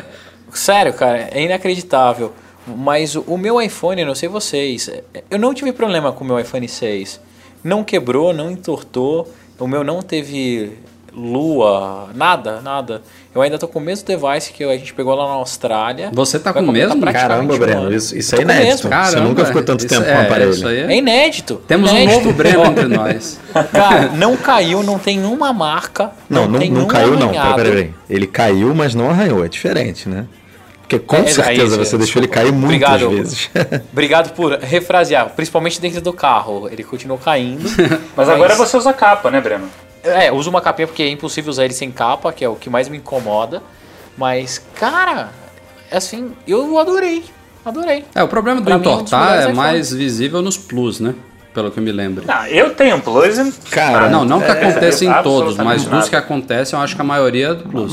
Sério, 0.52 0.92
cara, 0.92 1.30
é 1.32 1.42
inacreditável. 1.42 2.34
Mas 2.66 3.16
o, 3.16 3.38
meu 3.38 3.62
iPhone, 3.62 4.04
não 4.04 4.14
sei 4.14 4.28
vocês, 4.28 4.90
é, 4.90 5.24
eu 5.30 5.38
não 5.38 5.54
tive 5.54 5.72
problema 5.72 6.12
com 6.12 6.22
o 6.22 6.26
meu 6.26 6.38
iPhone 6.38 6.68
6. 6.68 7.18
Não 7.64 7.82
quebrou, 7.82 8.34
não 8.34 8.50
entortou. 8.50 9.26
O 9.58 9.66
meu 9.66 9.82
não 9.82 10.02
teve 10.02 10.78
lua, 11.14 12.08
nada, 12.14 12.60
nada. 12.60 13.02
Eu 13.34 13.42
ainda 13.42 13.58
tô 13.58 13.68
com 13.68 13.78
o 13.78 13.82
mesmo 13.82 14.06
device 14.06 14.52
que 14.52 14.64
a 14.64 14.76
gente 14.76 14.92
pegou 14.94 15.14
lá 15.14 15.26
na 15.26 15.34
Austrália. 15.34 16.10
Você 16.12 16.38
tá 16.38 16.50
Vai 16.52 16.62
com 16.62 16.70
o 16.70 16.72
mesmo? 16.72 17.00
Caramba, 17.12 17.54
um 17.54 17.58
Breno, 17.58 17.92
isso, 17.92 18.16
isso 18.16 18.34
é 18.34 18.40
inédito. 18.42 18.66
mesmo. 18.66 18.82
Você 18.82 18.88
Caramba, 18.88 19.20
nunca 19.20 19.44
ficou 19.44 19.62
tanto 19.62 19.86
tempo 19.86 20.02
é, 20.04 20.12
com 20.12 20.18
o 20.18 20.22
aparelho. 20.22 20.50
isso 20.50 20.66
aí 20.66 20.80
É 20.80 20.96
inédito. 20.96 21.56
Temos 21.68 21.92
um 21.92 21.96
inédito. 21.96 22.24
novo 22.24 22.32
Breno 22.32 22.64
entre 22.64 22.88
nós. 22.88 23.38
Cara, 23.72 24.08
não 24.16 24.36
caiu, 24.36 24.82
não 24.82 24.98
tem 24.98 25.24
uma 25.24 25.52
marca. 25.52 26.10
Não, 26.28 26.48
não, 26.48 26.58
não 26.58 26.82
um 26.84 26.86
caiu 26.86 27.16
não. 27.16 27.30
Peraí, 27.30 27.54
peraí. 27.54 27.94
Ele 28.08 28.26
caiu, 28.26 28.74
mas 28.74 28.94
não 28.94 29.10
arranhou. 29.10 29.44
É 29.44 29.48
diferente, 29.48 30.08
né? 30.08 30.26
Porque 30.80 30.98
com 30.98 31.16
É, 31.16 31.20
é 31.20 31.26
certeza 31.26 31.66
isso, 31.66 31.84
você 31.84 31.94
é, 31.96 31.98
deixou 31.98 32.20
ele 32.20 32.28
cair 32.28 32.50
muitas 32.50 32.90
Obrigado. 33.02 33.10
vezes. 33.10 33.50
Obrigado 33.92 34.32
por 34.32 34.58
refrasear, 34.58 35.28
principalmente 35.36 35.78
dentro 35.80 36.00
do 36.00 36.14
carro. 36.14 36.66
Ele 36.72 36.82
continuou 36.82 37.18
caindo. 37.18 37.68
Mas 38.16 38.26
agora 38.28 38.54
você 38.54 38.74
usa 38.74 38.92
capa, 38.94 39.30
né, 39.30 39.38
Breno? 39.38 39.68
É, 40.02 40.30
uso 40.32 40.48
uma 40.50 40.60
capinha 40.60 40.86
porque 40.86 41.02
é 41.02 41.08
impossível 41.08 41.50
usar 41.50 41.64
ele 41.64 41.74
sem 41.74 41.90
capa, 41.90 42.32
que 42.32 42.44
é 42.44 42.48
o 42.48 42.54
que 42.56 42.70
mais 42.70 42.88
me 42.88 42.96
incomoda. 42.98 43.62
Mas, 44.16 44.60
cara, 44.74 45.28
assim, 45.92 46.32
eu 46.46 46.78
adorei. 46.78 47.24
Adorei. 47.64 48.04
É, 48.14 48.22
o 48.22 48.28
problema 48.28 48.60
do 48.60 48.64
Pra 48.64 48.78
mim, 48.78 48.84
é 48.84 48.88
um 48.88 48.92
dos 49.02 49.02
entortar 49.12 49.34
é 49.36 49.40
iPhones. 49.40 49.56
mais 49.56 49.92
visível 49.92 50.40
nos 50.42 50.56
Plus, 50.56 51.00
né? 51.00 51.14
Pelo 51.52 51.70
que 51.70 51.78
eu 51.78 51.82
me 51.82 51.92
lembro. 51.92 52.24
Não, 52.26 52.46
eu 52.46 52.74
tenho 52.74 52.96
um 52.96 53.00
Plus 53.00 53.38
e... 53.38 53.52
Cara, 53.70 54.08
Não, 54.08 54.24
não 54.24 54.40
que 54.40 54.46
É, 54.46 54.50
aconteça 54.52 55.04
em 55.04 55.08
todos, 55.22 55.24
absolutamente 55.58 55.64
mas 55.64 55.82
dos 55.82 55.90
nada. 55.92 56.08
que 56.08 56.16
acontecem, 56.16 56.78
eu 56.78 56.82
acho 56.84 56.94
que 56.94 57.00
a 57.00 57.04
maioria 57.04 57.48
é 57.48 57.54
do 57.54 57.64
Plus. 57.68 57.92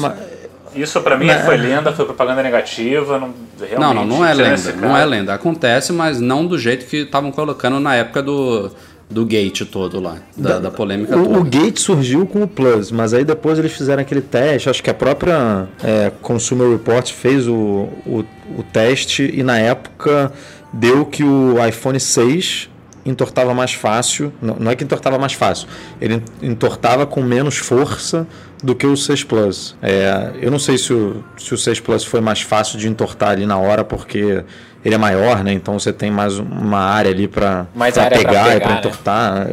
Isso 0.75 0.99
pra 1.01 1.17
mim 1.17 1.27
foi 1.45 1.55
lenda, 1.57 1.93
foi 1.93 2.05
propaganda 2.05 2.43
negativa. 2.43 3.17
Não, 3.17 3.33
realmente, 3.59 3.79
Não, 3.79 3.93
não, 3.93 4.05
não 4.05 4.25
é 4.25 4.33
lenda. 4.33 4.71
Não 4.73 4.95
é 4.97 5.05
lenda. 5.05 5.33
Acontece, 5.33 5.93
mas 5.93 6.19
não 6.19 6.45
do 6.45 6.57
jeito 6.59 6.85
que 6.85 6.97
estavam 6.97 7.31
colocando 7.31 7.79
na 7.79 7.95
época 7.95 8.21
do, 8.21 8.69
do 9.09 9.25
gate 9.25 9.63
todo 9.65 9.99
lá, 9.99 10.17
da, 10.35 10.59
da 10.59 10.71
polêmica 10.71 11.17
O, 11.17 11.23
toda. 11.25 11.39
o 11.39 11.43
Gate 11.43 11.77
surgiu 11.77 12.25
com 12.25 12.43
o 12.43 12.47
Plus, 12.47 12.91
mas 12.91 13.13
aí 13.13 13.23
depois 13.23 13.59
eles 13.59 13.71
fizeram 13.71 14.01
aquele 14.01 14.21
teste. 14.21 14.69
Acho 14.69 14.81
que 14.81 14.89
a 14.89 14.93
própria 14.93 15.67
é, 15.83 16.11
Consumer 16.21 16.69
Report 16.69 17.11
fez 17.11 17.47
o, 17.47 17.87
o, 18.05 18.25
o 18.57 18.63
teste 18.73 19.29
e 19.33 19.43
na 19.43 19.59
época 19.59 20.31
deu 20.73 21.05
que 21.05 21.23
o 21.23 21.63
iPhone 21.65 21.99
6 21.99 22.69
entortava 23.05 23.53
mais 23.53 23.73
fácil. 23.73 24.33
Não, 24.41 24.55
não 24.55 24.71
é 24.71 24.75
que 24.75 24.83
entortava 24.83 25.17
mais 25.19 25.33
fácil, 25.33 25.67
ele 26.01 26.21
entortava 26.41 27.05
com 27.05 27.21
menos 27.21 27.57
força 27.57 28.25
do 28.63 28.73
que 28.73 28.87
o 28.87 28.97
6 28.97 29.23
Plus. 29.23 29.75
É, 29.81 30.31
eu 30.41 30.49
não 30.49 30.57
sei 30.57 30.77
se 30.77 30.91
o, 30.91 31.23
se 31.37 31.53
o 31.53 31.57
6 31.57 31.79
Plus 31.79 32.03
foi 32.03 32.21
mais 32.21 32.41
fácil 32.41 32.79
de 32.79 32.87
entortar 32.87 33.29
ali 33.29 33.45
na 33.45 33.57
hora, 33.57 33.83
porque 33.83 34.43
ele 34.86 34.93
é 34.95 34.98
maior, 35.00 35.43
né? 35.43 35.52
Então 35.52 35.78
você 35.80 35.91
tem 35.91 36.12
mais 36.12 36.38
uma 36.38 36.78
área 36.80 37.10
ali 37.10 37.28
para 37.28 37.65
pra 37.74 37.91
pegar 37.91 38.06
e 38.15 38.17
pegar, 38.19 38.60
para 38.62 38.69
né? 38.69 38.78
entortar. 38.78 39.48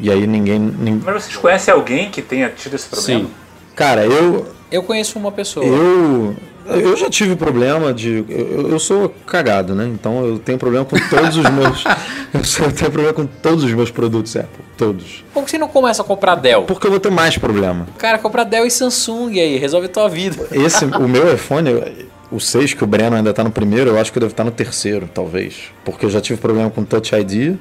E 0.00 0.10
aí 0.10 0.26
ninguém, 0.26 0.58
nin- 0.58 1.00
Mas 1.02 1.24
vocês 1.24 1.36
conhecem 1.36 1.72
alguém 1.72 2.10
que 2.10 2.20
tenha 2.20 2.50
tido 2.50 2.74
esse 2.74 2.86
problema? 2.86 3.24
Sim. 3.24 3.30
Cara, 3.74 4.04
eu, 4.04 4.46
Eu 4.70 4.82
conheço 4.82 5.18
uma 5.18 5.32
pessoa. 5.32 5.64
eu, 5.64 6.36
eu 6.66 6.96
já 6.96 7.08
tive 7.08 7.34
problema 7.34 7.94
de. 7.94 8.24
Eu, 8.28 8.68
eu 8.72 8.78
sou 8.78 9.08
cagado, 9.26 9.74
né? 9.74 9.86
Então 9.86 10.24
eu 10.24 10.38
tenho 10.38 10.58
problema 10.58 10.84
com 10.84 10.96
todos 11.08 11.36
os 11.38 11.48
meus. 11.50 11.84
eu 12.60 12.70
tenho 12.72 12.90
problema 12.90 13.14
com 13.14 13.24
todos 13.26 13.64
os 13.64 13.72
meus 13.72 13.90
produtos 13.90 14.36
Apple. 14.36 14.64
Todos. 14.76 15.24
Por 15.32 15.44
que 15.44 15.50
você 15.52 15.58
não 15.58 15.68
começa 15.68 16.02
a 16.02 16.04
comprar 16.04 16.34
Dell? 16.34 16.62
Porque 16.64 16.86
eu 16.86 16.90
vou 16.90 17.00
ter 17.00 17.10
mais 17.10 17.38
problema. 17.38 17.86
Cara, 17.96 18.18
compra 18.18 18.44
Dell 18.44 18.66
e 18.66 18.70
Samsung 18.70 19.38
aí, 19.40 19.56
resolve 19.56 19.86
a 19.86 19.90
tua 19.90 20.08
vida. 20.08 20.46
Esse, 20.52 20.84
o 20.84 21.08
meu 21.08 21.32
iPhone, 21.32 21.70
o 22.34 22.40
6, 22.40 22.74
que 22.74 22.84
o 22.84 22.86
Breno 22.86 23.16
ainda 23.16 23.32
tá 23.32 23.44
no 23.44 23.50
primeiro, 23.50 23.90
eu 23.90 23.98
acho 23.98 24.12
que 24.12 24.18
eu 24.18 24.20
devo 24.20 24.32
estar 24.32 24.44
no 24.44 24.50
terceiro, 24.50 25.08
talvez. 25.12 25.70
Porque 25.84 26.04
eu 26.04 26.10
já 26.10 26.20
tive 26.20 26.40
problema 26.40 26.70
com 26.70 26.84
Touch 26.84 27.14
ID. 27.14 27.56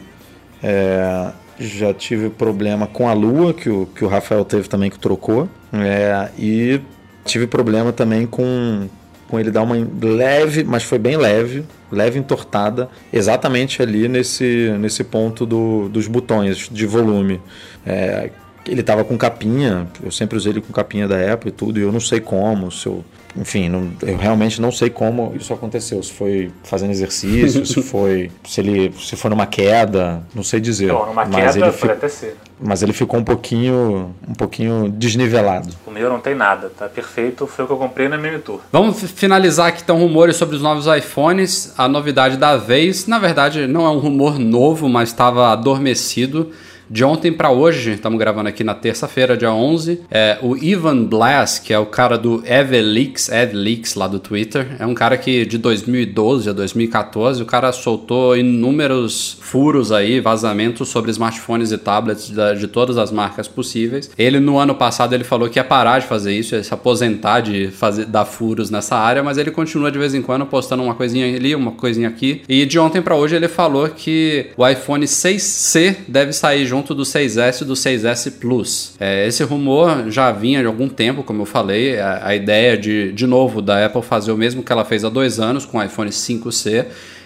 é, 0.61 1.31
já 1.59 1.93
tive 1.93 2.29
problema 2.29 2.87
com 2.87 3.07
a 3.07 3.13
Lua, 3.13 3.53
que 3.53 3.69
o, 3.69 3.85
que 3.85 4.03
o 4.03 4.07
Rafael 4.07 4.43
teve 4.43 4.67
também, 4.67 4.89
que 4.89 4.97
trocou. 4.97 5.47
é, 5.71 6.29
e 6.37 6.81
tive 7.23 7.47
problema 7.47 7.93
também 7.93 8.25
com, 8.25 8.87
com 9.27 9.39
ele 9.39 9.51
dar 9.51 9.61
uma 9.61 9.75
leve, 10.01 10.63
mas 10.63 10.83
foi 10.83 10.99
bem 10.99 11.15
leve, 11.15 11.63
leve 11.91 12.19
entortada, 12.19 12.89
exatamente 13.11 13.81
ali 13.81 14.07
nesse, 14.07 14.75
nesse 14.79 15.03
ponto 15.03 15.45
do, 15.45 15.89
dos 15.89 16.07
botões 16.07 16.69
de 16.69 16.85
volume. 16.85 17.39
É, 17.85 18.29
ele 18.67 18.83
tava 18.83 19.03
com 19.03 19.17
capinha, 19.17 19.87
eu 20.03 20.11
sempre 20.11 20.37
usei 20.37 20.53
ele 20.53 20.61
com 20.61 20.71
capinha 20.71 21.07
da 21.07 21.33
Apple 21.33 21.49
e 21.49 21.51
tudo, 21.51 21.79
e 21.79 21.81
eu 21.81 21.91
não 21.91 21.99
sei 21.99 22.19
como, 22.19 22.71
se 22.71 22.87
eu, 22.87 23.03
enfim, 23.35 23.67
não- 23.69 23.91
eu 24.03 24.15
realmente 24.17 24.61
não 24.61 24.71
sei 24.71 24.89
como 24.89 25.33
isso 25.35 25.53
aconteceu, 25.53 26.01
se 26.03 26.11
foi 26.13 26.51
fazendo 26.63 26.91
exercício, 26.91 27.65
se 27.65 27.81
foi, 27.83 28.29
se 28.47 28.61
ele, 28.61 28.93
se 28.99 29.15
foi 29.15 29.29
numa 29.29 29.45
queda, 29.45 30.21
não 30.35 30.43
sei 30.43 30.59
dizer. 30.59 30.85
Então, 30.85 31.05
numa 31.07 31.25
mas 31.25 31.35
queda 31.55 31.65
ele, 31.67 31.77
pode 31.77 31.91
até 31.93 32.07
ser. 32.09 32.37
mas 32.59 32.81
ele 32.83 32.93
ficou 32.93 33.19
um 33.19 33.23
pouquinho, 33.23 34.13
um 34.27 34.33
pouquinho 34.33 34.89
desnivelado. 34.89 35.69
O 35.85 35.91
meu 35.91 36.09
não 36.09 36.19
tem 36.19 36.35
nada, 36.35 36.69
tá 36.77 36.87
perfeito. 36.87 37.47
Foi 37.47 37.65
o 37.65 37.67
que 37.67 37.73
eu 37.73 37.77
comprei 37.77 38.07
na 38.07 38.17
Mimi 38.17 38.39
Tour. 38.39 38.59
Vamos 38.71 38.99
fi- 38.99 39.07
finalizar 39.07 39.67
aqui 39.67 39.81
então 39.83 39.97
rumores 39.97 40.35
sobre 40.35 40.55
os 40.55 40.61
novos 40.61 40.85
iPhones. 40.87 41.73
A 41.77 41.87
novidade 41.87 42.37
da 42.37 42.57
vez, 42.57 43.07
na 43.07 43.19
verdade, 43.19 43.67
não 43.67 43.85
é 43.85 43.89
um 43.89 43.97
rumor 43.99 44.37
novo, 44.39 44.87
mas 44.89 45.09
estava 45.09 45.51
adormecido. 45.51 46.51
De 46.93 47.03
ontem 47.03 47.33
para 47.33 47.49
hoje, 47.49 47.93
estamos 47.93 48.19
gravando 48.19 48.49
aqui 48.49 48.63
na 48.63 48.75
terça-feira, 48.75 49.35
dia 49.35 49.51
11, 49.51 50.01
é, 50.11 50.37
o 50.43 50.55
Ivan 50.55 51.05
Blass, 51.05 51.57
que 51.57 51.73
é 51.73 51.79
o 51.79 51.87
cara 51.87 52.19
do 52.19 52.43
Evelix, 52.45 53.29
Evelix 53.29 53.95
lá 53.95 54.05
do 54.05 54.19
Twitter, 54.19 54.75
é 54.77 54.85
um 54.85 54.93
cara 54.93 55.17
que 55.17 55.43
de 55.43 55.57
2012 55.57 56.51
a 56.51 56.53
2014, 56.53 57.41
o 57.41 57.47
cara 57.47 57.71
soltou 57.71 58.37
inúmeros 58.37 59.35
furos 59.41 59.91
aí, 59.91 60.19
vazamentos 60.19 60.87
sobre 60.89 61.09
smartphones 61.09 61.71
e 61.71 61.79
tablets 61.79 62.29
da- 62.29 62.53
de 62.53 62.67
todas 62.67 62.95
as 62.99 63.11
marcas 63.11 63.47
possíveis. 63.47 64.11
Ele 64.15 64.39
no 64.39 64.59
ano 64.59 64.75
passado 64.75 65.13
ele 65.15 65.23
falou 65.23 65.49
que 65.49 65.57
ia 65.57 65.63
parar 65.63 65.97
de 65.97 66.05
fazer 66.05 66.31
isso, 66.35 66.53
ia 66.53 66.61
se 66.63 66.75
aposentar 66.75 67.39
de 67.39 67.69
fazer 67.71 68.05
dar 68.05 68.25
furos 68.25 68.69
nessa 68.69 68.95
área, 68.95 69.23
mas 69.23 69.39
ele 69.39 69.49
continua 69.49 69.91
de 69.91 69.97
vez 69.97 70.13
em 70.13 70.21
quando 70.21 70.45
postando 70.45 70.83
uma 70.83 70.93
coisinha 70.93 71.25
ali, 71.35 71.55
uma 71.55 71.71
coisinha 71.71 72.07
aqui. 72.07 72.43
E 72.47 72.67
de 72.67 72.77
ontem 72.77 73.01
para 73.01 73.15
hoje 73.15 73.35
ele 73.35 73.47
falou 73.47 73.89
que 73.89 74.51
o 74.55 74.67
iPhone 74.67 75.07
6C 75.07 75.95
deve 76.07 76.31
sair 76.33 76.67
junto 76.67 76.82
do 76.91 77.03
6S 77.03 77.61
e 77.61 77.65
do 77.65 77.73
6S 77.73 78.31
Plus. 78.39 78.95
É, 78.99 79.27
esse 79.27 79.43
rumor 79.43 80.09
já 80.09 80.31
vinha 80.31 80.61
de 80.61 80.65
algum 80.65 80.89
tempo, 80.89 81.21
como 81.21 81.43
eu 81.43 81.45
falei, 81.45 81.99
a, 81.99 82.25
a 82.29 82.35
ideia 82.35 82.75
de, 82.75 83.11
de 83.11 83.27
novo, 83.27 83.61
da 83.61 83.85
Apple 83.85 84.01
fazer 84.01 84.31
o 84.31 84.37
mesmo 84.37 84.63
que 84.63 84.71
ela 84.71 84.83
fez 84.83 85.05
há 85.05 85.09
dois 85.09 85.39
anos 85.39 85.67
com 85.67 85.77
o 85.77 85.83
iPhone 85.83 86.09
5C. 86.09 86.85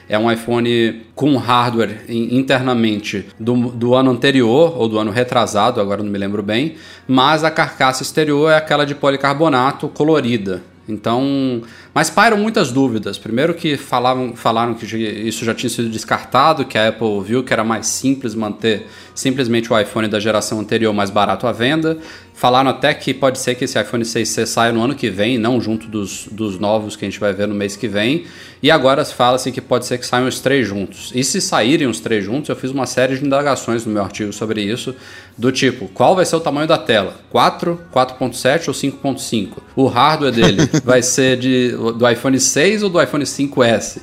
É 0.09 0.17
um 0.19 0.31
iPhone 0.31 1.01
com 1.15 1.35
hardware 1.37 2.01
in- 2.07 2.37
internamente 2.37 3.25
do, 3.39 3.53
do 3.71 3.93
ano 3.93 4.11
anterior 4.11 4.73
ou 4.77 4.87
do 4.87 4.97
ano 4.99 5.11
retrasado, 5.11 5.81
agora 5.81 6.01
não 6.03 6.09
me 6.11 6.17
lembro 6.17 6.41
bem, 6.43 6.75
mas 7.07 7.43
a 7.43 7.51
carcaça 7.51 8.03
exterior 8.03 8.49
é 8.51 8.55
aquela 8.55 8.85
de 8.85 8.95
policarbonato 8.95 9.87
colorida. 9.89 10.61
Então, 10.87 11.61
mas 11.93 12.09
pairam 12.09 12.37
muitas 12.37 12.71
dúvidas. 12.71 13.17
Primeiro 13.17 13.53
que 13.53 13.75
falavam, 13.75 14.35
falaram 14.35 14.73
que 14.73 14.85
isso 14.95 15.43
já 15.43 15.53
tinha 15.53 15.69
sido 15.69 15.89
descartado, 15.89 16.63
que 16.63 16.77
a 16.77 16.87
Apple 16.87 17.21
viu 17.21 17.43
que 17.43 17.51
era 17.51 17.63
mais 17.63 17.87
simples 17.87 18.33
manter 18.33 18.87
simplesmente 19.13 19.71
o 19.71 19.77
iPhone 19.77 20.07
da 20.07 20.19
geração 20.19 20.59
anterior 20.59 20.93
mais 20.93 21.09
barato 21.09 21.45
à 21.45 21.51
venda. 21.51 21.97
Falaram 22.37 22.69
até 22.69 22.93
que 22.93 23.15
pode 23.15 23.39
ser 23.39 23.55
que 23.55 23.63
esse 23.63 23.81
iPhone 23.81 24.03
6C 24.03 24.45
saia 24.45 24.71
no 24.71 24.83
ano 24.83 24.93
que 24.93 25.09
vem, 25.09 25.39
não 25.39 25.59
junto 25.59 25.87
dos, 25.87 26.27
dos 26.31 26.59
novos 26.59 26.95
que 26.95 27.03
a 27.03 27.09
gente 27.09 27.19
vai 27.19 27.33
ver 27.33 27.47
no 27.47 27.55
mês 27.55 27.75
que 27.75 27.87
vem. 27.87 28.25
E 28.61 28.69
agora 28.69 29.03
fala-se 29.03 29.51
que 29.51 29.59
pode 29.59 29.87
ser 29.87 29.97
que 29.97 30.05
saiam 30.05 30.27
os 30.27 30.39
três 30.39 30.67
juntos. 30.67 31.11
E 31.15 31.23
se 31.23 31.41
saírem 31.41 31.87
os 31.87 31.99
três 31.99 32.23
juntos, 32.23 32.49
eu 32.49 32.55
fiz 32.55 32.69
uma 32.69 32.85
série 32.85 33.17
de 33.17 33.25
indagações 33.25 33.87
no 33.87 33.91
meu 33.91 34.03
artigo 34.03 34.31
sobre 34.31 34.61
isso, 34.61 34.93
do 35.35 35.51
tipo, 35.51 35.87
qual 35.87 36.15
vai 36.15 36.25
ser 36.25 36.35
o 36.35 36.39
tamanho 36.39 36.67
da 36.67 36.77
tela? 36.77 37.15
4, 37.31 37.81
4.7 37.91 38.67
ou 38.67 38.73
5.5? 38.75 39.57
O 39.75 39.87
hardware 39.87 40.31
dele 40.31 40.69
vai 40.85 41.01
ser 41.01 41.39
de, 41.39 41.71
do 41.71 42.07
iPhone 42.07 42.39
6 42.39 42.83
ou 42.83 42.89
do 42.91 43.01
iPhone 43.01 43.23
5S? 43.23 43.99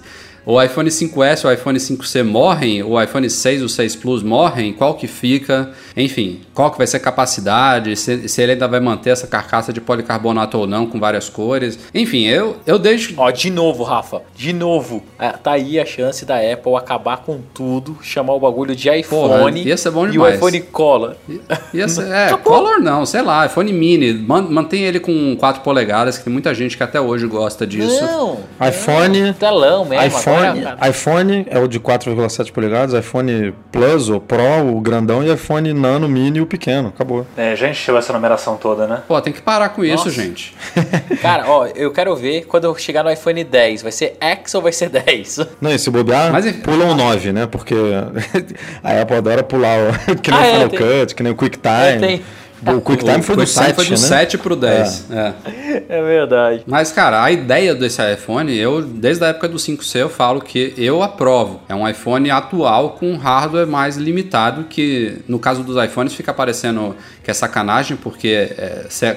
O 0.47 0.61
iPhone 0.62 0.88
5S, 0.90 1.45
o 1.49 1.53
iPhone 1.53 1.78
5C 1.78 2.22
morrem, 2.22 2.82
o 2.82 3.01
iPhone 3.01 3.28
6 3.30 3.61
e 3.62 3.64
o 3.64 3.68
6 3.68 3.97
Plus 3.97 4.22
morrem, 4.22 4.72
qual 4.72 4.95
que 4.95 5.07
fica, 5.07 5.70
enfim, 5.97 6.40
qual 6.53 6.70
que 6.70 6.76
vai 6.78 6.86
ser 6.86 6.99
a 6.99 7.01
capacidade, 7.01 7.97
se, 7.97 8.28
se 8.28 8.42
ele 8.42 8.53
ainda 8.53 8.68
vai 8.68 8.78
manter 8.80 9.11
essa 9.11 9.26
carcaça 9.26 9.72
de 9.72 9.80
policarbonato 9.80 10.59
ou 10.59 10.66
não, 10.66 10.86
com 10.86 11.01
várias 11.01 11.28
cores. 11.28 11.78
Enfim, 11.95 12.24
eu, 12.26 12.57
eu 12.66 12.78
deixo. 12.78 13.14
Ó, 13.16 13.30
de 13.30 13.51
novo, 13.51 13.82
Rafa, 13.84 14.22
de 14.36 14.53
novo. 14.53 15.03
Ah, 15.18 15.32
tá 15.32 15.53
aí 15.53 15.80
a 15.80 15.86
chance 15.86 16.24
da 16.26 16.36
Apple 16.36 16.74
acabar 16.76 17.18
com 17.18 17.40
tudo, 17.55 17.97
chamar 18.03 18.34
o 18.34 18.40
bagulho 18.40 18.76
de 18.76 18.88
iPhone. 18.90 19.28
Porra, 19.38 19.51
ia 19.59 19.76
ser 19.76 19.90
bom 19.90 20.05
e 20.07 20.09
o 20.11 20.12
demais. 20.12 20.34
iPhone 20.36 20.61
cola. 20.61 21.16
Ia 21.72 21.88
ser, 21.88 22.07
é, 22.11 22.26
Acabou. 22.26 22.53
Color 22.55 22.80
não, 22.80 23.07
sei 23.07 23.22
lá, 23.22 23.47
iPhone 23.47 23.72
mini. 23.72 24.12
Man- 24.12 24.42
Mantém 24.51 24.82
ele 24.84 25.01
com 25.01 25.34
4 25.38 25.62
polegadas, 25.62 26.18
que 26.18 26.24
tem 26.24 26.32
muita 26.32 26.55
gente 26.55 26.76
que 26.76 26.82
até 26.82 27.01
hoje 27.01 27.26
gosta 27.26 27.66
disso. 27.66 28.03
Não. 28.05 28.38
iPhone, 28.68 29.32
Telão 29.34 29.84
mesmo. 29.84 30.07
iPhone, 30.07 30.34
agora- 30.37 30.89
iPhone 30.89 31.47
é 31.51 31.59
o 31.59 31.66
de 31.68 31.78
4,7 31.80 32.53
polegadas, 32.53 32.93
iPhone 32.95 33.53
Plus, 33.72 34.09
o 34.09 34.20
Pro, 34.20 34.66
o 34.76 34.80
grandão 34.80 35.22
e 35.24 35.32
iPhone 35.32 35.72
Nano, 35.72 36.09
Mini 36.09 36.39
e 36.39 36.41
o 36.41 36.47
pequeno. 36.47 36.89
Acabou. 36.89 37.26
É, 37.37 37.55
já 37.57 37.68
encheu 37.68 37.97
essa 37.97 38.12
numeração 38.12 38.57
toda, 38.57 38.87
né? 38.87 39.03
Pô, 39.07 39.20
tem 39.20 39.32
que 39.32 39.43
parar 39.43 39.68
com 39.70 39.85
isso, 39.85 40.07
Nossa. 40.07 40.11
gente. 40.11 40.55
Cara, 41.22 41.45
ó, 41.49 41.66
eu 41.66 41.91
quero 41.93 42.14
ver 42.16 42.47
quando 42.47 42.64
eu 42.64 42.74
chegar 42.76 43.03
no 43.05 43.11
iPhone 43.11 43.43
10. 43.45 43.82
Vai 43.82 43.93
ser 43.93 44.16
X 44.20 44.55
ou 44.55 44.62
vai 44.62 44.72
ser 44.72 44.89
10? 44.89 45.41
Não, 45.61 45.70
e 45.70 45.78
se 45.78 45.91
bobear, 45.91 46.32
Mas 46.32 46.51
pula 46.57 46.85
um 46.87 46.95
9, 46.95 47.32
né? 47.32 47.47
Porque 47.47 47.74
a 48.82 49.01
Apple 49.03 49.16
adora 49.16 49.43
pular 49.43 49.78
o, 49.78 50.16
que 50.20 50.30
nem 50.30 50.41
Ah, 50.41 50.43
o 50.43 50.47
é, 50.47 50.53
Final 50.53 50.68
tem- 50.68 50.78
Cut, 51.01 51.14
que 51.14 51.22
nem 51.22 51.32
o 51.32 51.35
É, 51.35 51.37
QuickTime. 51.39 52.01
tem. 52.01 52.22
O 52.66 52.80
QuickTime 52.80 53.22
foi 53.22 53.36
do 53.36 53.42
QuickTime 53.42 53.46
7, 53.46 53.74
foi 53.74 53.84
do 53.84 53.90
né? 53.90 53.96
7 53.96 54.38
pro 54.38 54.56
10. 54.56 55.10
é. 55.10 55.34
É 55.88 56.02
verdade. 56.02 56.62
Mas, 56.66 56.92
cara, 56.92 57.22
a 57.22 57.30
ideia 57.30 57.74
desse 57.74 58.00
iPhone, 58.12 58.54
eu, 58.56 58.82
desde 58.82 59.24
a 59.24 59.28
época 59.28 59.48
do 59.48 59.56
5C, 59.56 59.96
eu 59.96 60.08
falo 60.08 60.40
que 60.40 60.74
eu 60.76 61.02
aprovo. 61.02 61.60
É 61.68 61.74
um 61.74 61.88
iPhone 61.88 62.30
atual 62.30 62.90
com 62.90 63.16
hardware 63.16 63.66
mais 63.66 63.96
limitado, 63.96 64.64
que 64.64 65.18
no 65.26 65.38
caso 65.38 65.62
dos 65.62 65.82
iPhones 65.82 66.14
fica 66.14 66.32
parecendo 66.32 66.94
que 67.22 67.30
é 67.30 67.34
sacanagem, 67.34 67.96
porque 67.96 68.50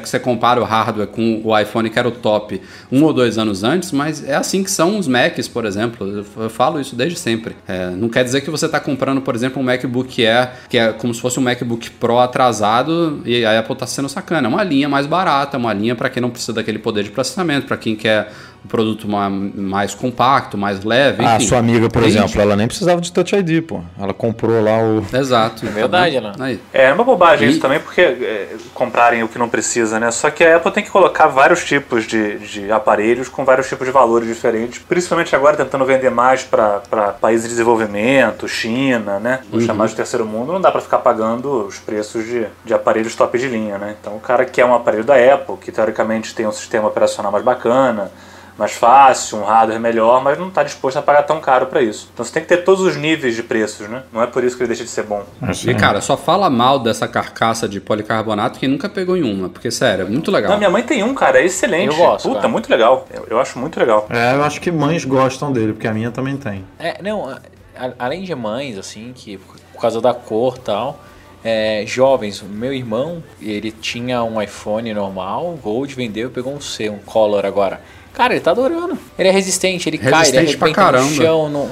você 0.04 0.20
compara 0.20 0.62
o 0.62 0.64
hardware 0.64 1.08
com 1.08 1.42
o 1.44 1.58
iPhone 1.58 1.90
que 1.90 2.00
era 2.00 2.08
o 2.08 2.12
top 2.12 2.62
um 2.92 3.04
ou 3.04 3.14
dois 3.14 3.38
anos 3.38 3.64
antes, 3.64 3.92
mas 3.92 4.28
é 4.28 4.36
assim 4.36 4.64
que 4.64 4.72
são 4.72 4.98
os 4.98 5.08
Macs, 5.08 5.48
por 5.48 5.66
exemplo. 5.66 6.08
Eu, 6.08 6.44
eu 6.44 6.50
falo 6.50 6.80
isso 6.80 6.96
desde 6.96 7.20
sempre. 7.20 7.56
É, 7.68 7.90
não 7.90 8.10
quer 8.10 8.24
dizer 8.24 8.42
que 8.42 8.50
você 8.50 8.66
está 8.66 8.80
comprando, 8.80 9.22
por 9.22 9.36
exemplo, 9.36 9.62
um 9.62 9.66
MacBook 9.66 10.26
Air, 10.26 10.52
que 10.70 10.78
é 10.78 10.94
como 10.94 11.14
se 11.14 11.20
fosse 11.20 11.40
um 11.40 11.44
MacBook 11.44 11.92
Pro 11.92 12.20
atrasado, 12.20 13.22
e 13.26 13.37
a 13.46 13.60
Apple 13.60 13.74
está 13.74 13.88
sendo 13.88 14.10
sacana. 14.10 14.48
É 14.48 14.50
uma 14.50 14.64
linha 14.64 14.90
mais 14.90 15.06
barata, 15.06 15.58
uma 15.58 15.74
linha 15.74 15.96
para 15.96 16.10
quem 16.10 16.22
não 16.22 16.30
precisa 16.30 16.54
daquele 16.54 16.80
poder 16.80 17.04
de 17.04 17.12
processamento, 17.12 17.68
para 17.68 17.78
quem 17.78 17.96
quer 17.96 18.32
um 18.64 18.68
produto 18.68 19.08
ma- 19.08 19.30
mais 19.30 19.94
compacto, 19.96 20.58
mais 20.58 20.84
leve, 20.84 21.24
Ah, 21.26 21.36
enfim. 21.38 21.48
sua 21.48 21.58
amiga, 21.60 21.90
por 21.90 22.04
exemplo, 22.04 22.42
ela 22.42 22.56
nem 22.56 22.68
precisava 22.68 23.00
de 23.00 23.12
Touch 23.12 23.36
ID, 23.36 23.62
pô. 23.64 23.82
Ela 24.00 24.14
comprou 24.14 24.62
lá 24.62 24.78
o. 24.80 25.06
Exato. 25.16 25.66
É 25.66 25.70
verdade, 25.70 26.20
né? 26.20 26.34
Aí. 26.40 26.60
É 26.74 26.92
uma 26.92 27.04
bobagem 27.04 27.48
E- 27.48 27.52
isso 27.52 27.60
também, 27.62 27.80
porque 27.80 28.02
é, 28.02 28.56
comprarem 28.74 29.24
o 29.24 29.28
que 29.28 29.40
não 29.40 29.48
precisa, 29.48 30.00
né? 30.00 30.12
Só 30.12 30.30
que 30.30 30.44
a 30.44 30.58
Apple 30.58 30.72
tem 30.72 30.84
que 30.84 30.90
colocar 30.90 31.28
vários 31.28 31.64
tipos 31.64 32.06
de, 32.06 32.38
de 32.40 32.72
aparelhos 32.72 33.30
com 33.30 33.46
vários 33.46 33.68
tipos 33.70 33.86
de 33.88 33.92
valores 33.94 34.28
diferentes, 34.28 34.80
principalmente 34.80 35.36
agora 35.36 35.56
tentando 35.56 35.86
vender 35.86 36.10
mais 36.12 36.44
para 36.44 36.80
países 37.22 37.44
de 37.44 37.50
desenvolvimento, 37.50 38.48
China, 38.48 39.20
né? 39.20 39.40
Os 39.52 39.64
chamados 39.64 39.92
de 39.92 39.98
terceiro 39.98 40.26
mundo, 40.26 40.52
não 40.52 40.60
dá 40.62 40.72
para 40.72 40.82
ficar 40.82 40.98
pagando 41.00 41.68
os 41.68 41.78
preços 41.80 42.26
de, 42.26 42.46
de 42.66 42.74
aparelhos 42.74 43.16
top 43.16 43.38
de 43.38 43.48
linha, 43.48 43.78
né? 43.78 43.96
Então 44.00 44.16
o 44.16 44.20
cara 44.20 44.44
quer 44.46 44.66
um 44.66 44.74
aparelho 44.76 45.04
da 45.04 45.16
Apple, 45.16 45.56
que 45.58 45.72
teoricamente 45.72 46.34
tem 46.36 46.46
um 46.46 46.52
sistema 46.52 46.88
operacional 46.88 47.32
mais 47.32 47.44
bacana, 47.44 48.12
mais 48.58 48.72
fácil, 48.72 49.38
um 49.40 49.44
hardware 49.44 49.80
melhor, 49.80 50.24
mas 50.24 50.38
não 50.38 50.48
está 50.48 50.64
disposto 50.64 50.98
a 50.98 51.02
pagar 51.02 51.24
tão 51.24 51.40
caro 51.40 51.68
para 51.68 51.82
isso. 51.82 52.10
Então 52.14 52.26
você 52.26 52.34
tem 52.34 52.42
que 52.42 52.50
ter 52.50 52.58
todos 52.64 52.82
os 52.84 52.96
níveis 52.96 53.36
de 53.36 53.44
preços, 53.44 53.88
né? 53.88 54.04
Não 54.12 54.22
é 54.22 54.28
por 54.28 54.44
isso 54.44 54.58
que 54.58 54.64
ele 54.64 54.70
deixa 54.70 54.84
de 54.84 54.90
ser 54.90 55.04
bom. 55.04 55.24
E, 55.68 55.76
cara, 55.76 56.02
só 56.02 56.18
fala 56.18 56.50
mal 56.50 56.80
dessa 56.80 57.08
carcaça 57.08 57.70
de 57.70 57.80
policarbonato 57.80 58.60
quem 58.60 58.68
nunca 58.70 58.90
pegou 58.90 59.16
em 59.16 59.24
uma, 59.24 59.48
porque, 59.50 59.70
sério, 59.70 60.06
é 60.06 60.10
muito 60.10 60.32
legal. 60.32 60.52
Não, 60.52 60.58
minha 60.58 60.70
mãe 60.70 60.82
tem 60.84 61.04
um, 61.04 61.14
cara, 61.14 61.40
é 61.40 61.46
excelente. 61.46 61.88
Eu 61.88 61.96
gosto, 61.96 62.24
Puta, 62.28 62.36
cara. 62.42 62.48
muito 62.50 62.70
legal. 62.70 63.08
Eu, 63.14 63.28
eu 63.30 63.40
acho 63.40 63.60
muito 63.60 63.80
legal. 63.80 64.08
É, 64.10 64.34
eu 64.36 64.44
acho 64.44 64.60
que 64.60 64.72
mães 64.72 65.06
gostam 65.06 65.52
dele, 65.52 65.74
porque 65.74 65.88
a 65.88 65.94
minha 65.94 66.10
também 66.10 66.36
tem. 66.38 66.66
É, 66.80 67.02
não, 67.04 67.30
a- 67.30 67.40
a- 67.78 67.92
além 68.00 68.24
de 68.24 68.34
mães, 68.34 68.78
assim, 68.78 69.12
que 69.14 69.38
por 69.38 69.80
causa 69.82 70.02
da 70.02 70.14
cor 70.14 70.56
e 70.58 70.62
tal, 70.62 71.00
é, 71.44 71.84
jovens, 71.86 72.42
meu 72.42 72.74
irmão, 72.74 73.22
ele 73.40 73.72
tinha 73.72 74.24
um 74.24 74.42
iPhone 74.42 74.92
normal, 74.94 75.58
Gold, 75.62 75.94
vendeu 75.94 76.28
e 76.30 76.32
pegou 76.32 76.52
um 76.54 76.60
C, 76.60 76.90
um 76.90 76.98
Color 76.98 77.46
agora. 77.46 77.80
Cara, 78.18 78.34
ele 78.34 78.42
tá 78.42 78.50
adorando. 78.50 78.98
Ele 79.18 79.30
é 79.30 79.32
resistente, 79.32 79.88
ele 79.88 80.00
cai, 80.00 80.08
ele 80.08 80.40
Resistente 80.40 80.58
pra 80.58 80.68
arrebenta 80.70 80.82
no 80.82 80.92
caramba. 80.98 81.16
chão. 81.16 81.50
No... 81.50 81.70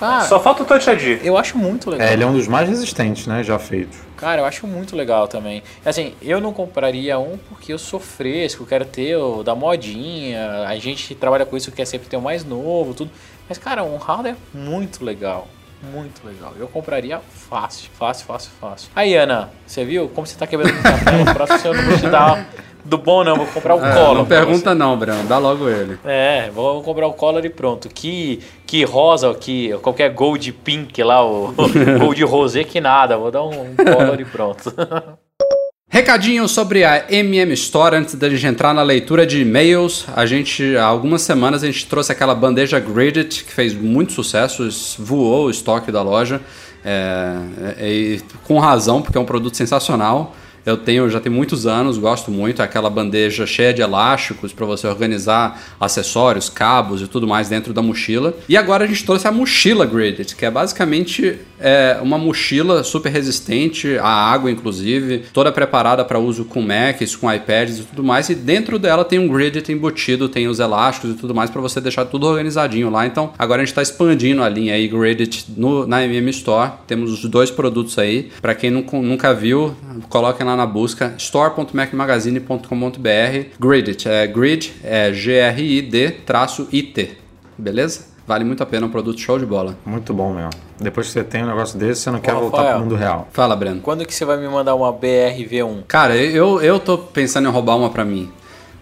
Ah, 0.00 0.22
Só 0.22 0.40
falta 0.40 0.64
o 0.64 0.66
Touch 0.66 0.90
ID. 0.90 1.20
eu 1.24 1.38
acho 1.38 1.56
muito 1.56 1.88
legal. 1.88 2.06
É, 2.08 2.12
ele 2.12 2.24
é 2.24 2.26
um 2.26 2.32
dos 2.32 2.48
mais 2.48 2.68
resistentes, 2.68 3.28
né? 3.28 3.44
Já 3.44 3.60
feitos. 3.60 3.96
Cara, 4.16 4.40
eu 4.42 4.44
acho 4.44 4.66
muito 4.66 4.96
legal 4.96 5.28
também. 5.28 5.62
Assim, 5.84 6.14
eu 6.20 6.40
não 6.40 6.52
compraria 6.52 7.16
um 7.20 7.38
porque 7.48 7.72
eu 7.72 7.78
sou 7.78 8.00
fresco, 8.00 8.66
quero 8.66 8.84
ter 8.84 9.16
o 9.16 9.44
da 9.44 9.54
modinha. 9.54 10.64
A 10.66 10.76
gente 10.78 11.06
que 11.06 11.14
trabalha 11.14 11.46
com 11.46 11.56
isso 11.56 11.70
quer 11.70 11.84
sempre 11.84 12.08
ter 12.08 12.16
o 12.16 12.20
mais 12.20 12.44
novo, 12.44 12.92
tudo. 12.92 13.10
Mas, 13.48 13.56
cara, 13.56 13.84
um 13.84 13.96
hardware 13.96 14.34
é 14.34 14.58
muito 14.58 15.04
legal. 15.04 15.46
Muito 15.92 16.26
legal. 16.26 16.52
Eu 16.58 16.66
compraria 16.66 17.20
fácil, 17.48 17.88
fácil, 17.96 18.26
fácil, 18.26 18.50
fácil. 18.60 18.90
Aí, 18.96 19.14
Ana, 19.14 19.50
você 19.64 19.84
viu 19.84 20.08
como 20.08 20.26
você 20.26 20.36
tá 20.36 20.46
quebrando 20.46 20.76
o 20.76 20.82
café? 20.82 21.12
No 21.12 21.24
próximo 21.34 21.60
eu 21.64 21.74
não 21.74 21.82
vou 21.84 21.98
te 21.98 22.08
dar 22.08 22.46
do 22.84 22.98
bom, 22.98 23.24
não. 23.24 23.36
Vou 23.36 23.46
comprar 23.46 23.74
o 23.74 23.84
É, 23.84 23.92
Collor. 23.94 24.14
não 24.14 24.26
pergunta 24.26 24.74
não, 24.74 24.96
Breno, 24.96 25.24
dá 25.24 25.38
logo 25.38 25.68
ele. 25.68 25.98
É, 26.04 26.50
vou 26.54 26.82
comprar 26.82 27.06
o 27.06 27.12
Collor 27.12 27.44
e 27.44 27.50
pronto. 27.50 27.88
Que, 27.88 28.40
que 28.66 28.84
rosa, 28.84 29.32
que 29.34 29.72
qualquer 29.82 30.10
Gold 30.10 30.52
Pink 30.52 31.02
lá, 31.02 31.24
o 31.24 31.52
Gold 31.98 32.22
Rosé, 32.24 32.64
que 32.64 32.80
nada. 32.80 33.16
Vou 33.16 33.30
dar 33.30 33.42
um 33.42 33.74
Collor 33.76 34.20
e 34.20 34.24
pronto. 34.24 34.72
Recadinho 35.88 36.48
sobre 36.48 36.82
a 36.82 37.04
MM 37.08 37.52
Store 37.52 37.94
antes 37.94 38.16
da 38.16 38.28
gente 38.28 38.44
entrar 38.46 38.74
na 38.74 38.82
leitura 38.82 39.24
de 39.24 39.40
e-mails. 39.42 40.04
A 40.16 40.26
gente, 40.26 40.76
há 40.76 40.84
algumas 40.86 41.22
semanas, 41.22 41.62
a 41.62 41.66
gente 41.66 41.86
trouxe 41.86 42.10
aquela 42.10 42.34
bandeja 42.34 42.80
Graded 42.80 43.44
que 43.44 43.52
fez 43.52 43.72
muito 43.72 44.12
sucesso, 44.12 44.68
voou 44.98 45.46
o 45.46 45.50
estoque 45.50 45.92
da 45.92 46.02
loja. 46.02 46.40
É, 46.84 47.36
é, 47.78 47.88
e 47.88 48.20
com 48.42 48.58
razão, 48.58 49.00
porque 49.02 49.16
é 49.16 49.20
um 49.20 49.24
produto 49.24 49.56
sensacional. 49.56 50.34
Eu 50.64 50.76
tenho, 50.76 51.08
já 51.10 51.20
tem 51.20 51.30
muitos 51.30 51.66
anos, 51.66 51.98
gosto 51.98 52.30
muito. 52.30 52.62
É 52.62 52.64
aquela 52.64 52.88
bandeja 52.88 53.46
cheia 53.46 53.72
de 53.72 53.82
elásticos 53.82 54.52
para 54.52 54.64
você 54.64 54.86
organizar 54.86 55.62
acessórios, 55.78 56.48
cabos 56.48 57.02
e 57.02 57.06
tudo 57.06 57.26
mais 57.26 57.48
dentro 57.48 57.72
da 57.72 57.82
mochila. 57.82 58.34
E 58.48 58.56
agora 58.56 58.84
a 58.84 58.86
gente 58.86 59.04
trouxe 59.04 59.28
a 59.28 59.32
mochila 59.32 59.84
Graded, 59.84 60.34
que 60.34 60.44
é 60.44 60.50
basicamente 60.50 61.38
é, 61.58 61.98
uma 62.02 62.18
mochila 62.18 62.82
super 62.82 63.10
resistente 63.10 63.98
à 63.98 64.08
água, 64.08 64.50
inclusive, 64.50 65.24
toda 65.32 65.52
preparada 65.52 66.04
para 66.04 66.18
uso 66.18 66.44
com 66.44 66.62
Macs, 66.62 67.14
com 67.14 67.32
iPads 67.32 67.80
e 67.80 67.82
tudo 67.82 68.02
mais. 68.02 68.28
E 68.28 68.34
dentro 68.34 68.78
dela 68.78 69.04
tem 69.04 69.18
um 69.18 69.28
Graded 69.28 69.70
embutido, 69.70 70.28
tem 70.28 70.48
os 70.48 70.60
elásticos 70.60 71.10
e 71.10 71.14
tudo 71.14 71.34
mais 71.34 71.50
para 71.50 71.60
você 71.60 71.80
deixar 71.80 72.06
tudo 72.06 72.26
organizadinho 72.26 72.90
lá. 72.90 73.06
Então 73.06 73.32
agora 73.38 73.60
a 73.60 73.64
gente 73.64 73.72
está 73.72 73.82
expandindo 73.82 74.42
a 74.42 74.48
linha 74.48 74.74
aí 74.74 74.88
Graded 74.88 75.46
no, 75.56 75.86
na 75.86 76.04
MM 76.04 76.30
Store. 76.30 76.72
Temos 76.86 77.12
os 77.12 77.24
dois 77.28 77.50
produtos 77.50 77.98
aí. 77.98 78.30
Para 78.40 78.54
quem 78.54 78.70
nunca, 78.70 78.96
nunca 78.96 79.34
viu, 79.34 79.74
coloquem 80.08 80.46
lá 80.46 80.53
na 80.56 80.66
busca 80.66 81.14
store.macmagazine.com.br. 81.18 83.48
Graded, 83.58 84.08
é 84.08 84.26
grid, 84.26 84.72
é 84.82 85.12
G-R-I-D 85.12 86.10
traço 86.26 86.68
I-T. 86.72 87.16
Beleza? 87.56 88.12
Vale 88.26 88.42
muito 88.44 88.62
a 88.62 88.66
pena, 88.66 88.86
um 88.86 88.90
produto 88.90 89.20
show 89.20 89.38
de 89.38 89.44
bola. 89.44 89.76
Muito 89.84 90.14
bom 90.14 90.32
mesmo. 90.32 90.50
Depois 90.80 91.06
que 91.06 91.12
você 91.12 91.22
tem 91.22 91.44
um 91.44 91.46
negócio 91.46 91.78
desse, 91.78 92.00
você 92.00 92.10
não 92.10 92.20
quer 92.20 92.32
Ô, 92.34 92.40
voltar 92.40 92.56
Rafael. 92.56 92.76
pro 92.76 92.82
mundo 92.84 92.96
real. 92.96 93.28
Fala, 93.30 93.54
Breno. 93.54 93.80
Quando 93.82 94.04
que 94.06 94.14
você 94.14 94.24
vai 94.24 94.38
me 94.38 94.48
mandar 94.48 94.74
uma 94.74 94.90
BRV1? 94.92 95.82
Cara, 95.86 96.16
eu, 96.16 96.60
eu 96.62 96.80
tô 96.80 96.96
pensando 96.96 97.48
em 97.48 97.52
roubar 97.52 97.76
uma 97.76 97.90
pra 97.90 98.04
mim. 98.04 98.30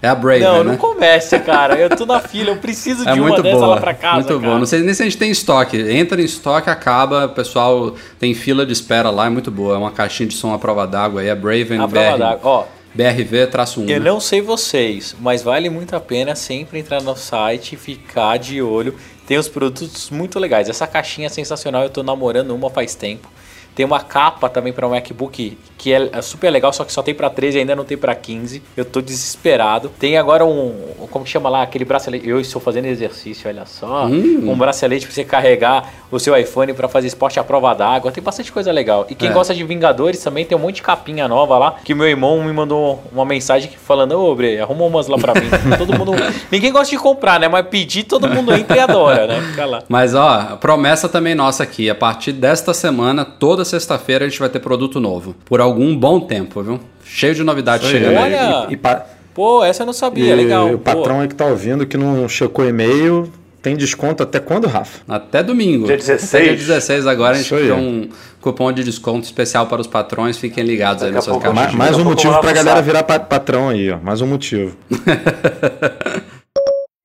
É 0.03 0.09
a 0.09 0.15
Brave, 0.17 0.41
Não, 0.43 0.65
né? 0.65 0.73
não 0.73 0.77
comece, 0.77 1.39
cara. 1.39 1.77
Eu 1.77 1.89
tô 1.89 2.05
na 2.05 2.19
fila, 2.19 2.51
eu 2.51 2.57
preciso 2.57 3.03
É 3.09 3.13
de 3.13 3.21
uma 3.21 3.29
muito 3.29 3.43
dessa 3.43 3.57
boa, 3.57 3.75
lá 3.77 3.81
pra 3.81 3.95
casa. 3.95 4.17
muito 4.17 4.41
boa. 4.41 4.59
Não 4.59 4.67
sei 4.67 4.81
nem 4.81 4.93
se 4.93 5.01
a 5.01 5.05
gente 5.05 5.17
tem 5.17 5.31
estoque. 5.31 5.77
Entra 5.79 6.21
em 6.21 6.25
estoque, 6.25 6.69
acaba, 6.69 7.27
o 7.27 7.29
pessoal 7.29 7.95
tem 8.19 8.35
fila 8.35 8.67
de 8.67 8.73
espera 8.73 9.11
lá, 9.11 9.27
é 9.27 9.31
muito 9.31 9.49
boa. 9.51 9.77
É 9.77 9.79
uma 9.79 9.93
caixinha 9.93 10.29
de 10.29 10.35
som 10.35 10.53
à 10.53 10.59
prova 10.59 10.87
d'água 10.89 11.21
aí, 11.21 11.29
é 11.29 11.35
Braven 11.37 11.79
A 11.81 11.87
prova 11.87 12.11
BR, 12.13 12.19
d'água. 12.19 12.41
Ó, 12.51 12.65
BRV-1. 12.99 13.89
eu 13.89 14.01
não 14.01 14.21
sei 14.21 14.41
vocês, 14.43 15.17
mas 15.21 15.43
vale 15.43 15.71
muito 15.71 15.95
a 15.97 16.01
pena 16.01 16.35
sempre 16.35 16.79
entrar 16.81 17.01
no 17.03 17.17
site 17.17 17.75
e 17.75 17.79
ficar 17.79 18.39
de 18.39 18.61
olho. 18.61 18.95
Tem 19.27 19.39
os 19.39 19.49
produtos 19.49 20.11
muito 20.11 20.39
legais. 20.39 20.69
Essa 20.69 20.87
caixinha 20.87 21.27
é 21.27 21.31
sensacional, 21.31 21.85
eu 21.85 21.91
tô 21.91 22.03
namorando 22.03 22.51
uma 22.55 22.69
faz 22.69 22.95
tempo. 22.95 23.29
Tem 23.75 23.87
uma 23.87 24.01
capa 24.01 24.49
também 24.49 24.73
para 24.73 24.87
o 24.87 24.91
MacBook 24.91 25.57
que 25.83 25.93
é, 25.93 26.11
é 26.13 26.23
super 26.23 26.49
legal, 26.49 26.73
só 26.73 26.85
que 26.85 26.93
só 26.93 27.03
tem 27.03 27.13
para 27.13 27.29
13 27.29 27.59
e 27.59 27.61
ainda 27.61 27.75
não 27.75 27.85
tem 27.85 27.99
para 27.99 28.15
15. 28.15 28.63
Eu 28.77 28.85
tô 28.85 29.01
desesperado. 29.01 29.91
Tem 29.99 30.17
agora 30.17 30.45
um, 30.45 30.73
como 31.11 31.27
chama 31.27 31.51
lá, 31.51 31.63
aquele 31.63 31.85
bracelete. 31.85 32.29
Eu 32.29 32.39
estou 32.39 32.63
fazendo 32.63 32.85
exercício, 32.85 33.49
olha 33.49 33.67
só. 33.67 34.07
Hum. 34.07 34.49
Um 34.49 34.57
bracelete 34.57 35.07
para 35.07 35.13
você 35.13 35.25
carregar 35.25 35.93
o 36.09 36.21
seu 36.21 36.37
iPhone 36.37 36.73
para 36.73 36.87
fazer 36.87 37.09
esporte 37.09 37.41
à 37.41 37.43
prova 37.43 37.75
d'água. 37.75 38.13
Tem 38.13 38.23
bastante 38.23 38.53
coisa 38.53 38.71
legal. 38.71 39.07
E 39.11 39.17
quem 39.17 39.31
é. 39.31 39.33
gosta 39.33 39.53
de 39.53 39.65
Vingadores 39.65 40.23
também 40.23 40.45
tem 40.45 40.57
um 40.57 40.61
monte 40.61 40.77
de 40.77 40.83
capinha 40.83 41.27
nova 41.27 41.59
lá, 41.59 41.75
que 41.85 41.97
meu 41.97 42.07
irmão 42.07 42.45
me 42.45 42.53
mandou 42.53 43.03
uma 43.11 43.25
mensagem 43.25 43.69
falando: 43.71 44.13
"Ô, 44.13 44.35
Bre, 44.37 44.61
arruma 44.61 44.85
umas 44.85 45.09
lá 45.09 45.19
para 45.19 45.35
mim". 45.35 45.49
todo 45.77 45.99
mundo, 45.99 46.13
ninguém 46.49 46.71
gosta 46.71 46.91
de 46.91 47.03
comprar, 47.03 47.41
né? 47.41 47.49
Mas 47.49 47.67
pedir 47.67 48.05
todo 48.05 48.29
mundo 48.29 48.55
entra 48.55 48.77
e 48.77 48.81
adora, 48.81 49.27
né? 49.27 49.41
Fica 49.51 49.67
lá. 49.67 49.83
Mas 49.89 50.15
ó, 50.15 50.57
promessa 50.61 51.09
também 51.09 51.35
nossa 51.35 51.65
aqui, 51.65 51.91
a 51.91 51.95
partir 51.95 52.31
desta 52.31 52.73
semana, 52.73 53.25
toda 53.25 53.62
sexta-feira 53.65 54.25
a 54.25 54.29
gente 54.29 54.39
vai 54.39 54.49
ter 54.49 54.61
produto 54.61 55.01
novo. 55.01 55.35
Por 55.45 55.61
algum 55.61 55.97
bom 55.97 56.21
tempo, 56.21 56.63
viu? 56.63 56.81
Cheio 57.05 57.35
de 57.35 57.43
novidades 57.43 57.89
chegando 57.89 58.17
aí. 58.19 58.35
Olha, 58.35 58.67
e, 58.69 58.73
e 58.75 58.77
pa... 58.77 59.07
Pô, 59.35 59.65
essa 59.65 59.83
eu 59.83 59.87
não 59.87 59.93
sabia, 59.95 60.33
e 60.33 60.37
legal. 60.37 60.73
O 60.75 60.79
patrão 60.79 61.21
aí 61.21 61.29
que 61.29 61.35
tá 61.35 61.47
ouvindo 61.47 61.87
que 61.87 61.97
não 61.97 62.29
checou 62.29 62.69
e-mail, 62.69 63.33
tem 63.63 63.77
desconto 63.77 64.25
até 64.25 64.41
quando, 64.41 64.67
Rafa? 64.67 65.01
Até 65.09 65.41
domingo. 65.41 65.87
Dia 65.87 65.97
16. 65.97 66.35
Até 66.35 66.45
dia 66.45 66.57
16 66.57 67.07
agora 67.07 67.37
a 67.37 67.39
gente 67.39 67.49
tem 67.49 67.73
um 67.73 68.09
cupom 68.41 68.73
de 68.73 68.83
desconto 68.83 69.25
especial 69.25 69.69
para 69.69 69.81
os 69.81 69.87
patrões. 69.87 70.37
Fiquem 70.37 70.65
ligados 70.65 71.05
aí 71.05 71.13
nas 71.13 71.25
suas 71.25 71.39
caixas. 71.39 71.55
Mais, 71.55 71.75
mais 71.75 71.97
um 71.97 72.03
motivo 72.03 72.39
para 72.41 72.51
a 72.51 72.53
galera 72.53 72.83
virar 72.83 73.05
patrão 73.05 73.69
aí, 73.69 73.91
ó. 73.91 73.99
Mais 74.03 74.21
um 74.21 74.27
motivo. 74.27 74.77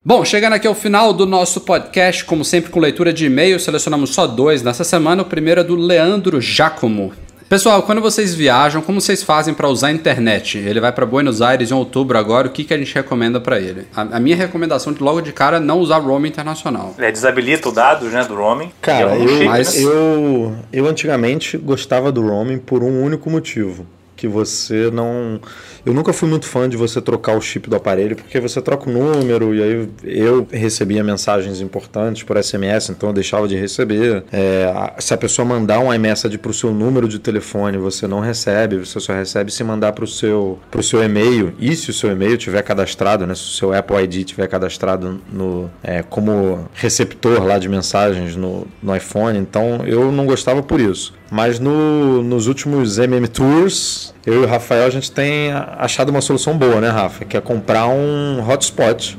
Bom, 0.08 0.24
chegando 0.24 0.54
aqui 0.54 0.66
ao 0.66 0.74
final 0.74 1.12
do 1.12 1.26
nosso 1.26 1.60
podcast, 1.60 2.24
como 2.24 2.42
sempre 2.42 2.70
com 2.70 2.80
leitura 2.80 3.12
de 3.12 3.26
e-mails, 3.26 3.62
selecionamos 3.62 4.14
só 4.14 4.26
dois 4.26 4.62
nessa 4.62 4.82
semana. 4.82 5.20
O 5.20 5.26
primeiro 5.26 5.60
é 5.60 5.62
do 5.62 5.76
Leandro 5.76 6.40
Giacomo. 6.40 7.12
Pessoal, 7.46 7.82
quando 7.82 8.00
vocês 8.00 8.34
viajam, 8.34 8.80
como 8.80 9.02
vocês 9.02 9.22
fazem 9.22 9.52
para 9.52 9.68
usar 9.68 9.88
a 9.88 9.92
internet? 9.92 10.56
Ele 10.56 10.80
vai 10.80 10.92
para 10.92 11.04
Buenos 11.04 11.42
Aires 11.42 11.70
em 11.70 11.74
outubro 11.74 12.16
agora, 12.16 12.48
o 12.48 12.50
que, 12.50 12.64
que 12.64 12.72
a 12.72 12.78
gente 12.78 12.94
recomenda 12.94 13.38
para 13.38 13.60
ele? 13.60 13.86
A, 13.94 14.00
a, 14.00 14.18
minha 14.18 14.34
recomendação 14.34 14.94
de 14.94 15.02
logo 15.02 15.20
de 15.20 15.30
cara 15.30 15.58
é 15.58 15.60
não 15.60 15.78
usar 15.78 15.98
roaming 15.98 16.28
internacional. 16.30 16.94
É, 16.96 17.12
desabilita 17.12 17.68
o 17.68 17.72
dados 17.72 18.10
né, 18.10 18.24
do 18.24 18.34
roaming. 18.34 18.72
Cara, 18.80 19.14
é 19.14 19.22
eu, 19.22 19.44
mas... 19.44 19.78
eu, 19.78 20.56
eu 20.72 20.86
antigamente 20.86 21.58
gostava 21.58 22.10
do 22.10 22.22
roaming 22.22 22.56
por 22.56 22.82
um 22.82 23.04
único 23.04 23.28
motivo 23.28 23.84
que 24.18 24.26
você 24.26 24.90
não. 24.90 25.40
Eu 25.86 25.94
nunca 25.94 26.12
fui 26.12 26.28
muito 26.28 26.44
fã 26.44 26.68
de 26.68 26.76
você 26.76 27.00
trocar 27.00 27.36
o 27.36 27.40
chip 27.40 27.70
do 27.70 27.76
aparelho, 27.76 28.16
porque 28.16 28.38
você 28.40 28.60
troca 28.60 28.90
o 28.90 28.92
número 28.92 29.54
e 29.54 29.62
aí 29.62 29.88
eu 30.02 30.46
recebia 30.50 31.04
mensagens 31.04 31.60
importantes 31.60 32.24
por 32.24 32.36
SMS, 32.42 32.90
então 32.90 33.10
eu 33.10 33.12
deixava 33.12 33.46
de 33.46 33.56
receber. 33.56 34.24
É, 34.32 34.92
se 34.98 35.14
a 35.14 35.16
pessoa 35.16 35.46
mandar 35.46 35.78
um 35.78 35.94
iMessage 35.94 36.36
para 36.36 36.50
o 36.50 36.54
seu 36.54 36.74
número 36.74 37.08
de 37.08 37.20
telefone, 37.20 37.78
você 37.78 38.08
não 38.08 38.18
recebe, 38.18 38.76
você 38.78 38.98
só 38.98 39.14
recebe 39.14 39.52
se 39.52 39.62
mandar 39.62 39.92
para 39.92 40.04
o 40.04 40.08
seu, 40.08 40.58
seu 40.82 41.02
e-mail. 41.02 41.54
E 41.58 41.76
se 41.76 41.90
o 41.90 41.94
seu 41.94 42.10
e-mail 42.10 42.36
tiver 42.36 42.62
cadastrado, 42.62 43.24
né, 43.24 43.34
se 43.36 43.42
o 43.42 43.54
seu 43.54 43.72
Apple 43.72 44.02
ID 44.02 44.24
tiver 44.24 44.48
cadastrado 44.48 45.20
no, 45.32 45.70
é, 45.82 46.02
como 46.02 46.68
receptor 46.74 47.44
lá 47.44 47.56
de 47.58 47.68
mensagens 47.68 48.34
no, 48.34 48.66
no 48.82 48.96
iPhone, 48.96 49.38
então 49.38 49.82
eu 49.86 50.10
não 50.10 50.26
gostava 50.26 50.60
por 50.60 50.80
isso. 50.80 51.14
Mas 51.30 51.58
no, 51.58 52.22
nos 52.22 52.46
últimos 52.46 52.98
MM 52.98 53.28
Tours, 53.28 54.07
eu 54.28 54.42
e 54.42 54.44
o 54.44 54.46
Rafael, 54.46 54.84
a 54.84 54.90
gente 54.90 55.10
tem 55.10 55.50
achado 55.52 56.10
uma 56.10 56.20
solução 56.20 56.56
boa, 56.56 56.80
né, 56.80 56.90
Rafa? 56.90 57.24
Que 57.24 57.36
é 57.36 57.40
comprar 57.40 57.88
um 57.88 58.46
hotspot 58.46 59.18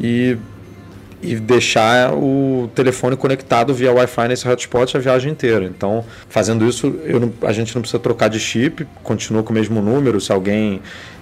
e, 0.00 0.36
e 1.20 1.34
deixar 1.36 2.14
o 2.14 2.70
telefone 2.72 3.16
conectado 3.16 3.74
via 3.74 3.92
Wi-Fi 3.92 4.28
nesse 4.28 4.48
hotspot 4.48 4.96
a 4.96 5.00
viagem 5.00 5.32
inteira. 5.32 5.64
Então, 5.64 6.04
fazendo 6.28 6.64
isso, 6.64 6.94
a 7.42 7.52
gente 7.52 7.74
não 7.74 7.82
precisa 7.82 7.98
trocar 7.98 8.28
de 8.28 8.38
chip, 8.38 8.86
continua 9.02 9.42
com 9.42 9.50
o 9.50 9.54
mesmo 9.54 9.82
número. 9.82 10.20
Se 10.20 10.30
alguém 10.30 10.80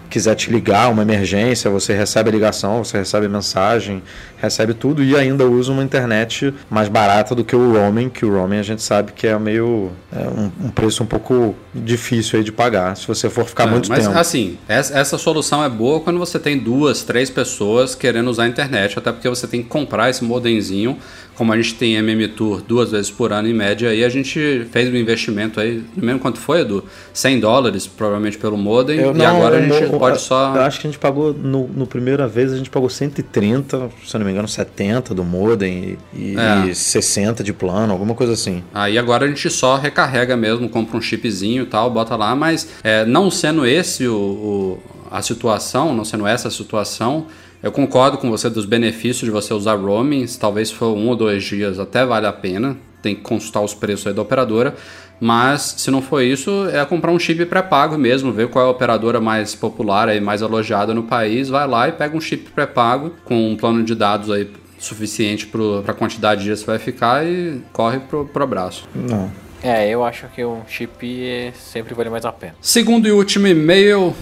quiser 0.08 0.34
te 0.34 0.50
ligar, 0.50 0.90
uma 0.90 1.02
emergência, 1.02 1.70
você 1.70 1.94
recebe 1.94 2.30
a 2.30 2.32
ligação, 2.32 2.82
você 2.82 2.98
recebe 2.98 3.26
a 3.26 3.28
mensagem, 3.28 4.02
recebe 4.38 4.74
tudo 4.74 5.02
e 5.02 5.16
ainda 5.16 5.44
usa 5.44 5.72
uma 5.72 5.82
internet 5.82 6.52
mais 6.70 6.88
barata 6.88 7.34
do 7.34 7.44
que 7.44 7.54
o 7.54 7.72
roaming, 7.72 8.08
que 8.08 8.24
o 8.24 8.32
roaming 8.32 8.58
a 8.58 8.62
gente 8.62 8.82
sabe 8.82 9.12
que 9.12 9.26
é 9.26 9.38
meio 9.38 9.90
é 10.12 10.28
um, 10.28 10.66
um, 10.66 10.70
preço 10.70 11.02
um 11.02 11.06
pouco 11.06 11.54
difícil 11.74 12.38
aí 12.38 12.44
de 12.44 12.52
pagar, 12.52 12.96
se 12.96 13.06
você 13.06 13.28
for 13.28 13.44
ficar 13.44 13.64
é, 13.64 13.70
muito 13.70 13.88
mas, 13.88 14.00
tempo. 14.00 14.14
Mas 14.14 14.26
assim, 14.26 14.58
essa, 14.68 14.98
essa 14.98 15.18
solução 15.18 15.62
é 15.64 15.68
boa 15.68 16.00
quando 16.00 16.18
você 16.18 16.38
tem 16.38 16.58
duas, 16.58 17.02
três 17.02 17.30
pessoas 17.30 17.94
querendo 17.94 18.28
usar 18.30 18.44
a 18.44 18.48
internet, 18.48 18.98
até 18.98 19.12
porque 19.12 19.28
você 19.28 19.46
tem 19.46 19.62
que 19.62 19.68
comprar 19.68 20.10
esse 20.10 20.24
modemzinho 20.24 20.98
como 21.36 21.52
a 21.52 21.56
gente 21.56 21.74
tem 21.74 21.94
MM 21.94 22.28
Tour 22.28 22.62
duas 22.62 22.90
vezes 22.90 23.10
por 23.10 23.32
ano 23.32 23.48
em 23.48 23.54
média, 23.54 23.90
aí 23.90 24.04
a 24.04 24.08
gente 24.08 24.66
fez 24.70 24.92
um 24.92 24.96
investimento 24.96 25.60
aí, 25.60 25.82
não 25.96 26.06
lembro 26.06 26.22
quanto 26.22 26.38
foi, 26.38 26.60
Edu? 26.60 26.84
100 27.12 27.40
dólares, 27.40 27.86
provavelmente 27.86 28.38
pelo 28.38 28.56
modem, 28.56 28.98
eu, 28.98 29.12
e 29.12 29.14
não, 29.14 29.36
agora 29.36 29.58
a 29.58 29.62
gente 29.62 29.90
pode 29.98 30.20
só... 30.20 30.54
Eu 30.54 30.62
acho 30.62 30.80
que 30.80 30.86
a 30.86 30.90
gente 30.90 30.98
pagou, 30.98 31.32
no, 31.34 31.68
no 31.68 31.86
primeira 31.86 32.26
vez 32.26 32.52
a 32.52 32.56
gente 32.56 32.70
pagou 32.70 32.88
130, 32.88 33.90
se 34.04 34.16
eu 34.16 34.18
não 34.18 34.26
me 34.26 34.32
engano 34.32 34.48
70 34.48 35.14
do 35.14 35.22
modem 35.24 35.98
e, 36.14 36.34
é. 36.36 36.70
e 36.70 36.74
60 36.74 37.44
de 37.44 37.52
plano, 37.52 37.92
alguma 37.92 38.14
coisa 38.14 38.32
assim. 38.32 38.62
Aí 38.72 38.98
agora 38.98 39.26
a 39.26 39.28
gente 39.28 39.48
só 39.50 39.76
recarrega 39.76 40.36
mesmo, 40.36 40.68
compra 40.68 40.96
um 40.96 41.02
chipzinho 41.02 41.64
e 41.64 41.66
tal, 41.66 41.90
bota 41.90 42.16
lá, 42.16 42.34
mas 42.34 42.68
é, 42.82 43.04
não 43.04 43.30
sendo 43.30 43.66
esse 43.66 44.06
o, 44.06 44.16
o 44.16 44.78
a 45.10 45.22
situação, 45.22 45.94
não 45.94 46.04
sendo 46.04 46.26
essa 46.26 46.48
a 46.48 46.50
situação, 46.50 47.26
eu 47.66 47.72
concordo 47.72 48.16
com 48.16 48.30
você 48.30 48.48
dos 48.48 48.64
benefícios 48.64 49.24
de 49.24 49.30
você 49.32 49.52
usar 49.52 49.74
roaming, 49.74 50.24
talvez 50.38 50.70
for 50.70 50.96
um 50.96 51.08
ou 51.08 51.16
dois 51.16 51.42
dias 51.42 51.80
até 51.80 52.06
vale 52.06 52.24
a 52.24 52.32
pena, 52.32 52.76
tem 53.02 53.12
que 53.12 53.22
consultar 53.22 53.60
os 53.60 53.74
preços 53.74 54.06
aí 54.06 54.14
da 54.14 54.22
operadora, 54.22 54.76
mas 55.20 55.74
se 55.76 55.90
não 55.90 56.00
for 56.00 56.22
isso, 56.22 56.68
é 56.72 56.84
comprar 56.84 57.10
um 57.10 57.18
chip 57.18 57.44
pré-pago 57.44 57.98
mesmo, 57.98 58.30
ver 58.30 58.48
qual 58.50 58.64
é 58.64 58.68
a 58.68 58.70
operadora 58.70 59.20
mais 59.20 59.56
popular 59.56 60.14
e 60.14 60.20
mais 60.20 60.44
alojada 60.44 60.94
no 60.94 61.02
país, 61.02 61.48
vai 61.48 61.66
lá 61.66 61.88
e 61.88 61.92
pega 61.92 62.16
um 62.16 62.20
chip 62.20 62.52
pré-pago 62.52 63.10
com 63.24 63.50
um 63.50 63.56
plano 63.56 63.82
de 63.82 63.96
dados 63.96 64.30
aí 64.30 64.48
suficiente 64.78 65.48
para 65.48 65.90
a 65.90 65.94
quantidade 65.94 66.42
de 66.42 66.46
dias 66.46 66.60
que 66.60 66.66
vai 66.68 66.78
ficar 66.78 67.26
e 67.26 67.60
corre 67.72 67.98
pro, 67.98 68.26
pro 68.26 68.44
abraço. 68.44 68.88
Não. 68.94 69.28
É, 69.60 69.90
eu 69.90 70.04
acho 70.04 70.28
que 70.28 70.44
um 70.44 70.60
chip 70.68 71.52
sempre 71.58 71.94
vale 71.94 72.10
mais 72.10 72.24
a 72.24 72.30
pena. 72.30 72.54
Segundo 72.60 73.08
e 73.08 73.10
último 73.10 73.48
e-mail 73.48 74.14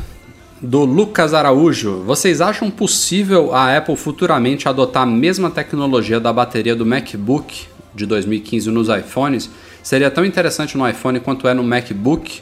do 0.65 0.87
Lucas 0.87 1.35
Araújo. 1.35 2.03
Vocês 2.07 2.41
acham 2.41 2.71
possível 2.71 3.55
a 3.55 3.77
Apple 3.77 3.97
futuramente 3.97 4.67
adotar 4.67 5.03
a 5.03 5.07
mesma 5.07 5.51
tecnologia 5.51 6.19
da 6.19 6.33
bateria 6.33 6.75
do 6.75 6.87
MacBook 6.87 7.67
de 7.95 8.07
2015 8.07 8.71
nos 8.71 8.89
iPhones? 8.89 9.51
Seria 9.83 10.11
tão 10.11 10.25
interessante 10.25 10.79
no 10.79 10.89
iPhone 10.89 11.21
quanto 11.21 11.47
é 11.47 11.53
no 11.53 11.63
MacBook? 11.63 12.41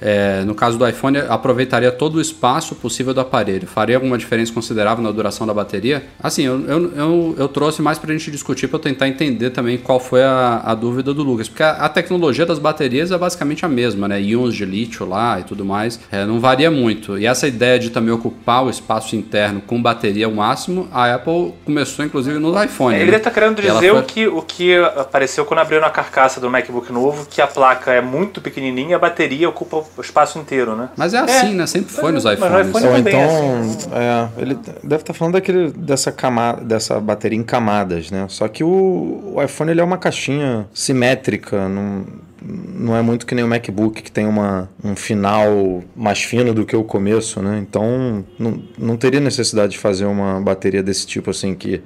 É, 0.00 0.42
no 0.44 0.54
caso 0.54 0.78
do 0.78 0.88
iPhone, 0.88 1.18
aproveitaria 1.18 1.92
todo 1.92 2.16
o 2.16 2.20
espaço 2.20 2.74
possível 2.74 3.12
do 3.12 3.20
aparelho. 3.20 3.66
Faria 3.66 3.96
alguma 3.96 4.16
diferença 4.16 4.52
considerável 4.52 5.02
na 5.04 5.10
duração 5.10 5.46
da 5.46 5.52
bateria? 5.52 6.04
Assim, 6.22 6.44
eu, 6.44 6.60
eu, 6.66 6.92
eu, 6.96 7.34
eu 7.38 7.48
trouxe 7.48 7.82
mais 7.82 7.98
para 7.98 8.10
a 8.10 8.16
gente 8.16 8.30
discutir, 8.30 8.68
para 8.68 8.78
tentar 8.78 9.08
entender 9.08 9.50
também 9.50 9.76
qual 9.76 10.00
foi 10.00 10.22
a, 10.22 10.62
a 10.64 10.74
dúvida 10.74 11.12
do 11.12 11.22
Lucas. 11.22 11.48
Porque 11.48 11.62
a, 11.62 11.72
a, 11.72 11.88
tecnologia 11.88 12.46
das 12.46 12.58
baterias 12.58 13.10
é 13.10 13.18
basicamente 13.18 13.64
a 13.64 13.68
mesma, 13.68 14.08
né? 14.08 14.20
Íons 14.20 14.54
de 14.54 14.64
lítio 14.64 15.06
lá 15.06 15.38
e 15.40 15.44
tudo 15.44 15.64
mais. 15.64 16.00
É, 16.10 16.24
não 16.24 16.40
varia 16.40 16.70
muito. 16.70 17.18
E 17.18 17.26
essa 17.26 17.46
ideia 17.46 17.78
de 17.78 17.90
também 17.90 18.12
ocupar 18.12 18.64
o 18.64 18.70
espaço 18.70 19.14
interno 19.16 19.60
com 19.60 19.80
bateria 19.80 20.26
ao 20.26 20.32
máximo, 20.32 20.88
a 20.92 21.14
Apple 21.14 21.54
começou 21.64 22.04
inclusive 22.04 22.38
no 22.38 22.62
iPhone. 22.62 22.96
Ele 22.96 23.14
está 23.14 23.30
né? 23.30 23.34
querendo 23.34 23.60
dizer 23.60 23.90
foi... 23.90 24.00
o, 24.00 24.02
que, 24.02 24.26
o 24.28 24.42
que 24.42 24.76
apareceu 24.96 25.44
quando 25.44 25.60
abriu 25.60 25.80
na 25.80 25.90
carcaça 25.90 26.40
do 26.40 26.48
MacBook 26.48 26.92
novo, 26.92 27.26
que 27.26 27.40
a 27.40 27.46
placa 27.46 27.92
é 27.92 28.00
muito 28.00 28.40
pequenininha 28.40 28.90
e 28.90 28.94
a 28.94 28.98
bateria 28.98 29.48
ocupa 29.48 29.84
o 29.96 30.00
espaço 30.00 30.38
inteiro, 30.38 30.76
né? 30.76 30.88
Mas 30.96 31.14
é 31.14 31.18
assim, 31.18 31.52
é, 31.52 31.54
né? 31.54 31.66
Sempre 31.66 31.92
foi 31.92 32.12
nos 32.12 32.24
iPhones. 32.24 32.40
Mas 32.40 32.68
iPhone 32.68 32.86
Ou 32.86 32.98
então, 32.98 33.20
é, 33.20 33.60
assim. 33.60 33.88
é, 33.92 34.28
ele 34.38 34.54
deve 34.54 35.02
estar 35.02 35.12
tá 35.12 35.14
falando 35.14 35.34
daquele, 35.34 35.70
dessa, 35.70 36.10
camada, 36.12 36.62
dessa 36.64 36.98
bateria 37.00 37.38
em 37.38 37.42
camadas, 37.42 38.10
né? 38.10 38.26
Só 38.28 38.48
que 38.48 38.64
o, 38.64 39.34
o 39.34 39.42
iPhone 39.42 39.70
ele 39.70 39.80
é 39.80 39.84
uma 39.84 39.98
caixinha 39.98 40.66
simétrica, 40.72 41.68
não, 41.68 42.04
não 42.42 42.96
é 42.96 43.02
muito 43.02 43.26
que 43.26 43.34
nem 43.34 43.44
o 43.44 43.48
MacBook, 43.48 44.02
que 44.02 44.10
tem 44.10 44.26
uma, 44.26 44.68
um 44.82 44.96
final 44.96 45.82
mais 45.94 46.22
fino 46.22 46.54
do 46.54 46.64
que 46.64 46.74
o 46.74 46.84
começo, 46.84 47.42
né? 47.42 47.58
Então, 47.58 48.24
não, 48.38 48.62
não 48.78 48.96
teria 48.96 49.20
necessidade 49.20 49.72
de 49.72 49.78
fazer 49.78 50.06
uma 50.06 50.40
bateria 50.40 50.82
desse 50.82 51.06
tipo, 51.06 51.30
assim, 51.30 51.54
que 51.54 51.82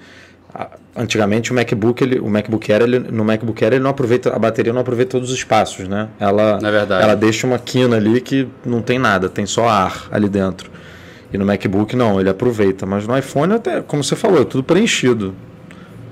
antigamente 0.97 1.51
o 1.53 1.55
MacBook, 1.55 2.03
ele, 2.03 2.19
o 2.19 2.29
MacBook 2.29 2.73
Air, 2.73 2.83
ele, 2.83 2.99
no 2.99 3.25
MacBook 3.25 3.65
Air 3.65 3.75
ele 3.75 3.83
não 3.83 3.91
aproveita 3.91 4.35
a 4.35 4.39
bateria 4.39 4.73
não 4.73 4.81
aproveita 4.81 5.13
todos 5.13 5.31
os 5.31 5.37
espaços, 5.37 5.89
né? 5.89 6.09
Ela 6.19 6.59
é 6.63 6.71
verdade. 6.71 7.03
ela 7.03 7.15
deixa 7.15 7.47
uma 7.47 7.59
quina 7.59 7.97
ali 7.97 8.21
que 8.21 8.49
não 8.65 8.81
tem 8.81 8.99
nada, 8.99 9.29
tem 9.29 9.47
só 9.47 9.69
ar 9.69 10.07
ali 10.11 10.29
dentro. 10.29 10.71
E 11.33 11.39
no 11.39 11.45
MacBook 11.45 11.97
não, 11.97 12.21
ele 12.21 12.31
aproveita, 12.31 12.87
mas 12.87 13.07
no 13.07 13.17
iPhone 13.19 13.55
até, 13.55 13.83
como 13.83 14.05
você 14.05 14.15
falou, 14.15 14.43
é 14.43 14.45
tudo 14.45 14.63
preenchido. 14.63 15.35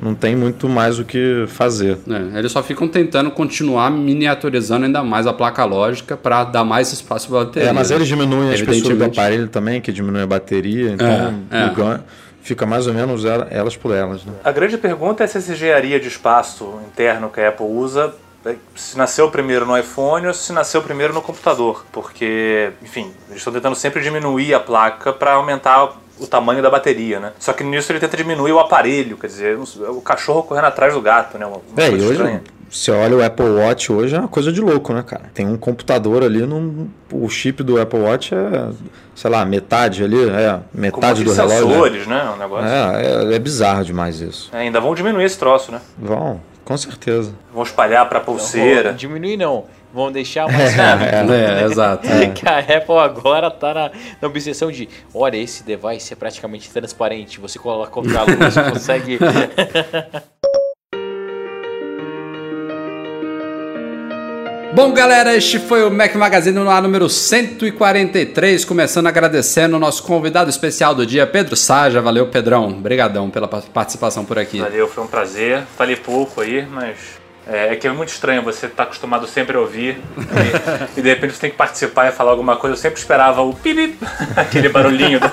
Não 0.02 0.16
tem 0.16 0.34
muito 0.34 0.68
mais 0.68 0.98
o 0.98 1.04
que 1.04 1.44
fazer. 1.46 1.96
É, 2.10 2.40
eles 2.40 2.50
só 2.50 2.60
ficam 2.60 2.88
tentando 2.88 3.30
continuar 3.30 3.88
miniaturizando 3.88 4.84
ainda 4.84 5.00
mais 5.04 5.28
a 5.28 5.32
placa 5.32 5.64
lógica 5.64 6.16
para 6.16 6.42
dar 6.42 6.64
mais 6.64 6.92
espaço 6.92 7.28
para 7.28 7.42
a 7.42 7.44
bateria. 7.44 7.68
É, 7.68 7.72
mas 7.72 7.92
eles 7.92 8.08
diminuem 8.08 8.50
a 8.50 8.54
espessura 8.54 8.96
do 8.96 9.04
aparelho 9.04 9.46
também, 9.46 9.80
que 9.80 9.92
diminui 9.92 10.22
a 10.22 10.26
bateria, 10.26 10.90
então 10.90 11.06
é, 11.52 11.66
é 11.66 12.02
fica 12.42 12.66
mais 12.66 12.86
ou 12.86 12.94
menos 12.94 13.24
elas 13.24 13.76
por 13.76 13.94
elas. 13.94 14.24
Né? 14.24 14.32
A 14.44 14.52
grande 14.52 14.76
pergunta 14.76 15.24
é 15.24 15.26
se 15.26 15.38
essa 15.38 15.52
engenharia 15.52 15.98
de 15.98 16.08
espaço 16.08 16.80
interno 16.86 17.30
que 17.30 17.40
a 17.40 17.48
Apple 17.48 17.66
usa 17.66 18.14
se 18.74 18.98
nasceu 18.98 19.30
primeiro 19.30 19.64
no 19.64 19.78
iPhone 19.78 20.26
ou 20.26 20.34
se 20.34 20.52
nasceu 20.52 20.82
primeiro 20.82 21.14
no 21.14 21.22
computador. 21.22 21.84
Porque, 21.92 22.72
enfim, 22.82 23.12
eles 23.28 23.38
estão 23.38 23.52
tentando 23.52 23.76
sempre 23.76 24.02
diminuir 24.02 24.52
a 24.54 24.60
placa 24.60 25.12
para 25.12 25.34
aumentar 25.34 25.96
o 26.18 26.26
tamanho 26.26 26.62
da 26.62 26.70
bateria, 26.70 27.20
né? 27.20 27.32
Só 27.38 27.52
que 27.52 27.64
nisso 27.64 27.90
ele 27.92 28.00
tenta 28.00 28.16
diminuir 28.16 28.52
o 28.52 28.58
aparelho, 28.58 29.16
quer 29.16 29.28
dizer, 29.28 29.58
o 29.58 30.00
cachorro 30.00 30.42
correndo 30.42 30.66
atrás 30.66 30.92
do 30.92 31.00
gato, 31.00 31.38
né? 31.38 31.46
Uma, 31.46 31.60
É, 31.76 31.86
e 31.86 31.90
coisa 31.90 32.04
hoje, 32.04 32.12
estranha. 32.12 32.42
Você 32.72 32.90
olha 32.90 33.16
o 33.16 33.22
Apple 33.22 33.44
Watch 33.44 33.92
hoje 33.92 34.16
é 34.16 34.18
uma 34.18 34.28
coisa 34.28 34.50
de 34.50 34.58
louco, 34.60 34.94
né, 34.94 35.02
cara? 35.02 35.24
Tem 35.34 35.46
um 35.46 35.58
computador 35.58 36.22
ali, 36.22 36.40
num, 36.46 36.88
o 37.12 37.28
chip 37.28 37.62
do 37.62 37.78
Apple 37.78 38.00
Watch 38.00 38.34
é, 38.34 38.70
sei 39.14 39.30
lá, 39.30 39.44
metade 39.44 40.02
ali, 40.02 40.16
é, 40.30 40.58
metade 40.72 41.22
do 41.22 41.32
relógio. 41.32 41.66
né? 41.66 41.72
sensores, 41.74 42.06
né? 42.06 42.30
Um 42.34 42.38
negócio. 42.38 42.66
É, 42.66 43.32
é, 43.32 43.34
é 43.34 43.38
bizarro 43.38 43.84
demais 43.84 44.22
isso. 44.22 44.48
É, 44.54 44.60
ainda 44.60 44.80
vão 44.80 44.94
diminuir 44.94 45.24
esse 45.24 45.38
troço, 45.38 45.70
né? 45.70 45.82
Vão, 45.98 46.40
com 46.64 46.74
certeza. 46.78 47.34
Vão 47.52 47.62
espalhar 47.62 48.08
pra 48.08 48.20
pulseira. 48.20 48.88
Vão 48.88 48.96
diminuir 48.96 49.36
não. 49.36 49.66
Vão 49.92 50.10
deixar 50.10 50.48
mais 50.50 50.74
caro. 50.74 51.02
É, 51.30 51.64
exato. 51.68 52.08
Que 52.34 52.48
a 52.48 52.58
Apple 52.60 52.96
agora 52.96 53.50
tá 53.50 53.74
na, 53.74 53.90
na 54.22 54.28
obsessão 54.28 54.72
de 54.72 54.88
olha, 55.12 55.36
esse 55.36 55.62
device 55.62 56.14
é 56.14 56.16
praticamente 56.16 56.70
transparente. 56.70 57.38
Você 57.38 57.58
coloca 57.58 57.90
contra 57.90 58.20
a 58.20 58.22
luz, 58.22 58.54
você 58.54 58.62
consegue. 58.72 59.18
Bom, 64.74 64.92
galera, 64.94 65.36
este 65.36 65.58
foi 65.58 65.84
o 65.84 65.90
Mac 65.90 66.14
Magazine 66.14 66.58
no 66.58 66.70
ar 66.70 66.80
número 66.82 67.06
143, 67.08 68.64
começando 68.64 69.06
agradecendo 69.06 69.76
o 69.76 69.78
nosso 69.78 70.02
convidado 70.02 70.48
especial 70.48 70.94
do 70.94 71.04
dia, 71.04 71.26
Pedro 71.26 71.54
Saja. 71.56 72.00
Valeu, 72.00 72.26
Pedrão. 72.28 72.68
Obrigadão 72.68 73.28
pela 73.28 73.46
pa- 73.46 73.62
participação 73.72 74.24
por 74.24 74.38
aqui. 74.38 74.60
Valeu, 74.60 74.88
foi 74.88 75.04
um 75.04 75.06
prazer. 75.06 75.62
Falei 75.76 75.96
pouco 75.96 76.40
aí, 76.40 76.66
mas 76.66 76.96
é, 77.46 77.74
é 77.74 77.76
que 77.76 77.86
é 77.86 77.92
muito 77.92 78.08
estranho 78.08 78.42
você 78.42 78.64
estar 78.64 78.84
acostumado 78.84 79.26
sempre 79.26 79.58
a 79.58 79.60
ouvir 79.60 80.00
e, 80.96 80.96
e 81.00 81.02
de 81.02 81.08
repente 81.10 81.34
você 81.34 81.40
tem 81.42 81.50
que 81.50 81.56
participar 81.56 82.08
e 82.08 82.12
falar 82.12 82.30
alguma 82.30 82.56
coisa. 82.56 82.72
Eu 82.74 82.78
sempre 82.80 82.98
esperava 82.98 83.42
o 83.42 83.52
pip, 83.54 83.98
aquele 84.34 84.70
barulhinho 84.70 85.20
da, 85.20 85.30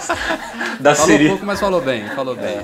da 0.81 0.95
Falou 0.95 1.11
Siri. 1.11 1.29
pouco, 1.29 1.45
mas 1.45 1.59
falou 1.61 1.79
bem, 1.79 2.03
falou 2.09 2.35
bem. 2.35 2.59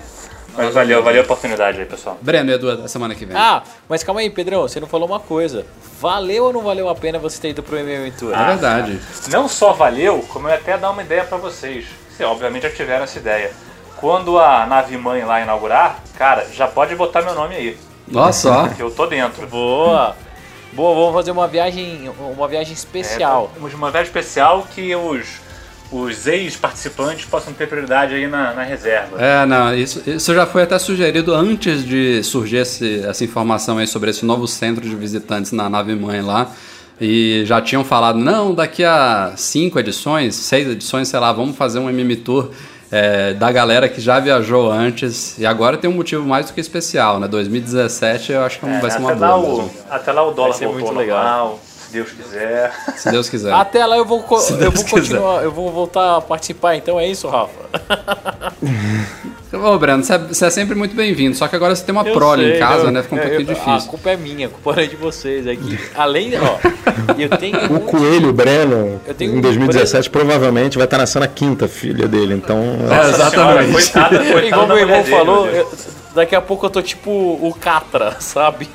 Mas 0.57 0.73
valeu, 0.73 1.03
valeu 1.03 1.21
a 1.21 1.25
oportunidade 1.25 1.79
aí, 1.79 1.85
pessoal. 1.85 2.17
Breno 2.21 2.49
e 2.51 2.53
Edu, 2.53 2.77
da 2.77 2.87
semana 2.87 3.13
que 3.15 3.25
vem. 3.25 3.35
ah, 3.37 3.61
mas 3.89 4.03
calma 4.03 4.21
aí, 4.21 4.29
Pedrão, 4.29 4.61
você 4.61 4.79
não 4.79 4.87
falou 4.87 5.07
uma 5.07 5.19
coisa. 5.19 5.65
Valeu 5.99 6.45
ou 6.45 6.53
não 6.53 6.61
valeu 6.61 6.87
a 6.89 6.95
pena 6.95 7.19
você 7.19 7.39
ter 7.41 7.49
ido 7.49 7.63
pro 7.63 7.77
MM 7.77 8.11
Tour? 8.11 8.33
é 8.33 8.45
verdade. 8.45 8.99
Não 9.29 9.47
só 9.47 9.73
valeu, 9.73 10.23
como 10.29 10.47
eu 10.47 10.51
ia 10.51 10.57
até 10.57 10.77
dar 10.77 10.91
uma 10.91 11.01
ideia 11.01 11.23
pra 11.23 11.37
vocês. 11.37 11.85
Vocês 12.09 12.29
obviamente 12.29 12.63
já 12.63 12.69
tiveram 12.69 13.03
essa 13.03 13.17
ideia. 13.17 13.51
Quando 13.97 14.37
a 14.39 14.65
nave 14.65 14.97
mãe 14.97 15.23
lá 15.23 15.41
inaugurar, 15.41 15.99
cara, 16.17 16.45
já 16.53 16.67
pode 16.67 16.95
botar 16.95 17.21
meu 17.21 17.33
nome 17.33 17.55
aí, 17.55 17.77
Nossa, 18.07 18.51
ó. 18.51 18.67
que 18.67 18.81
eu 18.81 18.91
tô 18.91 19.05
dentro. 19.07 19.47
Boa! 19.47 20.15
Boa, 20.73 20.93
vamos 20.93 21.13
fazer 21.13 21.31
uma 21.31 21.47
viagem, 21.47 22.11
uma 22.19 22.47
viagem 22.49 22.73
especial. 22.73 23.49
É, 23.55 23.59
uma 23.75 23.89
viagem 23.89 24.07
especial 24.07 24.67
que 24.75 24.93
os, 24.93 25.25
os 25.91 26.25
ex-participantes 26.27 27.25
possam 27.25 27.53
ter 27.53 27.67
prioridade 27.67 28.13
aí 28.15 28.27
na, 28.27 28.53
na 28.53 28.63
reserva. 28.63 29.21
É, 29.21 29.45
não, 29.45 29.73
isso, 29.75 30.01
isso 30.07 30.33
já 30.33 30.45
foi 30.45 30.63
até 30.63 30.77
sugerido 30.79 31.33
antes 31.33 31.85
de 31.85 32.23
surgir 32.23 32.57
esse- 32.57 33.03
essa 33.05 33.23
informação 33.23 33.77
aí 33.77 33.87
sobre 33.87 34.09
esse 34.09 34.25
novo 34.25 34.47
centro 34.47 34.81
de 34.87 34.95
visitantes 34.95 35.51
na 35.51 35.69
nave 35.69 35.95
mãe 35.95 36.21
lá. 36.21 36.51
E 36.99 37.43
já 37.45 37.61
tinham 37.61 37.83
falado, 37.83 38.17
não, 38.17 38.53
daqui 38.53 38.83
a 38.83 39.33
cinco 39.35 39.77
edições, 39.79 40.33
seis 40.35 40.67
edições, 40.67 41.07
sei 41.09 41.19
lá, 41.19 41.31
vamos 41.33 41.55
fazer 41.57 41.79
um 41.79 41.89
MM 41.89 42.15
Tour 42.15 42.51
é, 42.89 43.33
da 43.33 43.51
galera 43.51 43.89
que 43.89 43.99
já 43.99 44.17
viajou 44.19 44.71
antes. 44.71 45.37
E 45.37 45.45
agora 45.45 45.75
tem 45.75 45.89
um 45.89 45.93
motivo 45.93 46.25
mais 46.25 46.45
do 46.47 46.53
que 46.53 46.61
especial, 46.61 47.19
né? 47.19 47.27
2017 47.27 48.31
eu 48.31 48.43
acho 48.43 48.59
que 48.59 48.65
É, 48.65 48.79
vai 48.79 48.89
ser 48.91 48.99
uma 48.99 49.11
até, 49.11 49.19
lá 49.19 49.35
boa 49.37 49.53
o, 49.53 49.57
mesmo, 49.63 49.71
até 49.89 50.11
lá 50.13 50.23
o 50.25 50.31
dólar 50.31 50.49
Vai 50.51 50.57
ser 50.59 50.65
voltou 50.67 50.81
muito 50.85 50.97
ao 50.97 51.01
legal. 51.05 51.59
Se 51.85 51.91
Deus 51.93 52.09
quiser. 52.11 52.73
se 52.97 53.11
Deus 53.11 53.29
quiser. 53.29 53.53
Até 53.55 53.85
lá 53.85 53.97
eu 53.97 54.05
vou, 54.05 54.21
Se 54.39 54.53
eu 54.53 54.57
Deus 54.57 54.73
vou 54.73 54.83
quiser. 54.83 54.99
continuar, 54.99 55.43
eu 55.43 55.51
vou 55.51 55.71
voltar 55.71 56.17
a 56.17 56.21
participar, 56.21 56.75
então 56.75 56.99
é 56.99 57.07
isso, 57.07 57.27
Rafa. 57.27 57.53
Ô, 59.53 59.77
Breno, 59.79 60.03
você 60.03 60.45
é, 60.45 60.47
é 60.47 60.49
sempre 60.49 60.75
muito 60.75 60.93
bem-vindo, 60.95 61.33
só 61.35 61.47
que 61.47 61.55
agora 61.55 61.73
você 61.73 61.83
tem 61.85 61.93
uma 61.95 62.05
Eu 62.05 62.13
prole 62.13 62.43
sei, 62.43 62.55
em 62.57 62.59
casa, 62.59 62.85
eu- 62.85 62.91
né? 62.91 63.01
Fica 63.03 63.15
um 63.15 63.17
eu- 63.19 63.23
pouquinho 63.23 63.49
eu- 63.49 63.53
difícil. 63.53 63.73
A 63.73 63.89
culpa 63.89 64.09
é 64.09 64.17
minha, 64.17 64.47
a 64.47 64.49
culpa 64.49 64.73
não 64.75 64.83
é 64.83 64.85
de 64.87 64.95
vocês. 64.97 65.47
É 65.47 65.55
que, 65.55 65.79
além, 65.95 66.31
ó, 66.37 66.57
eu 67.17 67.29
tenho. 67.37 67.57
O 67.73 67.79
Coelho 67.81 68.33
Breno, 68.33 68.99
Eu 69.07 69.13
tenho 69.13 69.35
em 69.35 69.37
um 69.37 69.41
2017, 69.41 70.09
provavelmente 70.09 70.77
vai 70.77 70.83
estar 70.85 70.97
nascendo 70.97 71.23
a 71.23 71.27
quinta 71.29 71.67
filha 71.69 72.05
dele. 72.07 72.33
Então, 72.33 72.57
É, 72.91 73.09
exatamente. 73.11 73.71
Coitada, 73.71 74.17
coitada 74.17 74.45
Igual 74.45 74.67
meu 74.67 74.77
irmão 74.77 75.01
dele, 75.03 75.15
falou, 75.15 75.47
daqui 76.13 76.35
a 76.35 76.41
pouco 76.41 76.65
eu 76.65 76.69
tô 76.69 76.81
tipo 76.81 77.09
o 77.11 77.55
Catra, 77.57 78.17
sabe? 78.19 78.67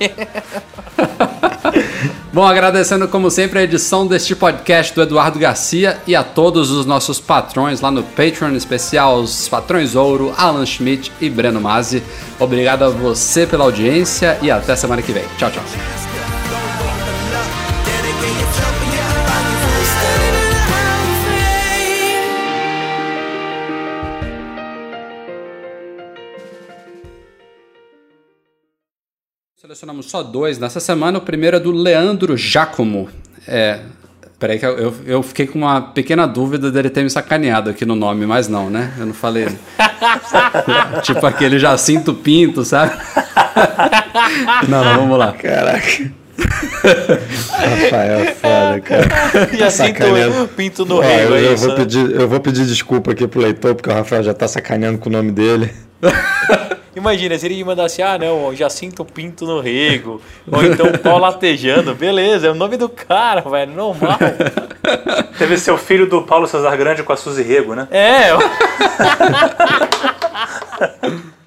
Bom, 2.33 2.45
agradecendo 2.45 3.09
como 3.09 3.29
sempre 3.29 3.59
a 3.59 3.63
edição 3.65 4.07
deste 4.07 4.37
podcast 4.37 4.95
do 4.95 5.03
Eduardo 5.03 5.37
Garcia 5.37 5.99
e 6.07 6.15
a 6.15 6.23
todos 6.23 6.71
os 6.71 6.87
nossos 6.87 7.19
patrões 7.19 7.81
lá 7.81 7.91
no 7.91 8.05
Patreon, 8.05 8.55
especial 8.55 9.19
os 9.19 9.49
patrões 9.49 9.97
Ouro, 9.97 10.33
Alan 10.37 10.65
Schmidt 10.65 11.11
e 11.21 11.29
Breno 11.29 11.61
Mazzi. 11.61 12.05
Obrigado 12.39 12.85
a 12.85 12.89
você 12.89 13.49
pela 13.49 13.65
audiência 13.65 14.39
e 14.41 14.49
até 14.49 14.77
semana 14.77 15.03
que 15.03 15.13
vem. 15.13 15.25
Tchau, 15.39 15.51
tchau. 15.51 16.10
Selecionamos 29.81 30.11
só 30.11 30.23
dois 30.23 30.59
nessa 30.59 30.79
semana. 30.79 31.17
O 31.17 31.23
primeiro 31.23 31.57
é 31.57 31.61
do 31.61 31.73
Leandro 31.73 32.37
Giacomo. 32.37 33.09
É. 33.49 33.81
Peraí, 34.39 34.59
que 34.59 34.67
eu, 34.67 34.95
eu, 35.07 35.23
fiquei 35.23 35.47
com 35.47 35.59
uma 35.59 35.81
pequena 35.81 36.27
dúvida 36.27 36.71
dele 36.71 36.91
ter 36.91 37.03
me 37.03 37.09
sacaneado 37.09 37.71
aqui 37.71 37.87
no 37.87 37.97
nome, 37.97 38.27
mas 38.27 38.47
não, 38.47 38.69
né? 38.69 38.93
Eu 38.99 39.07
não 39.07 39.15
falei. 39.15 39.49
tipo 41.03 41.25
aquele 41.25 41.59
Jacinto 41.59 42.13
Pinto, 42.13 42.63
sabe? 42.63 42.93
não, 44.69 44.85
não, 44.85 44.97
vamos 44.97 45.19
lá. 45.19 45.33
caraca. 45.33 45.81
Rafael 47.51 48.21
é 48.21 48.35
foda, 48.35 48.81
cara. 48.81 49.57
E 49.57 49.63
assim 49.63 49.95
tô 49.95 50.49
pinto 50.49 50.85
no 50.85 50.99
Ó, 50.99 51.01
rego, 51.01 51.33
eu, 51.33 51.37
é 51.37 51.47
eu 51.47 51.55
isso. 51.55 51.65
vou 51.65 51.75
né? 51.75 51.81
pedir, 51.83 52.11
eu 52.11 52.29
vou 52.29 52.41
pedir 52.41 52.67
desculpa 52.67 53.13
aqui 53.13 53.27
pro 53.27 53.41
leitor, 53.41 53.75
porque 53.75 53.89
o 53.89 53.95
Rafael 53.95 54.23
já 54.23 54.35
tá 54.35 54.47
sacaneando 54.47 54.99
com 54.99 55.09
o 55.09 55.13
nome 55.13 55.33
dele. 55.33 55.73
Imagina, 56.95 57.39
se 57.39 57.47
ele 57.47 57.57
me 57.57 57.65
mandasse, 57.65 58.03
ah 58.03 58.19
não, 58.19 58.55
Jacinto 58.55 59.05
Pinto 59.05 59.47
no 59.47 59.61
rego, 59.61 60.21
ou 60.51 60.65
então 60.65 60.91
pau 61.03 61.19
latejando, 61.19 61.95
beleza, 61.95 62.49
é 62.49 62.51
o 62.51 62.55
nome 62.55 62.77
do 62.77 62.89
cara, 62.89 63.43
velho, 63.43 63.73
normal. 63.73 64.19
Teve 65.39 65.57
seu 65.57 65.79
filho 65.79 66.09
do 66.09 66.23
Paulo 66.23 66.49
Cesar 66.49 66.77
Grande 66.77 67.03
com 67.03 67.13
a 67.13 67.17
Suzy 67.17 67.43
Rego, 67.43 67.75
né? 67.75 67.89
É, 67.91 68.31